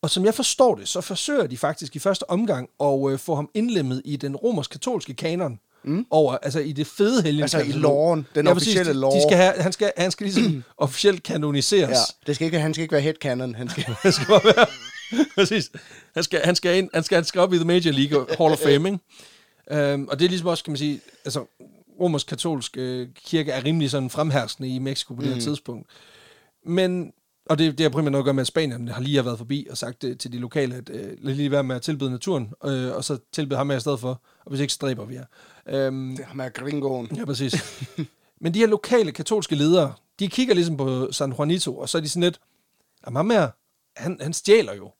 Og 0.01 0.09
som 0.09 0.25
jeg 0.25 0.33
forstår 0.33 0.75
det, 0.75 0.87
så 0.87 1.01
forsøger 1.01 1.47
de 1.47 1.57
faktisk 1.57 1.95
i 1.95 1.99
første 1.99 2.29
omgang 2.29 2.69
at 2.79 3.11
øh, 3.11 3.19
få 3.19 3.35
ham 3.35 3.49
indlemmet 3.53 4.01
i 4.05 4.15
den 4.15 4.35
romersk-katolske 4.35 5.13
kanon. 5.13 5.59
Mm. 5.87 6.05
Over, 6.09 6.37
altså 6.37 6.59
i 6.59 6.71
det 6.71 6.87
fede 6.87 7.21
helgen. 7.23 7.41
Altså 7.41 7.59
i 7.59 7.71
loven, 7.71 8.27
den 8.35 8.47
officielle 8.47 8.93
de, 8.93 8.97
lore. 8.99 9.15
De 9.17 9.21
skal 9.23 9.37
have, 9.37 9.53
han, 9.57 9.71
skal, 9.71 9.91
han 9.97 10.11
skal 10.11 10.25
ligesom 10.25 10.63
officielt 10.77 11.23
kanoniseres. 11.23 11.89
Ja, 11.89 12.27
det 12.27 12.35
skal 12.35 12.45
ikke, 12.45 12.59
han 12.59 12.73
skal 12.73 12.81
ikke 12.81 12.91
være 12.91 13.01
headcanon. 13.01 13.55
Han 13.55 13.69
skal... 13.69 13.83
Han 14.03 14.11
skal 14.11 14.27
bare 14.27 14.41
være... 14.43 14.65
Præcis. 15.35 15.71
Han 16.13 16.23
skal, 16.23 16.41
han, 16.43 16.55
skal 16.55 16.77
ind, 16.77 16.89
han, 16.93 17.03
skal, 17.03 17.15
han 17.15 17.25
skal 17.25 17.41
op 17.41 17.53
i 17.53 17.55
The 17.57 17.65
Major 17.65 17.91
League 17.91 18.25
Hall 18.39 18.51
of 18.53 18.57
Fame, 18.59 18.89
ikke? 18.89 19.93
Um, 19.93 20.07
og 20.11 20.19
det 20.19 20.25
er 20.25 20.29
ligesom 20.29 20.47
også, 20.47 20.63
kan 20.63 20.71
man 20.71 20.77
sige, 20.77 20.99
altså 21.25 21.45
romersk 21.99 22.27
katolsk 22.27 22.77
øh, 22.77 23.07
kirke 23.25 23.51
er 23.51 23.63
rimelig 23.65 23.89
sådan 23.91 24.09
fremherskende 24.09 24.69
i 24.69 24.79
Mexico 24.79 25.13
på 25.13 25.21
det 25.21 25.29
her 25.29 25.35
Mm. 25.35 25.41
tidspunkt. 25.41 25.89
Men, 26.65 27.11
og 27.49 27.59
det, 27.59 27.77
det 27.77 27.83
har 27.83 27.89
primært 27.89 28.11
noget 28.11 28.23
at 28.23 28.25
gøre 28.25 28.33
med, 28.33 28.41
at 28.41 28.47
Spanien 28.47 28.87
har 28.87 29.01
lige 29.01 29.15
har 29.15 29.23
været 29.23 29.37
forbi 29.37 29.67
og 29.69 29.77
sagt 29.77 30.01
det 30.01 30.19
til 30.19 30.31
de 30.31 30.37
lokale, 30.37 30.75
at 30.75 30.89
øh, 30.89 31.17
lad 31.21 31.33
lige 31.33 31.51
være 31.51 31.63
med 31.63 31.75
at 31.75 31.81
tilbyde 31.81 32.11
naturen, 32.11 32.53
øh, 32.65 32.95
og 32.95 33.03
så 33.03 33.17
tilbyde 33.31 33.57
ham 33.57 33.69
her 33.69 33.77
i 33.77 33.79
stedet 33.79 33.99
for, 33.99 34.21
og 34.45 34.49
hvis 34.49 34.59
ikke, 34.59 34.73
så 34.73 34.79
dræber 34.81 35.05
vi 35.05 35.15
jer. 35.15 35.87
Um, 35.87 36.15
Det 36.17 36.23
er 36.23 36.27
ham 36.27 36.39
er 36.39 36.49
gringoen. 36.49 37.09
Ja, 37.15 37.25
præcis. 37.25 37.55
Men 38.41 38.53
de 38.53 38.59
her 38.59 38.67
lokale 38.67 39.11
katolske 39.11 39.55
ledere, 39.55 39.93
de 40.19 40.27
kigger 40.27 40.53
ligesom 40.53 40.77
på 40.77 41.11
San 41.11 41.33
Juanito, 41.33 41.77
og 41.77 41.89
så 41.89 41.97
er 41.97 42.01
de 42.01 42.09
sådan 42.09 42.23
lidt, 42.23 42.39
jamen 43.05 43.15
ham 43.15 43.29
her, 43.29 43.49
han, 43.95 44.17
han 44.21 44.33
stjæler 44.33 44.73
jo. 44.73 44.91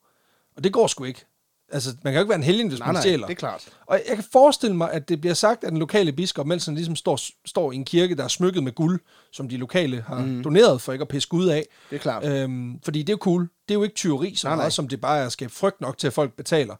Og 0.56 0.64
det 0.64 0.74
går 0.74 0.88
sgu 0.88 1.04
ikke. 1.04 1.26
Altså, 1.71 1.89
man 2.03 2.13
kan 2.13 2.19
jo 2.19 2.19
ikke 2.19 2.30
være 2.30 2.38
en 2.38 2.43
helgen, 2.43 2.67
hvis 2.67 2.80
Nej, 2.80 2.88
man 2.88 2.95
nej, 2.95 3.01
stjæler. 3.01 3.27
det 3.27 3.34
er 3.34 3.38
klart. 3.38 3.69
Og 3.86 4.01
jeg 4.08 4.15
kan 4.15 4.25
forestille 4.32 4.75
mig, 4.75 4.91
at 4.91 5.10
det 5.10 5.21
bliver 5.21 5.34
sagt 5.34 5.63
af 5.63 5.71
den 5.71 5.80
lokale 5.80 6.12
biskop, 6.12 6.47
mens 6.47 6.65
han 6.65 6.75
ligesom 6.75 6.95
står, 6.95 7.19
står 7.47 7.71
i 7.71 7.75
en 7.75 7.86
kirke, 7.86 8.15
der 8.15 8.23
er 8.23 8.27
smykket 8.27 8.63
med 8.63 8.71
guld, 8.71 8.99
som 9.32 9.49
de 9.49 9.58
lokale 9.58 10.03
har 10.08 10.19
mm. 10.21 10.43
doneret 10.43 10.82
for 10.82 10.91
ikke 10.91 11.01
at 11.01 11.08
piske 11.08 11.34
ud 11.34 11.47
af. 11.47 11.65
Det 11.89 11.95
er 11.95 11.99
klart. 11.99 12.25
Øhm, 12.25 12.80
fordi 12.84 12.99
det 12.99 13.10
er 13.10 13.13
jo 13.13 13.17
cool. 13.21 13.41
Det 13.41 13.71
er 13.71 13.73
jo 13.73 13.84
ikke 13.84 13.95
tyveri 13.95 14.36
så 14.36 14.47
Nej, 14.47 14.56
nej. 14.56 14.62
meget, 14.62 14.73
som 14.73 14.88
det 14.88 15.01
bare 15.01 15.19
er 15.19 15.25
at 15.25 15.32
skabe 15.32 15.51
frygt 15.53 15.82
nok 15.82 15.97
til, 15.97 16.08
at 16.08 16.13
folk 16.13 16.34
betaler. 16.34 16.75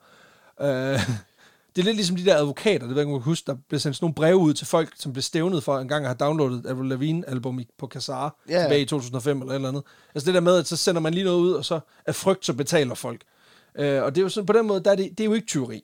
Øh, 0.62 0.67
det 1.76 1.82
er 1.82 1.84
lidt 1.84 1.95
ligesom 1.95 2.15
de 2.15 2.26
der 2.26 2.38
advokater, 2.38 2.80
det 2.80 2.89
ved 2.89 2.95
jeg 2.95 3.02
ikke, 3.08 3.15
om 3.15 3.21
huske, 3.21 3.45
der 3.47 3.56
blev 3.69 3.80
sendt 3.80 3.95
sådan 3.97 4.04
nogle 4.06 4.15
breve 4.15 4.38
ud 4.38 4.54
til 4.54 4.67
folk, 4.67 4.89
som 5.00 5.13
blev 5.13 5.21
stævnet 5.21 5.63
for 5.63 5.80
en 5.80 5.88
gang 5.88 6.06
at 6.06 6.10
have 6.10 6.17
downloadet 6.19 6.65
Avril 6.65 6.89
Lavigne-album 6.89 7.60
på 7.78 7.88
Kazaa 7.88 8.30
Ja. 8.50 8.54
yeah. 8.54 8.63
tilbage 8.63 8.82
i 8.82 8.86
2005 8.86 9.41
eller 9.41 9.52
et 9.52 9.56
eller 9.56 9.69
andet. 9.69 9.84
Altså 10.15 10.26
det 10.26 10.34
der 10.34 10.41
med, 10.41 10.58
at 10.58 10.67
så 10.67 10.78
sender 10.78 11.02
man 11.02 11.13
lige 11.13 11.23
noget 11.23 11.39
ud, 11.39 11.52
og 11.52 11.65
så 11.65 11.80
af 12.06 12.15
frygt, 12.15 12.45
så 12.45 12.54
betaler 12.54 12.95
folk. 12.95 13.21
Øh, 13.80 14.04
og 14.04 14.16
det 14.16 14.22
er 14.22 14.24
jo 14.24 14.30
sådan, 14.30 14.46
på 14.46 14.54
den 14.54 14.68
måde, 14.68 14.84
der 14.84 14.92
er 14.92 14.96
det, 14.96 15.10
det 15.10 15.20
er 15.20 15.26
jo 15.26 15.34
ikke 15.34 15.48
tyveri. 15.48 15.82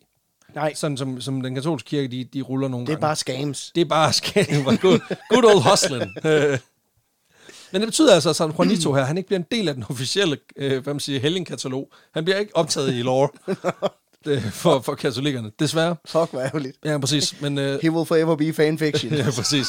Nej, 0.56 0.74
Sådan 0.74 0.98
som, 0.98 1.22
som 1.22 1.42
den 1.42 1.56
katolske 1.56 1.88
kirke, 1.90 2.08
de, 2.08 2.24
de 2.24 2.42
ruller 2.42 2.68
nogle 2.68 2.86
det 2.86 2.92
er 2.92 2.96
gange. 2.96 3.02
bare 3.02 3.16
scams. 3.16 3.72
Det 3.76 3.82
er 3.82 3.86
bare 3.86 4.14
skænding. 4.24 4.66
good, 4.82 5.00
good 5.30 5.44
old 5.46 5.62
hustling. 5.70 6.12
Men 7.72 7.82
det 7.82 7.88
betyder 7.88 8.14
altså, 8.14 8.30
at 8.30 8.36
San 8.36 8.52
Juanito 8.52 8.94
her, 8.94 9.04
han 9.04 9.18
ikke 9.18 9.28
bliver 9.28 9.40
en 9.40 9.46
del 9.52 9.68
af 9.68 9.74
den 9.74 9.86
officielle, 9.90 10.38
øh, 10.56 10.84
hvad 10.84 10.94
man 10.94 11.00
siger, 11.00 11.20
helgenkatalog. 11.20 11.92
Han 12.14 12.24
bliver 12.24 12.38
ikke 12.40 12.56
optaget 12.56 12.94
i 12.94 13.02
lore 13.02 13.30
øh, 14.28 14.52
for, 14.52 14.80
for 14.82 14.96
katolikkerne. 14.96 15.52
Desværre. 15.60 15.96
Fuck, 16.06 16.32
hvor 16.32 16.42
ærgerligt. 16.42 16.78
Ja, 16.86 16.98
præcis. 16.98 17.42
Men, 17.42 17.58
øh, 17.58 17.80
He 17.82 17.92
will 17.92 18.06
forever 18.06 18.36
be 18.36 18.54
fanfiction. 18.54 19.14
ja, 19.14 19.26
præcis. 19.36 19.68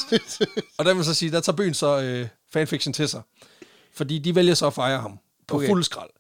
Og 0.79 0.85
der 0.85 0.95
vil 0.95 1.05
så 1.05 1.15
sige, 1.15 1.31
der 1.33 1.41
tager 1.41 1.57
byen 1.57 1.75
så 1.75 2.01
øh, 2.01 2.27
fanfiction 2.53 2.93
til 2.93 3.09
sig. 3.09 3.23
Fordi 3.95 4.19
de 4.19 4.35
vælger 4.35 4.55
så 4.55 4.67
at 4.67 4.75
fejre 4.75 5.01
ham 5.01 5.19
på 5.49 5.57
okay. 5.57 5.67
fuld 5.67 5.85
skrald. 5.85 6.11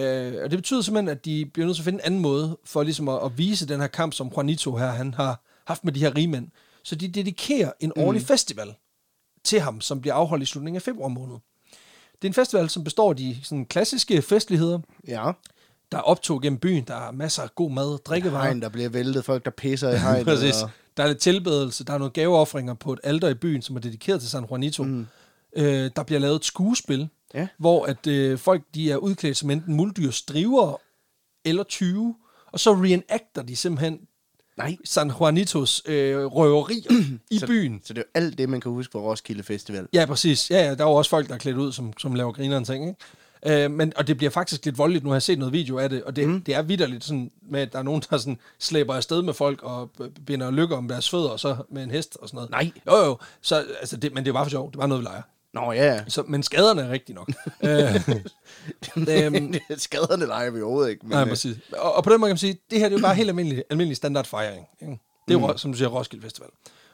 Øh, 0.00 0.44
og 0.44 0.50
det 0.50 0.58
betyder 0.58 0.82
simpelthen, 0.82 1.08
at 1.08 1.24
de 1.24 1.46
bliver 1.52 1.66
nødt 1.66 1.76
til 1.76 1.82
at 1.82 1.84
finde 1.84 1.98
en 1.98 2.04
anden 2.04 2.20
måde 2.20 2.58
for 2.64 2.82
ligesom 2.82 3.08
at, 3.08 3.24
at 3.24 3.38
vise 3.38 3.68
den 3.68 3.80
her 3.80 3.86
kamp, 3.86 4.12
som 4.12 4.32
Juanito 4.36 4.76
her, 4.76 4.86
han 4.86 5.14
har 5.14 5.44
haft 5.66 5.84
med 5.84 5.92
de 5.92 6.00
her 6.00 6.16
rigmænd. 6.16 6.48
Så 6.82 6.94
de 6.94 7.08
dedikerer 7.08 7.72
en 7.80 7.92
årlig 7.96 8.22
festival 8.22 8.74
til 9.44 9.60
ham, 9.60 9.80
som 9.80 10.00
bliver 10.00 10.14
afholdt 10.14 10.42
i 10.42 10.46
slutningen 10.46 10.76
af 10.76 10.82
februar 10.82 11.08
måned. 11.08 11.36
Det 12.12 12.24
er 12.24 12.30
en 12.30 12.34
festival, 12.34 12.70
som 12.70 12.84
består 12.84 13.10
af 13.10 13.16
de 13.16 13.36
sådan, 13.42 13.66
klassiske 13.66 14.22
festligheder, 14.22 14.78
ja. 15.08 15.32
der 15.92 15.98
er 15.98 16.02
optog 16.02 16.42
gennem 16.42 16.58
byen, 16.58 16.84
der 16.84 17.08
er 17.08 17.12
masser 17.12 17.42
af 17.42 17.54
god 17.54 17.70
mad, 17.70 17.98
drikkevarer. 17.98 18.44
Hegn, 18.44 18.62
der 18.62 18.68
bliver 18.68 18.88
væltet. 18.88 19.24
Folk, 19.24 19.44
der 19.44 19.50
pisser 19.50 19.90
i 19.90 19.98
hegnet. 19.98 20.26
Præcis. 20.36 20.62
Og... 20.62 20.70
Der 20.96 21.02
er 21.02 21.08
lidt 21.08 21.18
tilbedelse, 21.18 21.84
der 21.84 21.92
er 21.92 21.98
nogle 21.98 22.12
gaveoffringer 22.12 22.74
på 22.74 22.92
et 22.92 23.00
alter 23.04 23.28
i 23.28 23.34
byen, 23.34 23.62
som 23.62 23.76
er 23.76 23.80
dedikeret 23.80 24.20
til 24.20 24.30
San 24.30 24.44
Juanito. 24.44 24.82
Mm. 24.82 25.06
Øh, 25.56 25.90
der 25.96 26.02
bliver 26.02 26.18
lavet 26.18 26.36
et 26.36 26.44
skuespil, 26.44 27.08
Ja. 27.34 27.48
hvor 27.58 27.84
at 27.86 28.06
øh, 28.06 28.38
folk 28.38 28.62
de 28.74 28.90
er 28.90 28.96
udklædt 28.96 29.36
som 29.36 29.50
enten 29.50 29.74
muldyr 29.74 30.10
striver 30.10 30.76
eller 31.44 31.62
20, 31.62 32.14
og 32.46 32.60
så 32.60 32.72
reenacter 32.74 33.42
de 33.42 33.56
simpelthen 33.56 34.00
Nej. 34.56 34.76
San 34.84 35.10
Juanitos 35.20 35.82
øh, 35.86 36.24
røverier 36.26 37.04
i 37.30 37.38
Så- 37.38 37.46
byen. 37.46 37.80
Så 37.84 37.92
det 37.94 37.98
er 38.00 38.02
jo 38.06 38.22
alt 38.22 38.38
det, 38.38 38.48
man 38.48 38.60
kan 38.60 38.72
huske 38.72 38.92
fra 38.92 38.98
Roskilde 38.98 39.42
Festival. 39.42 39.88
Ja, 39.92 40.06
præcis. 40.06 40.50
Ja, 40.50 40.64
ja, 40.64 40.74
der 40.74 40.84
er 40.84 40.88
jo 40.88 40.94
også 40.94 41.10
folk, 41.10 41.28
der 41.28 41.34
er 41.34 41.38
klædt 41.38 41.56
ud, 41.56 41.72
som, 41.72 41.92
som 41.98 42.14
laver 42.14 42.32
grineren 42.32 42.64
ting, 42.64 42.88
ikke? 42.88 43.64
Øh, 43.64 43.70
men, 43.70 43.92
og 43.96 44.06
det 44.06 44.16
bliver 44.16 44.30
faktisk 44.30 44.64
lidt 44.64 44.78
voldeligt. 44.78 45.04
Nu 45.04 45.10
har 45.10 45.14
jeg 45.14 45.22
set 45.22 45.38
noget 45.38 45.52
video 45.52 45.78
af 45.78 45.88
det, 45.88 46.04
og 46.04 46.16
det, 46.16 46.28
mm. 46.28 46.42
det 46.42 46.54
er 46.54 46.62
vidderligt 46.62 47.04
sådan, 47.04 47.30
med, 47.42 47.60
at 47.60 47.72
der 47.72 47.78
er 47.78 47.82
nogen, 47.82 48.02
der 48.10 48.18
sådan 48.18 48.38
slæber 48.58 48.94
afsted 48.94 49.22
med 49.22 49.34
folk 49.34 49.62
og 49.62 49.90
binder 50.26 50.50
lykker 50.50 50.76
om 50.76 50.88
deres 50.88 51.10
fødder, 51.10 51.28
og 51.28 51.40
så 51.40 51.56
med 51.70 51.82
en 51.82 51.90
hest 51.90 52.16
og 52.22 52.28
sådan 52.28 52.36
noget. 52.36 52.50
Nej. 52.50 52.70
Jo, 52.86 52.96
jo. 53.04 53.18
Så, 53.40 53.64
altså, 53.80 53.96
det, 53.96 54.14
men 54.14 54.24
det 54.24 54.28
er 54.30 54.34
bare 54.34 54.44
for 54.44 54.50
sjov. 54.50 54.70
Det 54.70 54.78
var 54.78 54.86
noget, 54.86 55.00
vi 55.02 55.06
leger. 55.06 55.22
Nå 55.54 55.72
ja, 55.72 56.04
Så, 56.08 56.22
men 56.22 56.42
skaderne 56.42 56.82
er 56.82 56.90
rigtige 56.90 57.16
nok. 57.16 57.28
øh, 57.64 59.24
øhm, 59.24 59.54
skaderne 59.76 60.26
leger 60.26 60.50
vi 60.50 60.62
overhovedet 60.62 60.90
ikke. 60.90 61.06
Men, 61.06 61.10
nej, 61.10 61.22
øh, 61.22 61.28
præcis. 61.28 61.56
Og, 61.72 61.94
og, 61.94 62.04
på 62.04 62.10
den 62.10 62.20
måde 62.20 62.28
kan 62.28 62.34
man 62.34 62.38
sige, 62.38 62.58
det 62.70 62.78
her 62.78 62.88
det 62.88 62.94
er 62.94 62.98
jo 62.98 63.02
bare 63.02 63.14
helt 63.14 63.28
almindelig, 63.28 63.64
almindelig 63.70 63.96
standard 63.96 64.24
fejring. 64.26 64.66
Ikke? 64.80 64.98
Det 65.28 65.34
er 65.34 65.40
jo, 65.40 65.46
mm. 65.46 65.58
som 65.58 65.72
du 65.72 65.78
siger, 65.78 65.88
Roskilde 65.88 66.22
Festival. 66.22 66.48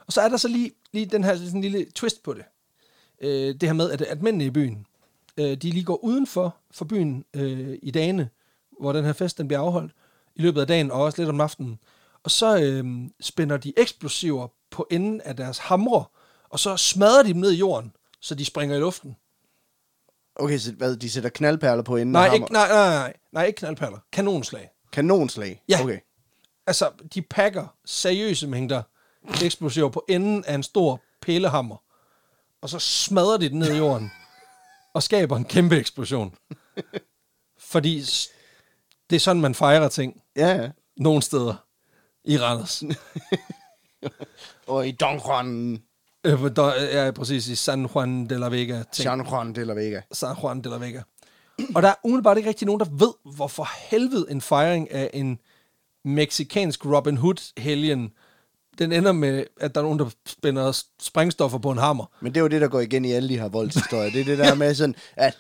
Og 0.07 0.13
så 0.13 0.21
er 0.21 0.29
der 0.29 0.37
så 0.37 0.49
lige, 0.49 0.71
lige 0.93 1.07
den 1.07 1.25
her 1.25 1.37
sådan 1.37 1.61
lille 1.61 1.87
twist 1.95 2.23
på 2.23 2.35
det. 2.35 2.45
Øh, 3.21 3.55
det 3.55 3.63
her 3.63 3.73
med, 3.73 3.91
at, 3.91 4.03
at 4.03 4.23
mændene 4.23 4.45
i 4.45 4.51
byen, 4.51 4.87
øh, 5.37 5.57
de 5.57 5.71
lige 5.71 5.85
går 5.85 6.05
udenfor 6.05 6.57
for 6.71 6.85
byen 6.85 7.25
øh, 7.35 7.79
i 7.83 7.91
dagene, 7.91 8.29
hvor 8.81 8.93
den 8.93 9.05
her 9.05 9.13
fest 9.13 9.39
den 9.39 9.49
bliver 9.49 9.61
afholdt, 9.61 9.93
i 10.37 10.43
løbet 10.43 10.61
af 10.61 10.67
dagen 10.67 10.91
og 10.91 11.03
også 11.03 11.23
lidt 11.23 11.29
om 11.29 11.41
aftenen. 11.41 11.79
Og 12.23 12.31
så 12.31 12.61
øh, 12.61 12.85
spænder 13.21 13.57
de 13.57 13.73
eksplosiver 13.77 14.49
på 14.71 14.87
enden 14.91 15.21
af 15.21 15.37
deres 15.37 15.59
hamre, 15.59 16.05
og 16.49 16.59
så 16.59 16.77
smadrer 16.77 17.23
de 17.23 17.29
dem 17.29 17.41
ned 17.41 17.53
i 17.53 17.59
jorden, 17.59 17.93
så 18.27 18.35
de 18.35 18.45
springer 18.45 18.77
i 18.77 18.81
luften. 18.81 19.17
Okay, 20.37 20.59
så 20.59 20.73
hvad, 20.73 20.97
de 20.97 21.11
sætter 21.11 21.31
knaldperler 21.31 21.83
på 21.83 21.97
enden 21.97 22.13
Nej, 22.13 22.35
ikke, 22.35 22.53
nej, 22.53 22.69
nej, 22.69 22.89
nej, 22.89 23.13
nej, 23.33 23.45
ikke 23.45 23.57
knaldperler. 23.57 23.99
Kanonslag. 24.13 24.71
Kanonslag? 24.93 25.63
Ja. 25.69 25.83
Okay. 25.83 25.99
Altså, 26.67 26.91
de 27.15 27.23
pakker 27.23 27.77
seriøse 27.85 28.47
mængder 28.47 28.83
eksplosiver 29.45 29.89
på 29.89 30.05
enden 30.09 30.45
af 30.45 30.55
en 30.55 30.63
stor 30.63 31.03
pælehammer, 31.23 31.77
og 32.63 32.69
så 32.69 32.79
smadrer 32.79 33.37
de 33.37 33.49
den 33.49 33.59
ned 33.59 33.75
i 33.75 33.77
jorden, 33.77 34.13
og 34.95 35.03
skaber 35.03 35.37
en 35.37 35.45
kæmpe 35.45 35.77
eksplosion. 35.77 36.35
Fordi 37.59 38.05
det 39.11 39.17
er 39.17 39.21
sådan, 39.21 39.43
man 39.43 39.55
fejrer 39.55 39.89
ting 39.89 40.23
Ja, 40.37 40.49
ja. 40.49 40.71
nogle 40.97 41.23
steder 41.23 41.67
i 42.25 42.39
Randers. 42.39 42.83
Og 44.67 44.89
i 44.89 44.93
Don 44.93 45.21
Øh, 46.27 46.57
der 46.57 46.65
er 46.65 47.11
præcis 47.11 47.49
i 47.49 47.55
San 47.55 47.87
Juan 47.95 48.27
de 48.27 48.39
la 48.39 48.49
Vega. 48.49 48.83
Ting. 48.93 49.05
San 49.05 49.21
Juan 49.21 49.55
de 49.55 49.65
la 49.65 49.75
Vega. 49.75 50.01
San 50.13 50.37
Juan 50.43 50.61
de 50.61 50.71
la 50.71 50.77
Vega. 50.77 51.01
Og 51.75 51.83
der 51.83 51.89
er 51.89 51.95
umiddelbart 52.05 52.37
ikke 52.37 52.49
rigtig 52.49 52.67
nogen, 52.67 52.81
der 52.81 52.87
ved, 52.91 53.35
hvorfor 53.37 53.69
helvede 53.91 54.27
en 54.31 54.41
fejring 54.41 54.91
af 54.93 55.11
en 55.15 55.39
meksikansk 56.05 56.87
Robin 56.87 57.17
Hood-helgen, 57.17 58.13
den 58.79 58.93
ender 58.93 59.13
med, 59.13 59.45
at 59.61 59.75
der 59.75 59.81
er 59.81 59.85
nogen, 59.85 59.99
der 59.99 60.11
spænder 60.27 60.83
sprængstoffer 61.03 61.59
på 61.59 61.71
en 61.71 61.79
hammer. 61.79 62.05
Men 62.21 62.35
det 62.35 62.41
er 62.41 62.43
jo 62.43 62.49
det, 62.49 62.61
der 62.61 62.69
går 62.69 62.81
igen 62.81 63.05
i 63.05 63.13
alle 63.13 63.29
de 63.29 63.39
her 63.39 63.49
voldshistorier. 63.49 64.11
Det 64.11 64.21
er 64.21 64.25
det 64.25 64.39
der 64.39 64.55
med 64.65 64.75
sådan, 64.75 64.95
at 65.17 65.39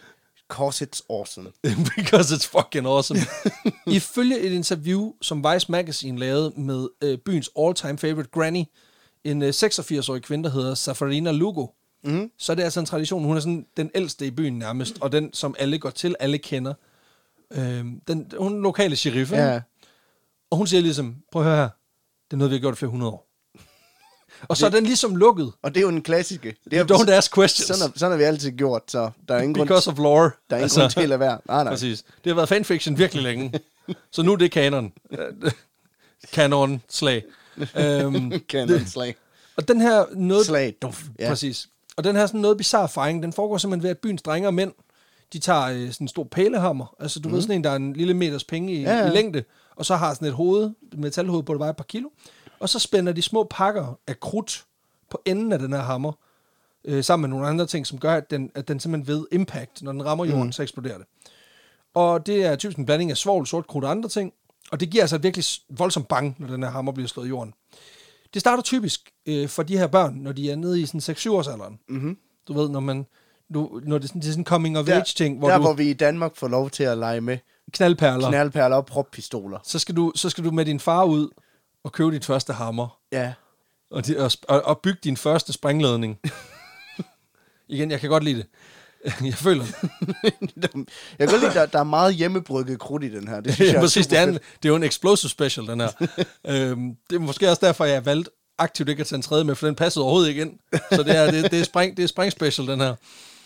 cause 0.48 0.86
it's 0.86 1.00
awesome. 1.10 1.52
Because 1.96 2.34
it's 2.34 2.48
fucking 2.48 2.86
awesome. 2.86 3.20
Ifølge 3.86 4.40
et 4.40 4.52
interview, 4.52 5.12
som 5.22 5.44
Vice 5.52 5.72
Magazine 5.72 6.18
lavede 6.18 6.52
med 6.56 6.88
øh, 7.02 7.18
byens 7.18 7.50
all-time 7.58 7.98
favorite 7.98 8.30
granny, 8.32 8.64
en 9.30 9.42
øh, 9.42 9.48
86-årig 9.48 10.22
kvinde, 10.22 10.44
der 10.44 10.50
hedder 10.54 10.74
Safarina 10.74 11.30
Lugo, 11.32 11.66
mm. 12.04 12.30
så 12.38 12.52
er 12.52 12.56
det 12.56 12.62
altså 12.62 12.80
en 12.80 12.86
tradition. 12.86 13.24
Hun 13.24 13.36
er 13.36 13.40
sådan 13.40 13.66
den 13.76 13.90
ældste 13.94 14.26
i 14.26 14.30
byen 14.30 14.58
nærmest, 14.58 14.98
og 15.00 15.12
den, 15.12 15.32
som 15.32 15.54
alle 15.58 15.78
går 15.78 15.90
til, 15.90 16.14
alle 16.20 16.38
kender. 16.38 16.74
Øh, 17.50 17.84
den, 18.08 18.32
hun 18.38 18.56
er 18.58 18.62
lokale 18.62 18.96
sheriff, 18.96 19.32
ikke? 19.32 19.44
Ja. 19.44 19.60
og 20.50 20.56
hun 20.58 20.66
siger 20.66 20.80
ligesom, 20.80 21.16
prøv 21.32 21.42
at 21.42 21.48
høre 21.48 21.56
her, 21.56 21.68
det 22.24 22.32
er 22.32 22.36
noget, 22.36 22.50
vi 22.50 22.56
har 22.56 22.60
gjort 22.60 22.74
i 22.74 22.76
flere 22.76 22.90
hundrede 22.90 23.12
år. 23.12 23.26
Og 24.48 24.56
så 24.56 24.66
er 24.66 24.70
den 24.70 24.84
ligesom 24.84 25.16
lukket. 25.16 25.52
Og 25.62 25.74
det 25.74 25.80
er 25.80 25.82
jo 25.82 25.88
en 25.88 26.02
klassiske. 26.02 26.56
Det 26.70 26.78
er, 26.78 26.84
Don't 26.84 27.10
ask 27.10 27.34
questions. 27.34 27.66
sådan, 27.66 27.80
har, 27.80 27.98
sådan 27.98 28.10
har 28.10 28.18
vi 28.18 28.24
altid 28.24 28.50
gjort, 28.50 28.82
så 28.88 29.10
der 29.28 29.34
er 29.34 29.38
ingen 29.40 29.54
grund, 29.54 29.68
Because 29.68 29.90
of 29.90 29.98
lore. 29.98 30.30
der 30.50 30.56
er 30.56 30.56
ingen 30.56 30.62
altså, 30.62 30.80
grund 30.80 30.90
til 30.90 31.00
at 31.00 31.08
lade 31.08 31.20
være. 31.20 31.38
Nej, 31.48 31.64
nej. 31.64 31.72
Præcis. 31.72 32.02
Det 32.02 32.30
har 32.30 32.34
været 32.34 32.48
fanfiction 32.48 32.98
virkelig 32.98 33.22
længe. 33.22 33.52
så 34.12 34.22
nu 34.22 34.32
er 34.32 34.36
det 34.36 34.50
kanon. 34.50 34.92
kanon 36.32 36.82
slag. 36.88 37.24
Øhm, 37.76 38.32
Canon 38.50 38.86
slag. 38.86 39.16
og 39.56 39.68
den 39.68 39.80
her 39.80 40.04
noget... 40.14 40.46
Slag. 40.46 40.76
Duf. 40.82 41.04
Ja. 41.18 41.28
Præcis. 41.28 41.68
Og 41.96 42.04
den 42.04 42.16
her 42.16 42.26
sådan 42.26 42.40
noget 42.40 42.56
bizarre 42.56 42.88
fejring, 42.88 43.22
den 43.22 43.32
foregår 43.32 43.58
simpelthen 43.58 43.82
ved, 43.82 43.90
at 43.90 43.98
byens 43.98 44.22
drenge 44.22 44.48
og 44.48 44.54
mænd, 44.54 44.72
de 45.32 45.38
tager 45.38 45.64
øh, 45.64 45.92
sådan 45.92 46.04
en 46.04 46.08
stor 46.08 46.24
pælehammer. 46.24 46.94
Altså, 47.00 47.20
du 47.20 47.28
mm. 47.28 47.34
ved 47.34 47.42
sådan 47.42 47.56
en, 47.56 47.64
der 47.64 47.70
er 47.70 47.76
en 47.76 47.92
lille 47.92 48.14
meters 48.14 48.44
penge 48.44 48.72
i, 48.72 48.80
ja. 48.82 48.98
ja. 48.98 49.10
i 49.10 49.14
længde, 49.14 49.44
og 49.76 49.86
så 49.86 49.96
har 49.96 50.14
sådan 50.14 50.28
et 50.28 50.34
hoved, 50.34 50.70
metalhoved 50.96 51.42
på 51.42 51.52
det 51.52 51.58
vejer 51.58 51.70
et 51.70 51.76
par 51.76 51.84
kilo. 51.84 52.08
Og 52.60 52.68
så 52.68 52.78
spænder 52.78 53.12
de 53.12 53.22
små 53.22 53.46
pakker 53.50 53.98
af 54.06 54.20
krudt 54.20 54.64
på 55.10 55.22
enden 55.24 55.52
af 55.52 55.58
den 55.58 55.72
her 55.72 55.80
hammer, 55.80 56.12
øh, 56.84 57.04
sammen 57.04 57.30
med 57.30 57.36
nogle 57.36 57.48
andre 57.48 57.66
ting, 57.66 57.86
som 57.86 57.98
gør, 57.98 58.14
at 58.14 58.30
den, 58.30 58.50
at 58.54 58.68
den 58.68 58.80
simpelthen 58.80 59.14
ved 59.14 59.26
impact, 59.32 59.82
når 59.82 59.92
den 59.92 60.04
rammer 60.04 60.24
jorden, 60.24 60.46
mm. 60.46 60.52
så 60.52 60.62
eksploderer 60.62 60.98
det. 60.98 61.06
Og 61.94 62.26
det 62.26 62.44
er 62.44 62.56
typisk 62.56 62.78
en 62.78 62.86
blanding 62.86 63.10
af 63.10 63.16
svovl, 63.16 63.46
sort 63.46 63.66
krudt 63.66 63.84
og 63.84 63.90
andre 63.90 64.08
ting, 64.08 64.32
og 64.72 64.80
det 64.80 64.90
giver 64.90 65.02
altså 65.02 65.16
et 65.16 65.22
virkelig 65.22 65.44
voldsomt 65.70 66.08
bang, 66.08 66.36
når 66.38 66.46
den 66.48 66.62
her 66.62 66.70
hammer 66.70 66.92
bliver 66.92 67.08
slået 67.08 67.26
i 67.26 67.28
jorden. 67.28 67.54
Det 68.34 68.40
starter 68.40 68.62
typisk 68.62 69.10
øh, 69.26 69.48
for 69.48 69.62
de 69.62 69.78
her 69.78 69.86
børn, 69.86 70.14
når 70.14 70.32
de 70.32 70.50
er 70.50 70.56
nede 70.56 70.80
i 70.80 70.86
sådan 70.86 71.16
6-7 71.16 71.30
års 71.30 71.48
alderen. 71.48 71.78
Mm-hmm. 71.88 72.18
Du 72.48 72.52
ved, 72.52 72.68
når 72.68 72.80
man 72.80 73.06
du, 73.54 73.80
når 73.84 73.98
det, 73.98 74.04
er 74.04 74.08
sådan, 74.08 74.20
det 74.20 74.28
er 74.28 74.32
sådan 74.32 74.40
en 74.40 74.44
coming 74.44 74.78
of 74.78 74.88
age 74.88 75.04
ting, 75.16 75.38
hvor 75.38 75.48
der 75.48 75.56
du 75.56 75.62
hvor 75.62 75.72
vi 75.72 75.90
i 75.90 75.92
Danmark 75.92 76.36
får 76.36 76.48
lov 76.48 76.70
til 76.70 76.82
at 76.84 76.98
lege 76.98 77.20
med 77.20 77.38
knaldperler, 77.72 78.28
knaldperler 78.28 78.76
og 78.76 78.86
proppistoler. 78.86 79.58
så 79.64 79.78
skal, 79.78 79.96
du, 79.96 80.12
så 80.14 80.30
skal 80.30 80.44
du 80.44 80.50
med 80.50 80.64
din 80.64 80.80
far 80.80 81.04
ud 81.04 81.28
og 81.84 81.92
købe 81.92 82.10
dit 82.10 82.24
første 82.24 82.52
hammer, 82.52 82.98
Ja. 83.12 83.32
og, 83.90 84.06
de, 84.06 84.16
og, 84.48 84.62
og 84.64 84.80
bygge 84.82 84.98
din 85.04 85.16
første 85.16 85.52
springledning. 85.52 86.18
Igen, 87.68 87.90
jeg 87.90 88.00
kan 88.00 88.10
godt 88.10 88.24
lide 88.24 88.36
det. 88.36 88.46
Jeg 89.24 89.34
føler 89.34 89.64
jeg 91.18 91.28
kan 91.28 91.28
godt 91.28 91.40
lide, 91.40 91.54
der, 91.54 91.66
der 91.66 91.78
er 91.78 91.84
meget 91.84 92.14
hjemmebrygget 92.14 92.78
krudt 92.78 93.04
i 93.04 93.08
den 93.08 93.28
her. 93.28 93.40
Det 93.40 93.52
synes 93.54 93.68
Ja, 93.68 93.72
jeg 93.72 93.80
præcis, 93.80 94.06
det 94.06 94.18
er, 94.18 94.22
en, 94.22 94.32
det 94.32 94.64
er 94.64 94.68
jo 94.68 94.76
en 94.76 94.82
explosive 94.82 95.30
special, 95.30 95.66
den 95.66 95.80
her. 95.80 95.88
øhm, 96.46 96.96
det 97.10 97.16
er 97.16 97.20
måske 97.20 97.50
også 97.50 97.66
derfor, 97.66 97.84
jeg 97.84 98.06
valgte 98.06 98.30
aktivt 98.58 98.88
ikke 98.88 99.00
at 99.00 99.06
tage 99.06 99.16
en 99.16 99.22
tredje 99.22 99.44
med, 99.44 99.54
for 99.54 99.66
den 99.66 99.74
passede 99.76 100.02
overhovedet 100.02 100.28
ikke 100.28 100.42
ind. 100.42 100.52
Så 100.92 101.02
det 101.02 101.16
er, 101.16 101.30
det, 101.30 101.50
det 101.50 101.60
er, 101.60 101.64
spring, 101.64 101.96
det 101.96 102.02
er 102.02 102.06
spring 102.06 102.32
special, 102.32 102.66
den 102.66 102.80
her. 102.80 102.94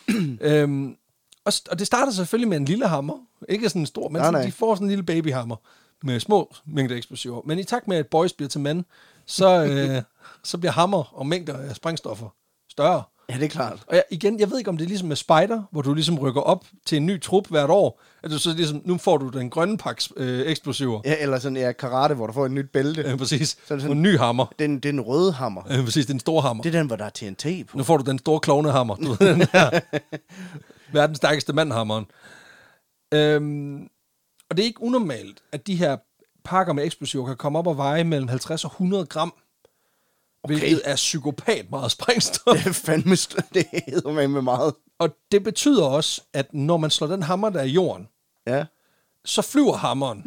øhm, 0.40 0.96
og, 1.44 1.52
og 1.70 1.78
det 1.78 1.86
starter 1.86 2.12
selvfølgelig 2.12 2.48
med 2.48 2.56
en 2.56 2.64
lille 2.64 2.88
hammer. 2.88 3.14
Ikke 3.48 3.68
sådan 3.68 3.82
en 3.82 3.86
stor, 3.86 4.08
men 4.08 4.16
Nej, 4.16 4.22
sådan, 4.22 4.32
nej. 4.40 4.46
de 4.46 4.52
får 4.52 4.74
sådan 4.74 4.84
en 4.84 4.88
lille 4.90 5.02
babyhammer 5.04 5.56
med 6.04 6.20
små 6.20 6.54
mængder 6.66 6.96
eksplosiver. 6.96 7.42
Men 7.46 7.58
i 7.58 7.64
takt 7.64 7.88
med, 7.88 7.96
at 7.96 8.06
boys 8.06 8.32
bliver 8.32 8.48
til 8.48 8.60
mænd, 8.60 8.84
så, 9.26 9.64
øh, 9.64 10.02
så 10.44 10.58
bliver 10.58 10.72
hammer 10.72 11.18
og 11.18 11.26
mængder 11.26 11.58
af 11.58 11.76
sprængstoffer 11.76 12.28
større. 12.70 13.02
Ja, 13.30 13.36
det 13.38 13.44
er 13.44 13.48
klart. 13.48 13.78
Og 13.86 13.94
jeg, 13.94 14.04
igen, 14.10 14.40
jeg 14.40 14.50
ved 14.50 14.58
ikke, 14.58 14.70
om 14.70 14.76
det 14.76 14.84
er 14.84 14.88
ligesom 14.88 15.08
med 15.08 15.16
Spider, 15.16 15.62
hvor 15.72 15.82
du 15.82 15.94
ligesom 15.94 16.18
rykker 16.18 16.40
op 16.40 16.64
til 16.86 16.96
en 16.96 17.06
ny 17.06 17.20
trup 17.22 17.46
hvert 17.48 17.70
år. 17.70 18.00
At 18.22 18.30
du 18.30 18.38
så 18.38 18.52
ligesom, 18.56 18.82
nu 18.84 18.98
får 18.98 19.16
du 19.16 19.28
den 19.28 19.50
grønne 19.50 19.78
pakke 19.78 20.02
øh, 20.16 20.46
eksplosiver. 20.46 21.00
Ja, 21.04 21.14
eller 21.20 21.38
sådan, 21.38 21.56
ja, 21.56 21.72
karate, 21.72 22.14
hvor 22.14 22.26
du 22.26 22.32
får 22.32 22.46
et 22.46 22.52
nyt 22.52 22.70
bælte. 22.72 23.02
Ja, 23.02 23.16
præcis. 23.16 23.48
Så 23.48 23.56
sådan- 23.66 23.90
en 23.90 24.02
ny 24.02 24.18
hammer. 24.18 24.46
Den, 24.58 24.74
det 24.74 24.82
den 24.84 25.00
røde 25.00 25.32
hammer. 25.32 25.62
Ja, 25.70 25.82
præcis, 25.84 26.06
det 26.06 26.10
er 26.10 26.14
en 26.14 26.20
stor 26.20 26.40
hammer. 26.40 26.62
Det 26.62 26.74
er 26.74 26.78
den, 26.78 26.86
hvor 26.86 26.96
der 26.96 27.04
er 27.04 27.10
TNT 27.14 27.46
på. 27.66 27.78
Nu 27.78 27.84
får 27.84 27.96
du 27.96 28.10
den 28.10 28.18
store 28.18 28.40
klovnehammer. 28.40 28.94
Du 28.96 29.08
ved, 29.08 29.16
den 29.34 29.46
her. 29.52 29.80
Verdens 30.92 31.16
stærkeste 31.16 31.52
mandhammeren. 31.52 32.06
Øhm, 33.14 33.82
og 34.50 34.56
det 34.56 34.62
er 34.62 34.66
ikke 34.66 34.82
unormalt, 34.82 35.42
at 35.52 35.66
de 35.66 35.74
her 35.76 35.96
pakker 36.44 36.72
med 36.72 36.84
eksplosiver 36.84 37.26
kan 37.26 37.36
komme 37.36 37.58
op 37.58 37.66
og 37.66 37.76
veje 37.76 38.04
mellem 38.04 38.28
50 38.28 38.64
og 38.64 38.70
100 38.70 39.06
gram. 39.06 39.34
Okay. 40.44 40.58
Hvilket 40.58 40.80
er 40.84 40.96
psykopat 40.96 41.70
meget 41.70 41.90
sprængstof. 41.92 42.56
Det 42.56 42.66
er 42.66 42.72
fandme, 42.72 43.16
det 43.54 43.66
hedder 43.86 44.12
med 44.12 44.28
med 44.28 44.42
meget. 44.42 44.74
Og 44.98 45.08
det 45.32 45.44
betyder 45.44 45.84
også, 45.84 46.20
at 46.32 46.54
når 46.54 46.76
man 46.76 46.90
slår 46.90 47.06
den 47.08 47.22
hammer 47.22 47.50
der 47.50 47.62
i 47.62 47.68
jorden, 47.68 48.08
Ja. 48.46 48.64
så 49.24 49.42
flyver 49.42 49.76
hammeren. 49.76 50.24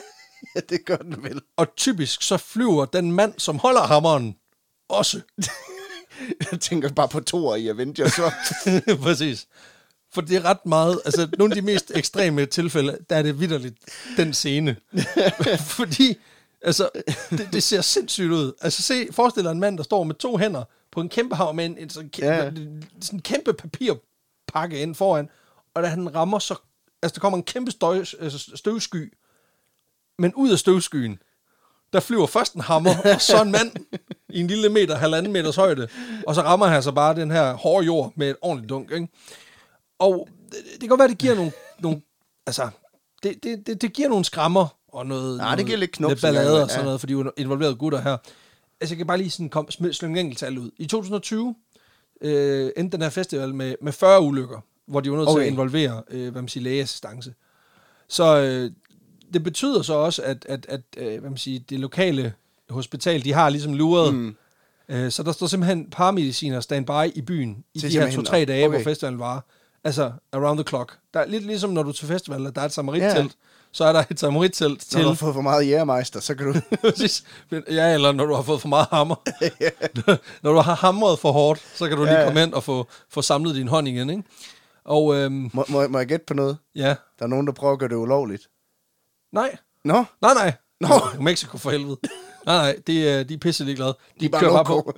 ja, 0.54 0.60
det 0.68 0.84
gør 0.84 0.96
den 0.96 1.22
vel. 1.22 1.40
Og 1.56 1.66
typisk 1.76 2.22
så 2.22 2.36
flyver 2.36 2.84
den 2.84 3.12
mand, 3.12 3.34
som 3.38 3.58
holder 3.58 3.82
hammeren, 3.82 4.36
også. 4.88 5.20
Jeg 6.52 6.60
tænker 6.60 6.92
bare 6.92 7.08
på 7.08 7.20
Thor 7.20 7.54
i 7.56 7.68
Avengers. 7.68 8.12
Præcis. 9.02 9.46
For 10.14 10.20
det 10.20 10.36
er 10.36 10.44
ret 10.44 10.66
meget, 10.66 11.00
altså 11.04 11.28
nogle 11.38 11.52
af 11.52 11.56
de 11.56 11.62
mest 11.62 11.92
ekstreme 11.94 12.46
tilfælde, 12.46 12.98
der 13.10 13.16
er 13.16 13.22
det 13.22 13.40
vidderligt 13.40 13.76
den 14.16 14.34
scene. 14.34 14.76
Fordi, 15.58 16.16
altså, 16.66 16.88
det, 17.30 17.48
det 17.52 17.62
ser 17.62 17.80
sindssygt 17.80 18.30
ud. 18.32 18.52
Altså 18.60 18.82
se, 18.82 19.08
forestil 19.10 19.44
dig 19.44 19.50
en 19.50 19.60
mand, 19.60 19.76
der 19.78 19.84
står 19.84 20.04
med 20.04 20.14
to 20.14 20.36
hænder 20.36 20.64
på 20.92 21.00
en 21.00 21.08
kæmpe 21.08 21.34
hav 21.34 21.54
med 21.54 21.66
en, 21.66 21.78
en 21.78 21.90
sådan, 21.90 22.10
kæmpe, 22.10 22.32
Ja. 22.34 22.50
sådan 23.00 23.20
kæmpe 23.20 23.52
papirpakke 23.52 24.78
ind 24.82 24.94
foran, 24.94 25.28
og 25.74 25.82
da 25.82 25.88
han 25.88 26.14
rammer, 26.14 26.38
så 26.38 26.54
altså, 27.02 27.14
der 27.14 27.20
kommer 27.20 27.36
en 27.36 27.42
kæmpe 27.44 27.70
støj, 27.70 27.98
altså, 28.20 28.52
støvsky, 28.54 29.12
men 30.18 30.34
ud 30.34 30.50
af 30.50 30.58
støvskyen, 30.58 31.18
der 31.92 32.00
flyver 32.00 32.26
først 32.26 32.54
en 32.54 32.60
hammer, 32.60 32.94
og 33.14 33.20
så 33.20 33.42
en 33.42 33.52
mand 33.52 33.72
i 34.28 34.40
en 34.40 34.46
lille 34.46 34.68
meter, 34.68 34.96
halvanden 34.96 35.32
meters 35.32 35.56
højde, 35.56 35.88
og 36.26 36.34
så 36.34 36.40
rammer 36.42 36.66
han 36.66 36.82
så 36.82 36.92
bare 36.92 37.14
den 37.14 37.30
her 37.30 37.52
hårde 37.54 37.86
jord 37.86 38.12
med 38.16 38.30
et 38.30 38.36
ordentligt 38.40 38.68
dunk, 38.70 38.90
ikke? 38.90 39.08
Og 39.98 40.28
det, 40.52 40.58
det 40.72 40.80
kan 40.80 40.88
godt 40.88 40.98
være, 40.98 41.08
det 41.08 41.18
giver 41.18 41.34
nogle, 41.34 41.52
nogle 41.78 42.00
altså, 42.46 42.68
det, 43.22 43.42
det, 43.42 43.66
det, 43.66 43.82
det 43.82 43.92
giver 43.92 44.08
nogle 44.08 44.24
skrammer 44.24 44.76
og 44.96 45.06
noget, 45.06 45.36
Nej, 45.36 45.54
det 45.54 45.66
giver 45.66 45.78
lidt 45.78 45.92
knups 45.92 46.10
lidt 46.10 46.22
ballade 46.22 46.62
og 46.62 46.68
sådan 46.68 46.80
ja. 46.80 46.84
noget, 46.84 47.00
for 47.00 47.06
de 47.06 47.12
er 47.12 47.18
jo 47.18 47.32
involverede 47.36 47.74
gutter 47.74 48.00
her. 48.00 48.16
Altså, 48.80 48.94
jeg 48.94 48.96
kan 48.96 49.06
bare 49.06 49.18
lige 49.18 49.30
sådan 49.30 49.48
kom, 49.48 49.70
slynge 49.70 50.20
en 50.20 50.26
enkelt 50.26 50.38
tal 50.38 50.58
ud. 50.58 50.70
I 50.76 50.86
2020 50.86 51.54
øh, 52.20 52.70
endte 52.76 52.96
den 52.96 53.02
her 53.02 53.10
festival 53.10 53.54
med, 53.54 53.74
med 53.82 53.92
40 53.92 54.22
ulykker, 54.22 54.60
hvor 54.86 55.00
de 55.00 55.10
var 55.10 55.16
nødt 55.16 55.28
okay. 55.28 55.40
til 55.40 55.46
at 55.46 55.52
involvere, 55.52 56.02
øh, 56.10 56.32
hvad 56.32 56.42
man 56.42 56.48
siger, 56.48 56.64
lægeassistance. 56.64 57.34
Så 58.08 58.40
øh, 58.40 58.70
det 59.32 59.42
betyder 59.42 59.82
så 59.82 59.94
også, 59.94 60.22
at, 60.22 60.46
at, 60.48 60.66
at 60.68 60.80
øh, 60.96 61.20
hvad 61.20 61.30
man 61.30 61.36
siger, 61.36 61.60
det 61.70 61.80
lokale 61.80 62.32
hospital, 62.70 63.24
de 63.24 63.32
har 63.32 63.48
ligesom 63.48 63.74
luret, 63.74 64.14
mm. 64.14 64.36
øh, 64.88 65.10
så 65.10 65.22
der 65.22 65.32
står 65.32 65.46
simpelthen 65.46 65.90
paramediciner 65.90 66.60
standby 66.60 67.06
i 67.14 67.22
byen 67.22 67.64
i 67.74 67.78
de 67.78 67.88
her 67.88 68.10
to-tre 68.10 68.44
dage, 68.44 68.66
okay. 68.66 68.76
hvor 68.76 68.84
festivalen 68.84 69.18
var. 69.18 69.44
Altså, 69.84 70.12
around 70.32 70.58
the 70.58 70.68
clock. 70.68 70.98
Der 71.14 71.20
er 71.20 71.26
lidt 71.26 71.46
ligesom, 71.46 71.70
når 71.70 71.82
du 71.82 71.88
er 71.88 71.92
til 71.92 72.06
festival, 72.06 72.46
og 72.46 72.54
der 72.54 72.60
er 72.60 72.66
et 72.66 72.72
samarittelt, 72.72 73.16
Ja. 73.16 73.28
Så 73.76 73.84
er 73.84 73.92
der 73.92 74.04
et 74.10 74.20
samarittelt 74.20 74.70
Når 74.92 74.98
til... 74.98 75.02
du 75.02 75.08
har 75.08 75.14
fået 75.14 75.34
for 75.34 75.40
meget 75.40 75.66
jægermeister, 75.68 76.20
så 76.20 76.34
kan 76.34 76.46
du... 76.46 76.52
Ja, 77.74 77.94
eller 77.94 78.12
når 78.12 78.26
du 78.26 78.34
har 78.34 78.42
fået 78.42 78.60
for 78.60 78.68
meget 78.68 78.86
hammer. 78.90 79.14
når 80.42 80.52
du 80.52 80.58
har 80.58 80.74
hamret 80.74 81.18
for 81.18 81.32
hårdt, 81.32 81.62
så 81.74 81.88
kan 81.88 81.96
du 81.96 82.02
lige 82.04 82.14
Ja, 82.14 82.20
ja. 82.20 82.26
komme 82.26 82.42
ind 82.42 82.52
og 82.54 82.64
få, 82.64 82.86
få 83.08 83.22
samlet 83.22 83.54
din 83.54 83.68
hånd 83.68 83.88
igen, 83.88 84.10
ikke? 84.10 84.22
Og 84.84 85.14
øhm, 85.14 85.50
må, 85.52 85.64
må, 85.68 85.88
må 85.88 85.98
jeg 85.98 86.06
gætte 86.06 86.24
på 86.26 86.34
noget? 86.34 86.58
ja, 86.74 86.88
Der 87.18 87.24
er 87.24 87.26
nogen, 87.26 87.46
der 87.46 87.52
prøver 87.52 87.72
at 87.72 87.78
gøre 87.78 87.88
det 87.88 87.94
ulovligt. 87.96 88.48
nej, 89.32 89.56
Nå, 89.84 90.04
nej, 90.22 90.34
nej. 90.34 90.52
Nå. 90.80 90.88
Nå. 90.88 91.22
Mexico 91.22 91.58
for 91.58 91.70
helvede. 91.70 91.96
Nej, 92.46 92.56
nej, 92.56 92.76
de, 92.86 93.08
er- 93.08 93.22
de 93.24 93.34
er 93.34 93.38
pisse 93.38 93.64
ligeglade. 93.64 93.96
De, 94.20 94.24
er 94.24 94.28
bare 94.28 94.40
kører 94.40 94.52
loco. 94.52 94.80
på. 94.80 94.92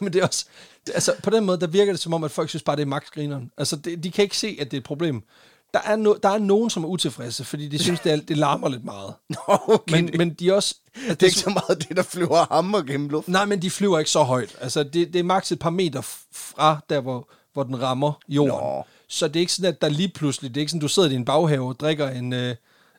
Men 0.00 0.12
det 0.12 0.22
er 0.22 0.26
også... 0.26 0.44
Det, 0.86 0.92
altså, 0.94 1.12
på 1.22 1.30
den 1.30 1.44
måde, 1.44 1.60
der 1.60 1.66
virker 1.66 1.92
det 1.92 2.00
som 2.00 2.14
om, 2.14 2.24
at 2.24 2.30
folk 2.30 2.48
synes 2.48 2.62
bare, 2.62 2.76
det 2.76 2.82
er 2.82 2.86
max-grineren. 2.86 3.50
Altså, 3.58 3.76
det, 3.76 4.04
de 4.04 4.10
kan 4.10 4.22
ikke 4.22 4.36
se, 4.36 4.56
at 4.60 4.70
det 4.70 4.76
er 4.76 4.80
et 4.80 4.84
problem. 4.84 5.22
Der 5.74 5.80
er, 5.84 5.96
no, 5.96 6.14
der 6.22 6.28
er 6.28 6.38
nogen, 6.38 6.70
som 6.70 6.84
er 6.84 6.88
utilfredse, 6.88 7.44
fordi 7.44 7.68
de 7.68 7.78
synes, 7.78 8.00
det, 8.00 8.12
er, 8.12 8.16
det 8.16 8.36
larmer 8.36 8.68
lidt 8.68 8.84
meget. 8.84 9.14
Nå 9.48 9.58
okay. 9.68 10.00
Men, 10.00 10.10
Men, 10.18 10.34
de 10.34 10.48
er 10.48 10.52
også... 10.52 10.74
Altså, 10.96 11.14
det 11.14 11.22
er 11.22 11.26
ikke 11.26 11.38
så 11.38 11.50
meget 11.50 11.88
det, 11.88 11.96
der 11.96 12.02
flyver 12.02 12.54
hammer 12.54 12.82
gennem 12.82 13.08
luften. 13.08 13.32
Nej, 13.32 13.44
men 13.44 13.62
de 13.62 13.70
flyver 13.70 13.98
ikke 13.98 14.10
så 14.10 14.22
højt. 14.22 14.56
Altså, 14.60 14.82
det, 14.82 15.12
det 15.12 15.18
er 15.18 15.22
maks 15.22 15.52
et 15.52 15.58
par 15.58 15.70
meter 15.70 16.00
fra 16.32 16.80
der, 16.88 17.00
hvor, 17.00 17.28
hvor 17.52 17.62
den 17.62 17.82
rammer 17.82 18.12
jorden. 18.28 18.54
Nå. 18.54 18.84
Så 19.08 19.28
det 19.28 19.36
er 19.36 19.40
ikke 19.40 19.52
sådan, 19.52 19.72
at 19.72 19.82
der 19.82 19.88
lige 19.88 20.08
pludselig, 20.08 20.50
det 20.50 20.56
er 20.56 20.60
ikke 20.60 20.70
sådan, 20.70 20.80
du 20.80 20.88
sidder 20.88 21.08
i 21.08 21.12
din 21.12 21.24
baghave 21.24 21.68
og 21.68 21.80
drikker 21.80 22.08
en, 22.08 22.32
øh, 22.32 22.54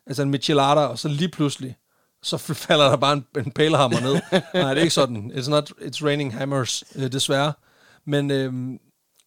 altså 0.06 0.22
en 0.22 0.30
michelada, 0.30 0.80
og 0.80 0.98
så 0.98 1.08
lige 1.08 1.28
pludselig, 1.28 1.76
så 2.22 2.36
falder 2.38 2.88
der 2.88 2.96
bare 2.96 3.12
en, 3.12 3.26
en 3.36 3.50
pælehammer 3.52 4.00
ned. 4.00 4.12
Nej, 4.54 4.74
det 4.74 4.78
er 4.78 4.82
ikke 4.82 4.94
sådan. 4.94 5.32
It's 5.34 5.50
not, 5.50 5.70
it's 5.80 6.04
raining 6.04 6.34
hammers, 6.34 6.84
øh, 6.96 7.12
desværre. 7.12 7.52
Men, 8.06 8.30
øh, 8.30 8.52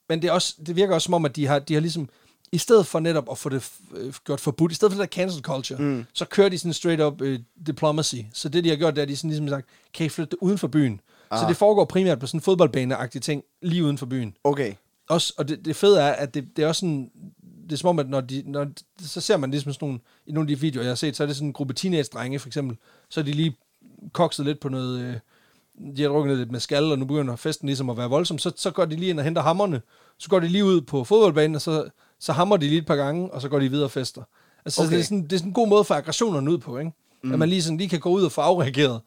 men 0.09 0.21
det, 0.21 0.23
er 0.23 0.31
også, 0.31 0.55
det 0.67 0.75
virker 0.75 0.93
også 0.93 1.05
som 1.05 1.13
om, 1.13 1.25
at 1.25 1.35
de 1.35 1.47
har, 1.47 1.59
de 1.59 1.73
har 1.73 1.81
ligesom, 1.81 2.09
i 2.51 2.57
stedet 2.57 2.87
for 2.87 2.99
netop 2.99 3.31
at 3.31 3.37
få 3.37 3.49
det 3.49 3.71
øh, 3.95 4.13
gjort 4.25 4.39
forbudt, 4.39 4.71
i 4.71 4.75
stedet 4.75 4.93
for 4.93 5.01
det 5.01 5.11
der 5.11 5.15
cancel 5.15 5.41
culture, 5.41 5.79
mm. 5.81 6.05
så 6.13 6.25
kører 6.25 6.49
de 6.49 6.57
sådan 6.57 6.73
straight 6.73 7.01
up 7.01 7.21
øh, 7.21 7.39
diplomacy. 7.67 8.15
Så 8.33 8.49
det, 8.49 8.63
de 8.63 8.69
har 8.69 8.75
gjort, 8.75 8.95
det 8.95 9.01
er, 9.01 9.03
at 9.03 9.09
de 9.09 9.15
sådan 9.15 9.29
ligesom 9.29 9.47
sagt, 9.47 9.67
kan 9.93 10.05
I 10.05 10.09
flytte 10.09 10.31
det 10.31 10.37
uden 10.41 10.57
for 10.57 10.67
byen? 10.67 11.01
Ah. 11.31 11.39
Så 11.39 11.47
det 11.47 11.57
foregår 11.57 11.85
primært 11.85 12.19
på 12.19 12.27
sådan 12.27 12.91
en 12.91 13.21
ting, 13.21 13.43
lige 13.61 13.83
uden 13.83 13.97
for 13.97 14.05
byen. 14.05 14.35
Okay. 14.43 14.73
Også, 15.09 15.33
og 15.37 15.47
det, 15.47 15.65
det 15.65 15.75
fede 15.75 16.01
er, 16.01 16.11
at 16.11 16.33
det, 16.33 16.47
det 16.55 16.63
er 16.63 16.67
også 16.67 16.79
sådan, 16.79 17.11
det 17.63 17.71
er 17.71 17.77
som 17.77 17.89
om, 17.89 17.99
at 17.99 18.09
når 18.09 18.21
de, 18.21 18.43
når, 18.45 18.67
så 19.01 19.21
ser 19.21 19.37
man 19.37 19.51
ligesom 19.51 19.73
sådan 19.73 19.85
nogle, 19.85 19.99
i 20.25 20.31
nogle 20.31 20.51
af 20.51 20.55
de 20.55 20.61
videoer, 20.61 20.83
jeg 20.83 20.91
har 20.91 20.95
set, 20.95 21.15
så 21.15 21.23
er 21.23 21.27
det 21.27 21.35
sådan 21.35 21.47
en 21.47 21.53
gruppe 21.53 21.73
teenage-drenge, 21.73 22.39
for 22.39 22.47
eksempel, 22.47 22.77
så 23.09 23.19
er 23.19 23.23
de 23.23 23.31
lige 23.31 23.55
kokset 24.13 24.45
lidt 24.45 24.59
på 24.59 24.69
noget, 24.69 24.99
øh, 24.99 25.15
de 25.97 26.01
har 26.01 26.09
drukket 26.09 26.37
lidt 26.37 26.51
med 26.51 26.59
skal, 26.59 26.83
og 26.83 26.99
nu 26.99 27.05
begynder 27.05 27.35
festen 27.35 27.67
ligesom 27.67 27.89
at 27.89 27.97
være 27.97 28.09
voldsom, 28.09 28.37
så, 28.37 28.51
så 28.55 28.71
går 28.71 28.85
de 28.85 28.95
lige 28.95 29.09
ind 29.09 29.19
og 29.19 29.25
henter 29.25 29.41
hammerne, 29.41 29.81
så 30.17 30.29
går 30.29 30.39
de 30.39 30.47
lige 30.47 30.65
ud 30.65 30.81
på 30.81 31.03
fodboldbanen, 31.03 31.55
og 31.55 31.61
så, 31.61 31.89
så 32.19 32.33
hammer 32.33 32.57
de 32.57 32.67
lige 32.67 32.79
et 32.79 32.85
par 32.85 32.95
gange, 32.95 33.31
og 33.31 33.41
så 33.41 33.49
går 33.49 33.59
de 33.59 33.69
videre 33.69 33.85
og 33.85 33.91
fester. 33.91 34.23
Altså, 34.65 34.81
okay. 34.81 34.91
Det, 34.91 34.99
er 34.99 35.03
sådan, 35.03 35.23
det 35.23 35.33
er 35.33 35.37
sådan 35.37 35.49
en 35.49 35.53
god 35.53 35.67
måde 35.67 35.83
for 35.83 35.95
aggressionerne 35.95 36.51
ud 36.51 36.57
på, 36.57 36.77
ikke? 36.77 36.91
Mm. 37.23 37.33
At 37.33 37.39
man 37.39 37.49
lige, 37.49 37.63
sådan, 37.63 37.77
lige 37.77 37.89
kan 37.89 37.99
gå 37.99 38.09
ud 38.09 38.23
og 38.23 38.31
få 38.31 38.41
afreageret 38.41 39.01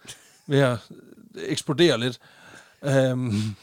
ved 0.47 0.59
at 0.59 0.79
eksplodere 1.37 2.01
lidt. 2.01 2.19
Um, 2.83 3.21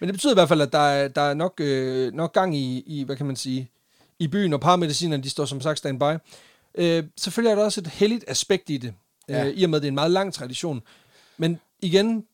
men 0.00 0.08
det 0.08 0.12
betyder 0.12 0.32
i 0.32 0.34
hvert 0.34 0.48
fald, 0.48 0.60
at 0.60 0.72
der 0.72 0.78
er, 0.78 1.08
der 1.08 1.20
er 1.20 1.34
nok, 1.34 1.54
øh, 1.60 2.12
nok 2.12 2.32
gang 2.32 2.56
i, 2.56 2.82
i, 2.86 3.04
hvad 3.04 3.16
kan 3.16 3.26
man 3.26 3.36
sige, 3.36 3.70
i 4.18 4.28
byen, 4.28 4.52
og 4.52 4.60
paramedicinerne, 4.60 5.22
de 5.22 5.30
står 5.30 5.44
som 5.44 5.60
sagt 5.60 5.78
standby. 5.78 6.18
Øh, 6.74 7.04
selvfølgelig 7.16 7.50
er 7.50 7.54
der 7.54 7.64
også 7.64 7.80
et 7.80 7.86
heldigt 7.86 8.24
aspekt 8.28 8.70
i 8.70 8.76
det, 8.76 8.94
ja. 9.28 9.38
Ja. 9.38 9.46
øh, 9.46 9.52
i 9.52 9.64
og 9.64 9.70
med, 9.70 9.76
at 9.76 9.82
det 9.82 9.88
er 9.88 9.90
en 9.90 9.94
meget 9.94 10.10
lang 10.10 10.34
tradition. 10.34 10.82
Men 11.36 11.60
igen, 11.80 12.24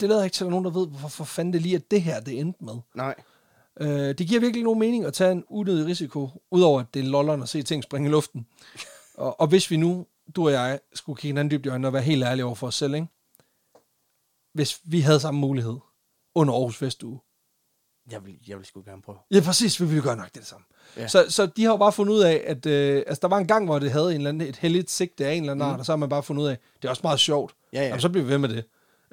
det 0.00 0.08
lader 0.08 0.24
ikke 0.24 0.34
til, 0.34 0.44
at 0.44 0.46
der 0.46 0.56
er 0.56 0.60
nogen, 0.60 0.64
der 0.64 0.80
ved, 0.80 0.88
hvorfor 0.88 1.24
fanden 1.24 1.52
det 1.52 1.62
lige 1.62 1.74
er 1.74 1.80
det 1.90 2.02
her, 2.02 2.20
det 2.20 2.40
endte 2.40 2.64
med. 2.64 2.74
Nej. 2.94 3.14
Øh, 3.80 3.88
det 3.88 4.28
giver 4.28 4.40
virkelig 4.40 4.64
nogen 4.64 4.78
mening 4.78 5.04
at 5.04 5.12
tage 5.12 5.32
en 5.32 5.44
unødig 5.48 5.86
risiko, 5.86 6.28
udover 6.50 6.80
at 6.80 6.86
det 6.94 7.00
er 7.00 7.06
lolleren 7.06 7.42
at 7.42 7.48
se 7.48 7.62
ting 7.62 7.82
springe 7.82 8.08
i 8.08 8.12
luften. 8.12 8.46
og, 9.14 9.40
og 9.40 9.46
hvis 9.46 9.70
vi 9.70 9.76
nu, 9.76 10.06
du 10.36 10.46
og 10.46 10.52
jeg, 10.52 10.80
skulle 10.94 11.16
kigge 11.16 11.28
hinanden 11.28 11.50
dybt 11.50 11.66
i 11.66 11.68
øjnene 11.68 11.88
og 11.88 11.92
være 11.92 12.02
helt 12.02 12.24
ærlige 12.24 12.44
over 12.44 12.54
for 12.54 12.66
os 12.66 12.74
selv, 12.74 12.94
ikke? 12.94 13.06
hvis 14.58 14.80
vi 14.84 15.00
havde 15.00 15.20
samme 15.20 15.40
mulighed 15.40 15.76
under 16.34 16.54
Aarhus 16.54 16.76
Festuge. 16.76 17.20
Jeg 18.10 18.24
vil, 18.24 18.34
jeg 18.48 18.56
vil 18.58 18.66
sgu 18.66 18.82
gerne 18.86 19.02
prøve. 19.02 19.18
Ja, 19.30 19.40
præcis, 19.40 19.80
vi 19.80 19.86
ville 19.86 20.02
gøre 20.02 20.16
nok 20.16 20.26
det, 20.26 20.34
det 20.34 20.46
samme. 20.46 20.66
Ja. 20.96 21.02
Ja. 21.02 21.08
Så, 21.08 21.26
så 21.28 21.46
de 21.46 21.64
har 21.64 21.70
jo 21.70 21.76
bare 21.76 21.92
fundet 21.92 22.14
ud 22.14 22.20
af, 22.20 22.44
at 22.46 22.66
øh, 22.66 22.96
altså, 23.06 23.18
der 23.22 23.28
var 23.28 23.38
en 23.38 23.46
gang, 23.46 23.64
hvor 23.64 23.78
det 23.78 23.90
havde 23.90 24.10
en 24.10 24.16
eller 24.16 24.28
anden, 24.28 24.48
et 24.48 24.56
heldigt 24.56 24.90
sigte 24.90 25.26
af 25.26 25.32
en 25.32 25.42
eller 25.42 25.52
anden 25.52 25.66
mm. 25.66 25.72
art, 25.72 25.80
og 25.80 25.86
så 25.86 25.92
har 25.92 25.96
man 25.96 26.08
bare 26.08 26.22
fundet 26.22 26.42
ud 26.42 26.48
af, 26.48 26.58
det 26.82 26.88
er 26.88 26.90
også 26.90 27.00
meget 27.04 27.20
sjovt. 27.20 27.54
Ja, 27.72 27.80
ja. 27.80 27.86
Jamen, 27.86 28.00
så 28.00 28.08
bliver 28.08 28.24
vi 28.24 28.30
ved 28.30 28.38
med 28.38 28.48
det. 28.48 28.64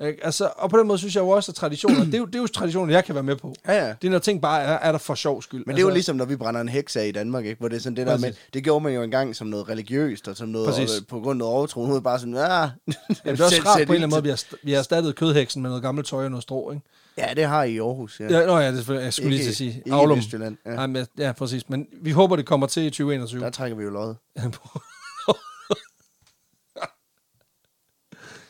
Ikke? 0.02 0.26
Altså, 0.26 0.50
og 0.56 0.70
på 0.70 0.78
den 0.78 0.88
måde 0.88 0.98
synes 0.98 1.16
jeg 1.16 1.22
jo 1.22 1.30
også, 1.30 1.52
at 1.52 1.56
traditioner, 1.56 2.06
det, 2.06 2.14
er 2.14 2.18
jo, 2.18 2.26
det 2.26 2.36
er 2.36 2.40
jo 2.40 2.48
traditioner, 2.48 2.94
jeg 2.94 3.06
kan 3.06 3.16
være 3.16 3.24
med 3.24 3.36
på. 3.36 3.56
Ja, 3.68 3.86
ja. 3.86 3.94
Det 4.02 4.08
er 4.08 4.12
når 4.12 4.20
ting 4.20 4.42
bare 4.42 4.62
er, 4.62 4.78
er 4.78 4.92
der 4.92 5.00
for 5.00 5.16
sjov 5.16 5.42
skyld. 5.42 5.64
Men 5.66 5.76
det 5.76 5.82
er 5.82 5.86
jo 5.86 5.94
ligesom, 5.94 6.16
når 6.16 6.26
vi 6.26 6.36
brænder 6.36 6.62
en 6.62 6.70
heks 6.70 6.96
af 6.96 7.08
i 7.08 7.12
Danmark, 7.12 7.46
ikke? 7.46 7.60
hvor 7.60 7.68
det 7.68 7.76
er 7.76 7.80
sådan 7.80 7.96
det 7.96 8.08
der 8.08 8.18
med, 8.18 8.30
Præcis. 8.30 8.50
det 8.54 8.64
gjorde 8.64 8.84
man 8.84 8.94
jo 8.94 9.02
engang 9.02 9.36
som 9.36 9.48
noget 9.48 9.70
religiøst, 9.70 10.28
og 10.28 10.38
som 10.38 10.50
noget, 10.50 10.68
Præcis. 10.68 11.00
og, 11.00 11.08
på 11.08 11.20
grund 11.20 11.30
af 11.30 11.38
noget 11.38 11.54
overtro. 11.54 11.86
Nu 11.86 11.96
er 11.96 12.00
bare 12.00 12.20
sådan, 12.20 12.34
ja. 12.34 12.62
Ja, 12.62 12.70
det 13.26 13.40
er 13.40 13.46
også 13.46 13.62
rart 13.66 13.76
på 13.76 13.82
en 13.82 13.82
eller 13.82 13.94
anden 13.94 14.10
måde, 14.10 14.24
vi 14.24 14.30
har, 14.30 14.44
vi 14.64 14.72
har 14.72 14.80
erstattet 14.80 15.16
kødheksen 15.16 15.62
med 15.62 15.70
noget 15.70 15.84
gammelt 15.84 16.08
tøj 16.08 16.24
og 16.26 16.32
noget 16.32 16.44
strå, 16.44 16.72
ikke? 16.72 16.84
Ja, 17.18 17.34
det 17.36 17.46
har 17.46 17.64
I 17.64 17.74
i 17.74 17.80
Aarhus, 17.80 18.20
ja. 18.20 18.40
Ja, 18.40 18.46
nå 18.46 18.58
ja, 18.58 18.72
det 18.72 18.90
jeg 18.90 19.14
skulle 19.14 19.30
lige 19.30 19.44
til 19.44 19.50
at 19.50 19.56
sige. 19.56 19.82
Ikke 19.86 19.94
Aulum. 19.94 20.18
i 20.18 20.20
Vestjylland. 20.20 20.58
Ja. 20.66 20.82
Ja. 20.82 20.88
men, 20.88 21.08
ja, 21.18 21.32
præcis. 21.32 21.70
Men 21.70 21.88
vi 22.02 22.12
håber, 22.12 22.36
det 22.36 22.46
kommer 22.46 22.68
til 22.68 22.84
i 22.84 22.90
2021. 22.90 23.42
Der 23.42 23.50
trækker 23.50 23.78
vi 23.78 23.84
jo 23.84 23.90
løjet. 23.90 24.16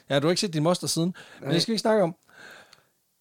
ja, 0.09 0.19
du 0.19 0.27
har 0.27 0.29
ikke 0.31 0.41
set 0.41 0.53
din 0.53 0.63
moster 0.63 0.87
siden, 0.87 1.15
men 1.41 1.51
det 1.51 1.61
skal 1.61 1.71
vi 1.71 1.73
ikke 1.73 1.81
snakke 1.81 2.03
om. 2.03 2.15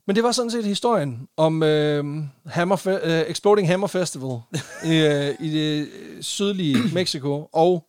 Men 0.06 0.16
det 0.16 0.24
var 0.24 0.32
sådan 0.32 0.50
set 0.50 0.64
historien 0.64 1.28
om 1.36 1.62
øh, 1.62 2.04
Hammer 2.46 2.88
øh, 3.04 3.20
Exploding 3.20 3.68
Hammer 3.68 3.86
Festival 3.86 4.38
i, 4.92 4.96
øh, 4.96 5.34
i 5.40 5.50
det 5.50 5.88
sydlige 6.24 6.76
Mexico 6.94 7.48
og 7.52 7.86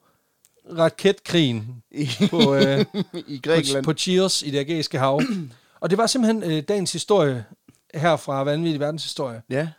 raketkrigen 0.78 1.84
på, 2.30 2.56
øh, 2.56 2.80
I 3.28 3.40
på, 3.40 3.50
Grækenland. 3.50 3.84
på 3.84 3.94
Chios 3.94 4.44
i 4.44 4.52
det 4.52 4.60
ægæiske 4.60 5.00
hav. 5.00 5.22
Og 5.82 5.90
det 5.90 5.98
var 5.98 6.08
simpelthen 6.08 6.52
øh, 6.52 6.64
dagens 6.68 6.92
historie 6.92 7.46
her 7.94 8.16
fra 8.16 8.44
Vanvittig 8.44 8.80
Verdenshistorie. 8.80 9.42
Ja. 9.50 9.70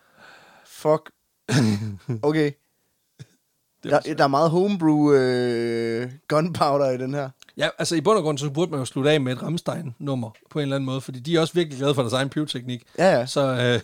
Fuck. 0.66 1.10
Okay. 2.22 2.52
Det 3.90 4.04
Der, 4.06 4.14
der 4.14 4.24
er 4.24 4.28
meget 4.28 4.50
homebrew 4.50 5.12
øh, 5.12 6.10
gunpowder 6.28 6.90
i 6.90 6.98
den 6.98 7.14
her. 7.14 7.30
Ja, 7.56 7.68
altså 7.78 7.94
i 7.94 8.00
bund 8.00 8.16
og 8.18 8.22
grund, 8.22 8.38
så 8.38 8.50
burde 8.50 8.70
man 8.70 8.80
jo 8.80 8.84
slutte 8.86 9.10
af 9.10 9.20
med 9.20 9.32
et 9.32 9.42
Rammstein-nummer 9.42 10.30
på 10.50 10.58
en 10.58 10.62
eller 10.62 10.76
anden 10.76 10.86
måde, 10.86 11.00
fordi 11.00 11.20
de 11.20 11.36
er 11.36 11.40
også 11.40 11.54
virkelig 11.54 11.78
glade 11.78 11.94
for 11.94 12.02
deres 12.02 12.12
egen 12.12 12.28
pyroteknik. 12.28 12.82
Ja, 12.98 13.18
ja. 13.18 13.26
Så, 13.26 13.40
øh, 13.40 13.80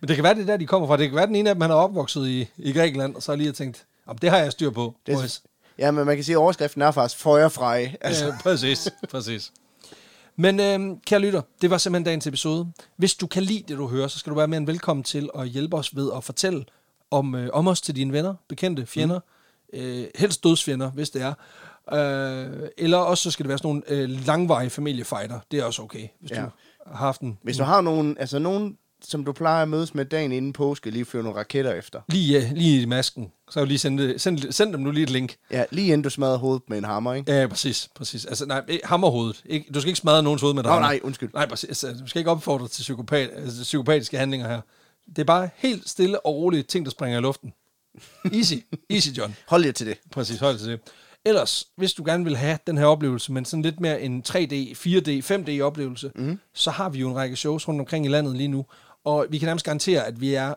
men 0.00 0.08
det 0.08 0.16
kan 0.16 0.24
være, 0.24 0.34
det 0.34 0.42
er 0.42 0.46
der, 0.46 0.56
de 0.56 0.66
kommer 0.66 0.88
fra. 0.88 0.96
Det 0.96 1.08
kan 1.08 1.16
være, 1.16 1.26
den 1.26 1.34
ene 1.36 1.50
af 1.50 1.54
dem, 1.54 1.62
han 1.62 1.70
er 1.70 1.74
opvokset 1.74 2.28
i, 2.28 2.48
i 2.58 2.72
Grækenland, 2.72 3.14
og 3.14 3.22
så 3.22 3.32
har 3.32 3.36
lige 3.36 3.46
har 3.46 3.52
tænkt, 3.52 3.86
om 4.06 4.18
det 4.18 4.30
har 4.30 4.38
jeg 4.38 4.52
styr 4.52 4.70
på. 4.70 4.94
Det 5.06 5.14
boys." 5.14 5.42
Ja, 5.78 5.90
men 5.90 6.06
man 6.06 6.16
kan 6.16 6.24
sige, 6.24 6.34
at 6.34 6.38
overskriften 6.38 6.82
er 6.82 6.90
faktisk. 6.90 7.26
Altså, 7.26 7.96
Altså. 8.00 8.24
Ja, 8.26 8.32
præcis, 8.42 8.88
præcis. 9.10 9.52
Men 10.36 10.60
øh, 10.60 10.96
kære 11.06 11.20
lytter, 11.20 11.42
det 11.62 11.70
var 11.70 11.78
simpelthen 11.78 12.04
dagens 12.04 12.26
episode. 12.26 12.72
Hvis 12.96 13.14
du 13.14 13.26
kan 13.26 13.42
lide 13.42 13.64
det, 13.68 13.78
du 13.78 13.88
hører, 13.88 14.08
så 14.08 14.18
skal 14.18 14.30
du 14.30 14.36
være 14.36 14.48
mere 14.48 14.58
end 14.58 14.66
velkommen 14.66 15.04
til 15.04 15.30
at 15.38 15.48
hjælpe 15.48 15.76
os 15.76 15.96
ved 15.96 16.10
at 16.16 16.24
fortælle 16.24 16.64
om, 17.10 17.34
øh, 17.34 17.50
om 17.52 17.68
os 17.68 17.80
til 17.80 17.96
dine 17.96 18.12
venner, 18.12 18.34
bekendte, 18.48 18.86
fjender. 18.86 19.18
Mm. 19.18 19.37
Øh, 19.72 20.04
helst 20.14 20.44
dødsfjender, 20.44 20.90
hvis 20.90 21.10
det 21.10 21.22
er. 21.22 21.34
Øh, 21.92 22.68
eller 22.78 22.98
også 22.98 23.22
så 23.22 23.30
skal 23.30 23.44
det 23.44 23.48
være 23.48 23.58
sådan 23.58 23.68
nogle 23.68 23.82
øh, 23.88 24.26
langvarige 24.26 24.70
familiefighter. 24.70 25.40
Det 25.50 25.58
er 25.58 25.64
også 25.64 25.82
okay, 25.82 26.08
hvis 26.20 26.30
Ja. 26.30 26.36
du 26.36 26.48
har 26.86 26.96
haft 26.96 27.20
en. 27.20 27.38
Hvis 27.42 27.56
du 27.56 27.64
har 27.64 27.80
nogen, 27.80 28.16
altså 28.20 28.38
nogen, 28.38 28.78
som 29.02 29.24
du 29.24 29.32
plejer 29.32 29.62
at 29.62 29.68
mødes 29.68 29.94
med 29.94 30.04
dagen 30.04 30.32
inden 30.32 30.52
påske, 30.52 30.90
lige 30.90 31.04
fyre 31.04 31.22
nogle 31.22 31.38
raketter 31.38 31.72
efter. 31.72 32.00
Lige, 32.08 32.40
ja, 32.40 32.50
lige 32.54 32.82
i 32.82 32.84
masken. 32.84 33.32
Så 33.50 33.64
lige 33.64 33.78
sende, 33.78 34.18
send, 34.18 34.52
send 34.52 34.72
dem 34.72 34.80
nu 34.80 34.90
lige 34.90 35.02
et 35.04 35.10
link. 35.10 35.36
Ja, 35.50 35.64
lige 35.70 35.86
inden 35.86 36.02
du 36.02 36.10
smadrer 36.10 36.36
hovedet 36.38 36.62
med 36.68 36.78
en 36.78 36.84
hammer, 36.84 37.14
ikke? 37.14 37.32
Ja, 37.32 37.46
præcis, 37.46 37.88
præcis. 37.94 38.24
Altså, 38.24 38.46
nej, 38.46 38.80
hammerhovedet. 38.84 39.42
Ikke, 39.46 39.70
du 39.74 39.80
skal 39.80 39.88
ikke 39.88 39.98
smadre 40.00 40.22
nogens 40.22 40.42
hoved 40.42 40.54
med 40.54 40.62
Nå, 40.62 40.68
hammer. 40.68 40.88
nej, 40.88 41.00
undskyld. 41.02 41.30
Nej, 41.34 41.48
præcis. 41.48 41.68
Altså, 41.68 42.02
du 42.02 42.06
skal 42.06 42.18
ikke 42.18 42.30
opfordre 42.30 42.68
til 42.68 42.82
psykopat, 42.82 43.30
altså, 43.34 43.62
psykopatiske 43.62 44.18
handlinger 44.18 44.48
her. 44.48 44.60
Det 45.08 45.18
er 45.18 45.24
bare 45.24 45.48
helt 45.56 45.88
stille 45.88 46.26
og 46.26 46.34
roligt 46.34 46.68
ting, 46.68 46.84
der 46.86 46.90
springer 46.90 47.18
i 47.18 47.22
luften. 47.22 47.52
Easy. 48.32 48.54
Easy, 48.90 49.08
John. 49.18 49.36
Hold 49.48 49.64
jer 49.64 49.72
til 49.72 49.86
det. 49.86 49.98
Præcis, 50.10 50.38
hold 50.40 50.58
til 50.58 50.68
det. 50.68 50.80
Ellers, 51.24 51.66
hvis 51.76 51.92
du 51.92 52.02
gerne 52.06 52.24
vil 52.24 52.36
have 52.36 52.58
den 52.66 52.78
her 52.78 52.84
oplevelse, 52.84 53.32
men 53.32 53.44
sådan 53.44 53.62
lidt 53.62 53.80
mere 53.80 54.02
en 54.02 54.24
3D, 54.28 54.54
4D, 54.74 55.32
5D 55.32 55.60
oplevelse, 55.60 56.12
mm. 56.14 56.38
så 56.54 56.70
har 56.70 56.88
vi 56.88 56.98
jo 56.98 57.08
en 57.08 57.16
række 57.16 57.36
shows 57.36 57.68
rundt 57.68 57.80
omkring 57.80 58.06
i 58.06 58.08
landet 58.08 58.36
lige 58.36 58.48
nu. 58.48 58.66
Og 59.04 59.26
vi 59.30 59.38
kan 59.38 59.46
nærmest 59.46 59.64
garantere, 59.64 60.06
at 60.06 60.20
vi 60.20 60.34
er 60.34 60.48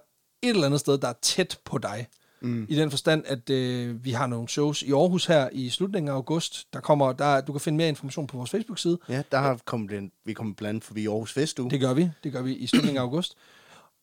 et 0.41 0.49
eller 0.49 0.65
andet 0.65 0.79
sted, 0.79 0.97
der 0.97 1.07
er 1.07 1.13
tæt 1.21 1.57
på 1.65 1.77
dig. 1.77 2.07
Mm. 2.41 2.65
I 2.69 2.75
den 2.75 2.91
forstand, 2.91 3.23
at 3.25 3.49
øh, 3.49 4.05
vi 4.05 4.11
har 4.11 4.27
nogle 4.27 4.49
shows 4.49 4.81
i 4.81 4.91
Aarhus 4.91 5.25
her 5.25 5.49
i 5.51 5.69
slutningen 5.69 6.09
af 6.09 6.13
august. 6.13 6.67
Der 6.73 6.79
kommer, 6.79 7.13
der, 7.13 7.41
du 7.41 7.51
kan 7.51 7.61
finde 7.61 7.77
mere 7.77 7.89
information 7.89 8.27
på 8.27 8.37
vores 8.37 8.49
Facebook-side. 8.49 8.99
Ja, 9.09 9.21
der 9.31 9.37
har 9.37 9.59
kommet 9.65 9.91
en, 9.91 10.11
vi 10.25 10.33
kommer 10.33 10.53
blandt 10.53 10.69
andet 10.69 10.83
forbi 10.83 11.07
Aarhus 11.07 11.33
Festuge. 11.33 11.71
Det 11.71 11.79
gør 11.79 11.93
vi. 11.93 12.09
Det 12.23 12.31
gør 12.31 12.41
vi 12.41 12.55
i 12.55 12.67
slutningen 12.67 12.97
af 12.97 13.01
august. 13.01 13.35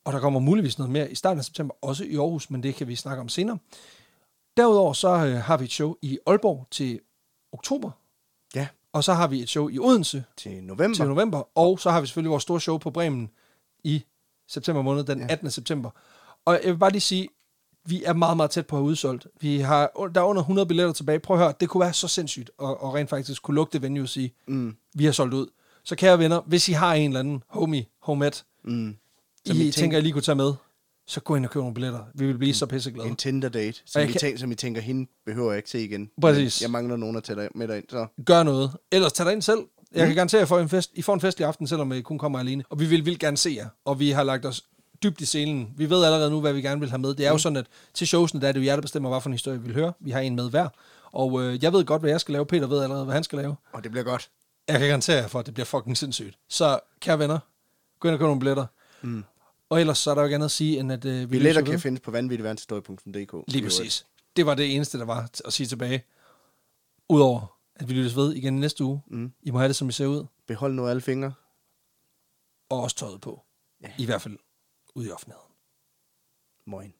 Og 0.09 0.15
der 0.15 0.21
kommer 0.21 0.41
muligvis 0.41 0.79
noget 0.79 0.93
mere 0.93 1.11
i 1.11 1.15
starten 1.15 1.39
af 1.39 1.45
september, 1.45 1.75
også 1.83 2.05
i 2.05 2.17
Aarhus, 2.17 2.51
men 2.51 2.63
det 2.63 2.75
kan 2.75 2.89
vi 2.89 2.95
snakke 2.97 3.21
om 3.21 3.29
senere. 3.29 3.59
Derudover 4.57 4.93
så 4.93 5.09
øh, 5.09 5.37
har 5.37 5.57
vi 5.57 5.65
et 5.65 5.73
show 5.73 5.95
i 6.03 6.19
Aalborg 6.27 6.67
til 6.71 7.01
oktober, 7.53 7.91
Ja, 8.55 8.69
og 8.93 9.05
så 9.05 9.13
har 9.15 9.27
vi 9.27 9.41
et 9.43 9.49
show 9.49 9.69
i 9.69 9.79
Odense 9.79 10.25
til 10.37 10.63
november. 10.65 10.97
til 10.97 11.05
november, 11.07 11.59
og 11.59 11.81
så 11.81 11.91
har 11.91 12.01
vi 12.01 12.07
selvfølgelig 12.07 12.31
vores 12.31 12.43
store 12.43 12.61
show 12.61 12.79
på 12.79 12.91
Bremen 12.91 13.31
i 13.85 14.05
september 14.49 14.83
måned, 14.83 15.05
den 15.05 15.31
18. 15.31 15.51
september. 15.51 15.91
Og 16.45 16.61
jeg 16.65 16.73
vil 16.73 16.79
bare 16.79 16.91
lige 16.91 17.01
sige, 17.01 17.29
vi 17.85 18.05
er 18.05 18.13
meget, 18.13 18.37
meget 18.37 18.51
tæt 18.51 18.67
på 18.67 18.77
at 18.77 18.83
have 18.83 18.89
udsolgt. 18.91 19.27
Vi 19.41 19.59
har, 19.61 19.91
der 20.15 20.21
er 20.21 20.25
under 20.25 20.43
100 20.43 20.67
billetter 20.67 20.93
tilbage. 20.93 21.19
Prøv 21.19 21.37
at 21.37 21.43
høre, 21.43 21.55
det 21.61 21.69
kunne 21.69 21.81
være 21.81 21.93
så 21.93 22.09
sindssygt, 22.09 22.51
at, 22.63 22.69
at 22.69 22.95
rent 22.95 23.11
faktisk 23.11 23.43
kunne 23.43 23.55
lugte 23.55 23.83
venue 23.83 24.03
og 24.05 24.09
sige, 24.09 24.35
Mm, 24.47 24.77
vi 24.95 25.05
har 25.05 25.13
solgt 25.13 25.35
ud. 25.35 25.47
Så 25.85 25.97
kære 25.97 26.19
venner, 26.19 26.41
hvis 26.41 26.69
I 26.69 26.73
har 26.73 26.95
en 26.95 27.11
eller 27.11 27.21
anden 27.21 27.43
homie, 27.49 27.87
homette, 28.03 28.43
mm. 28.65 28.97
I 29.49 29.57
Som 29.57 29.57
I 29.57 29.61
tænker, 29.61 29.73
tænker- 29.73 29.99
I 29.99 30.01
lige 30.01 30.13
kunne 30.13 30.23
tage 30.23 30.37
med, 30.37 30.53
så 31.07 31.21
gå 31.21 31.35
ind 31.37 31.45
og 31.45 31.51
køb 31.51 31.61
nogle 31.61 31.75
billetter. 31.75 32.01
Vi 32.15 32.27
vil 32.27 32.39
blive 32.39 32.55
så 32.55 32.67
pisseglade. 32.67 33.09
En 33.09 33.17
Tinder 33.17 33.49
date, 33.49 33.81
som, 33.87 34.03
I 34.03 34.07
kan- 34.07 34.15
tænker, 34.21 34.39
som 34.39 34.53
I 34.53 34.55
tænker, 34.55 34.81
hende 34.81 35.11
behøver 35.27 35.51
jeg 35.51 35.57
ikke 35.59 35.71
se 35.71 35.85
igen. 35.85 36.11
Præcis. 36.21 36.61
Men 36.61 36.63
Jeg 36.63 36.71
mangler 36.71 36.97
nogen 36.97 37.17
at 37.17 37.25
tage 37.25 37.41
dig 37.41 37.49
med 37.55 37.69
dig 37.69 37.77
ind, 37.77 37.85
så... 37.91 38.07
Gør 38.27 38.43
noget. 38.43 38.71
Ellers 38.93 39.13
tag 39.13 39.27
dig 39.27 39.33
ind 39.33 39.43
selv. 39.43 39.59
Jeg 39.95 40.07
kan 40.07 40.15
garantere, 40.17 40.41
at 40.41 40.47
I 40.47 40.49
får 40.49 40.59
en, 40.59 40.69
fest, 40.69 40.91
I 40.95 41.03
får 41.03 41.15
en 41.15 41.21
fest 41.21 41.41
i 41.41 41.43
aften, 41.43 41.67
selvom 41.67 41.93
I 41.93 42.01
kun 42.01 42.19
kommer 42.19 42.39
alene. 42.39 42.65
Og 42.71 42.81
vi 42.81 42.87
vil 42.87 43.05
vildt 43.05 43.21
gerne 43.21 43.37
se 43.37 43.51
jer. 43.57 43.69
Og 43.85 43.99
vi 44.01 44.11
har 44.11 44.23
lagt 44.23 44.47
os 44.47 44.65
dybt 45.03 45.21
i 45.21 45.27
scenen. 45.27 45.69
Vi 45.77 45.91
ved 45.91 46.05
allerede 46.05 46.31
nu, 46.31 46.41
hvad 46.41 46.53
vi 46.53 46.63
gerne 46.63 46.81
vil 46.81 46.91
have 46.91 46.99
med. 46.99 47.15
Det 47.15 47.27
er 47.27 47.31
jo 47.31 47.39
sådan, 47.39 47.57
at 47.57 47.67
til 47.95 48.07
showsene, 48.07 48.41
der 48.41 48.49
er 48.49 48.53
det 48.53 48.61
jo 48.61 48.65
jer, 48.65 48.75
der 48.77 48.83
bestemmer, 48.83 49.09
hvad 49.11 49.21
for 49.21 49.29
en 49.29 49.33
historie 49.35 49.59
vi 49.61 49.65
vil 49.67 49.75
høre. 49.75 49.93
Vi 50.01 50.11
har 50.11 50.21
en 50.21 50.37
med 50.37 50.51
hver. 50.51 50.69
Og 51.13 51.43
øh, 51.43 51.63
jeg 51.65 51.73
ved 51.73 51.85
godt, 51.85 52.03
hvad 52.03 52.11
jeg 52.11 52.21
skal 52.21 52.33
lave. 52.33 52.47
Peter 52.47 52.67
ved 52.67 52.83
allerede, 52.83 53.05
hvad 53.05 53.15
han 53.15 53.25
skal 53.25 53.39
lave. 53.39 53.57
Og 53.73 53.83
det 53.85 53.91
bliver 53.91 54.05
godt. 54.05 54.31
Jeg 54.69 54.79
kan 54.79 54.89
garantere 54.89 55.17
jer 55.17 55.29
for, 55.29 55.39
at 55.39 55.47
det 55.47 55.55
bliver 55.55 55.65
fucking 55.65 55.97
sindssygt. 55.97 56.39
Så, 56.49 56.81
kære 57.01 57.19
venner, 57.19 57.39
gå 58.01 58.09
ind 58.09 58.13
og 58.15 58.19
køb 58.19 58.25
nogle 58.27 58.41
billetter. 58.41 58.67
Mm. 59.03 59.25
Og 59.71 59.81
ellers 59.81 59.99
så 59.99 60.11
er 60.11 60.15
der 60.15 60.23
jo 60.23 60.27
ikke 60.27 60.35
andet 60.35 60.45
at 60.45 60.51
sige, 60.51 60.81
end 60.81 60.93
at 60.93 61.05
øh, 61.05 61.21
vi 61.21 61.27
Billetter 61.27 61.63
kan 61.65 61.81
findes 61.81 62.01
på 62.01 62.11
vanvittigverdenshistorie.dk. 62.11 63.53
Lige 63.53 63.65
præcis. 63.65 64.07
Det 64.37 64.47
var 64.47 64.55
det 64.55 64.75
eneste, 64.75 64.99
der 64.99 65.05
var 65.05 65.31
at 65.45 65.53
sige 65.53 65.67
tilbage. 65.67 66.05
Udover, 67.09 67.59
at 67.75 67.89
vi 67.89 67.95
lyttes 67.95 68.17
ved 68.17 68.35
igen 68.35 68.61
næste 68.61 68.85
uge. 68.85 69.01
Mm. 69.07 69.33
I 69.43 69.51
må 69.51 69.59
have 69.59 69.69
det, 69.69 69.77
som 69.77 69.89
I 69.89 69.93
ser 69.93 70.07
ud. 70.07 70.27
Behold 70.47 70.75
nu 70.75 70.87
alle 70.87 71.01
fingre. 71.01 71.33
Og 72.69 72.83
også 72.83 72.97
tøjet 72.97 73.21
på. 73.21 73.43
Ja. 73.83 73.91
I 73.99 74.05
hvert 74.05 74.23
fald 74.23 74.39
ude 74.95 75.09
i 75.09 75.11
offentligheden. 75.11 75.53
Moin. 76.67 76.95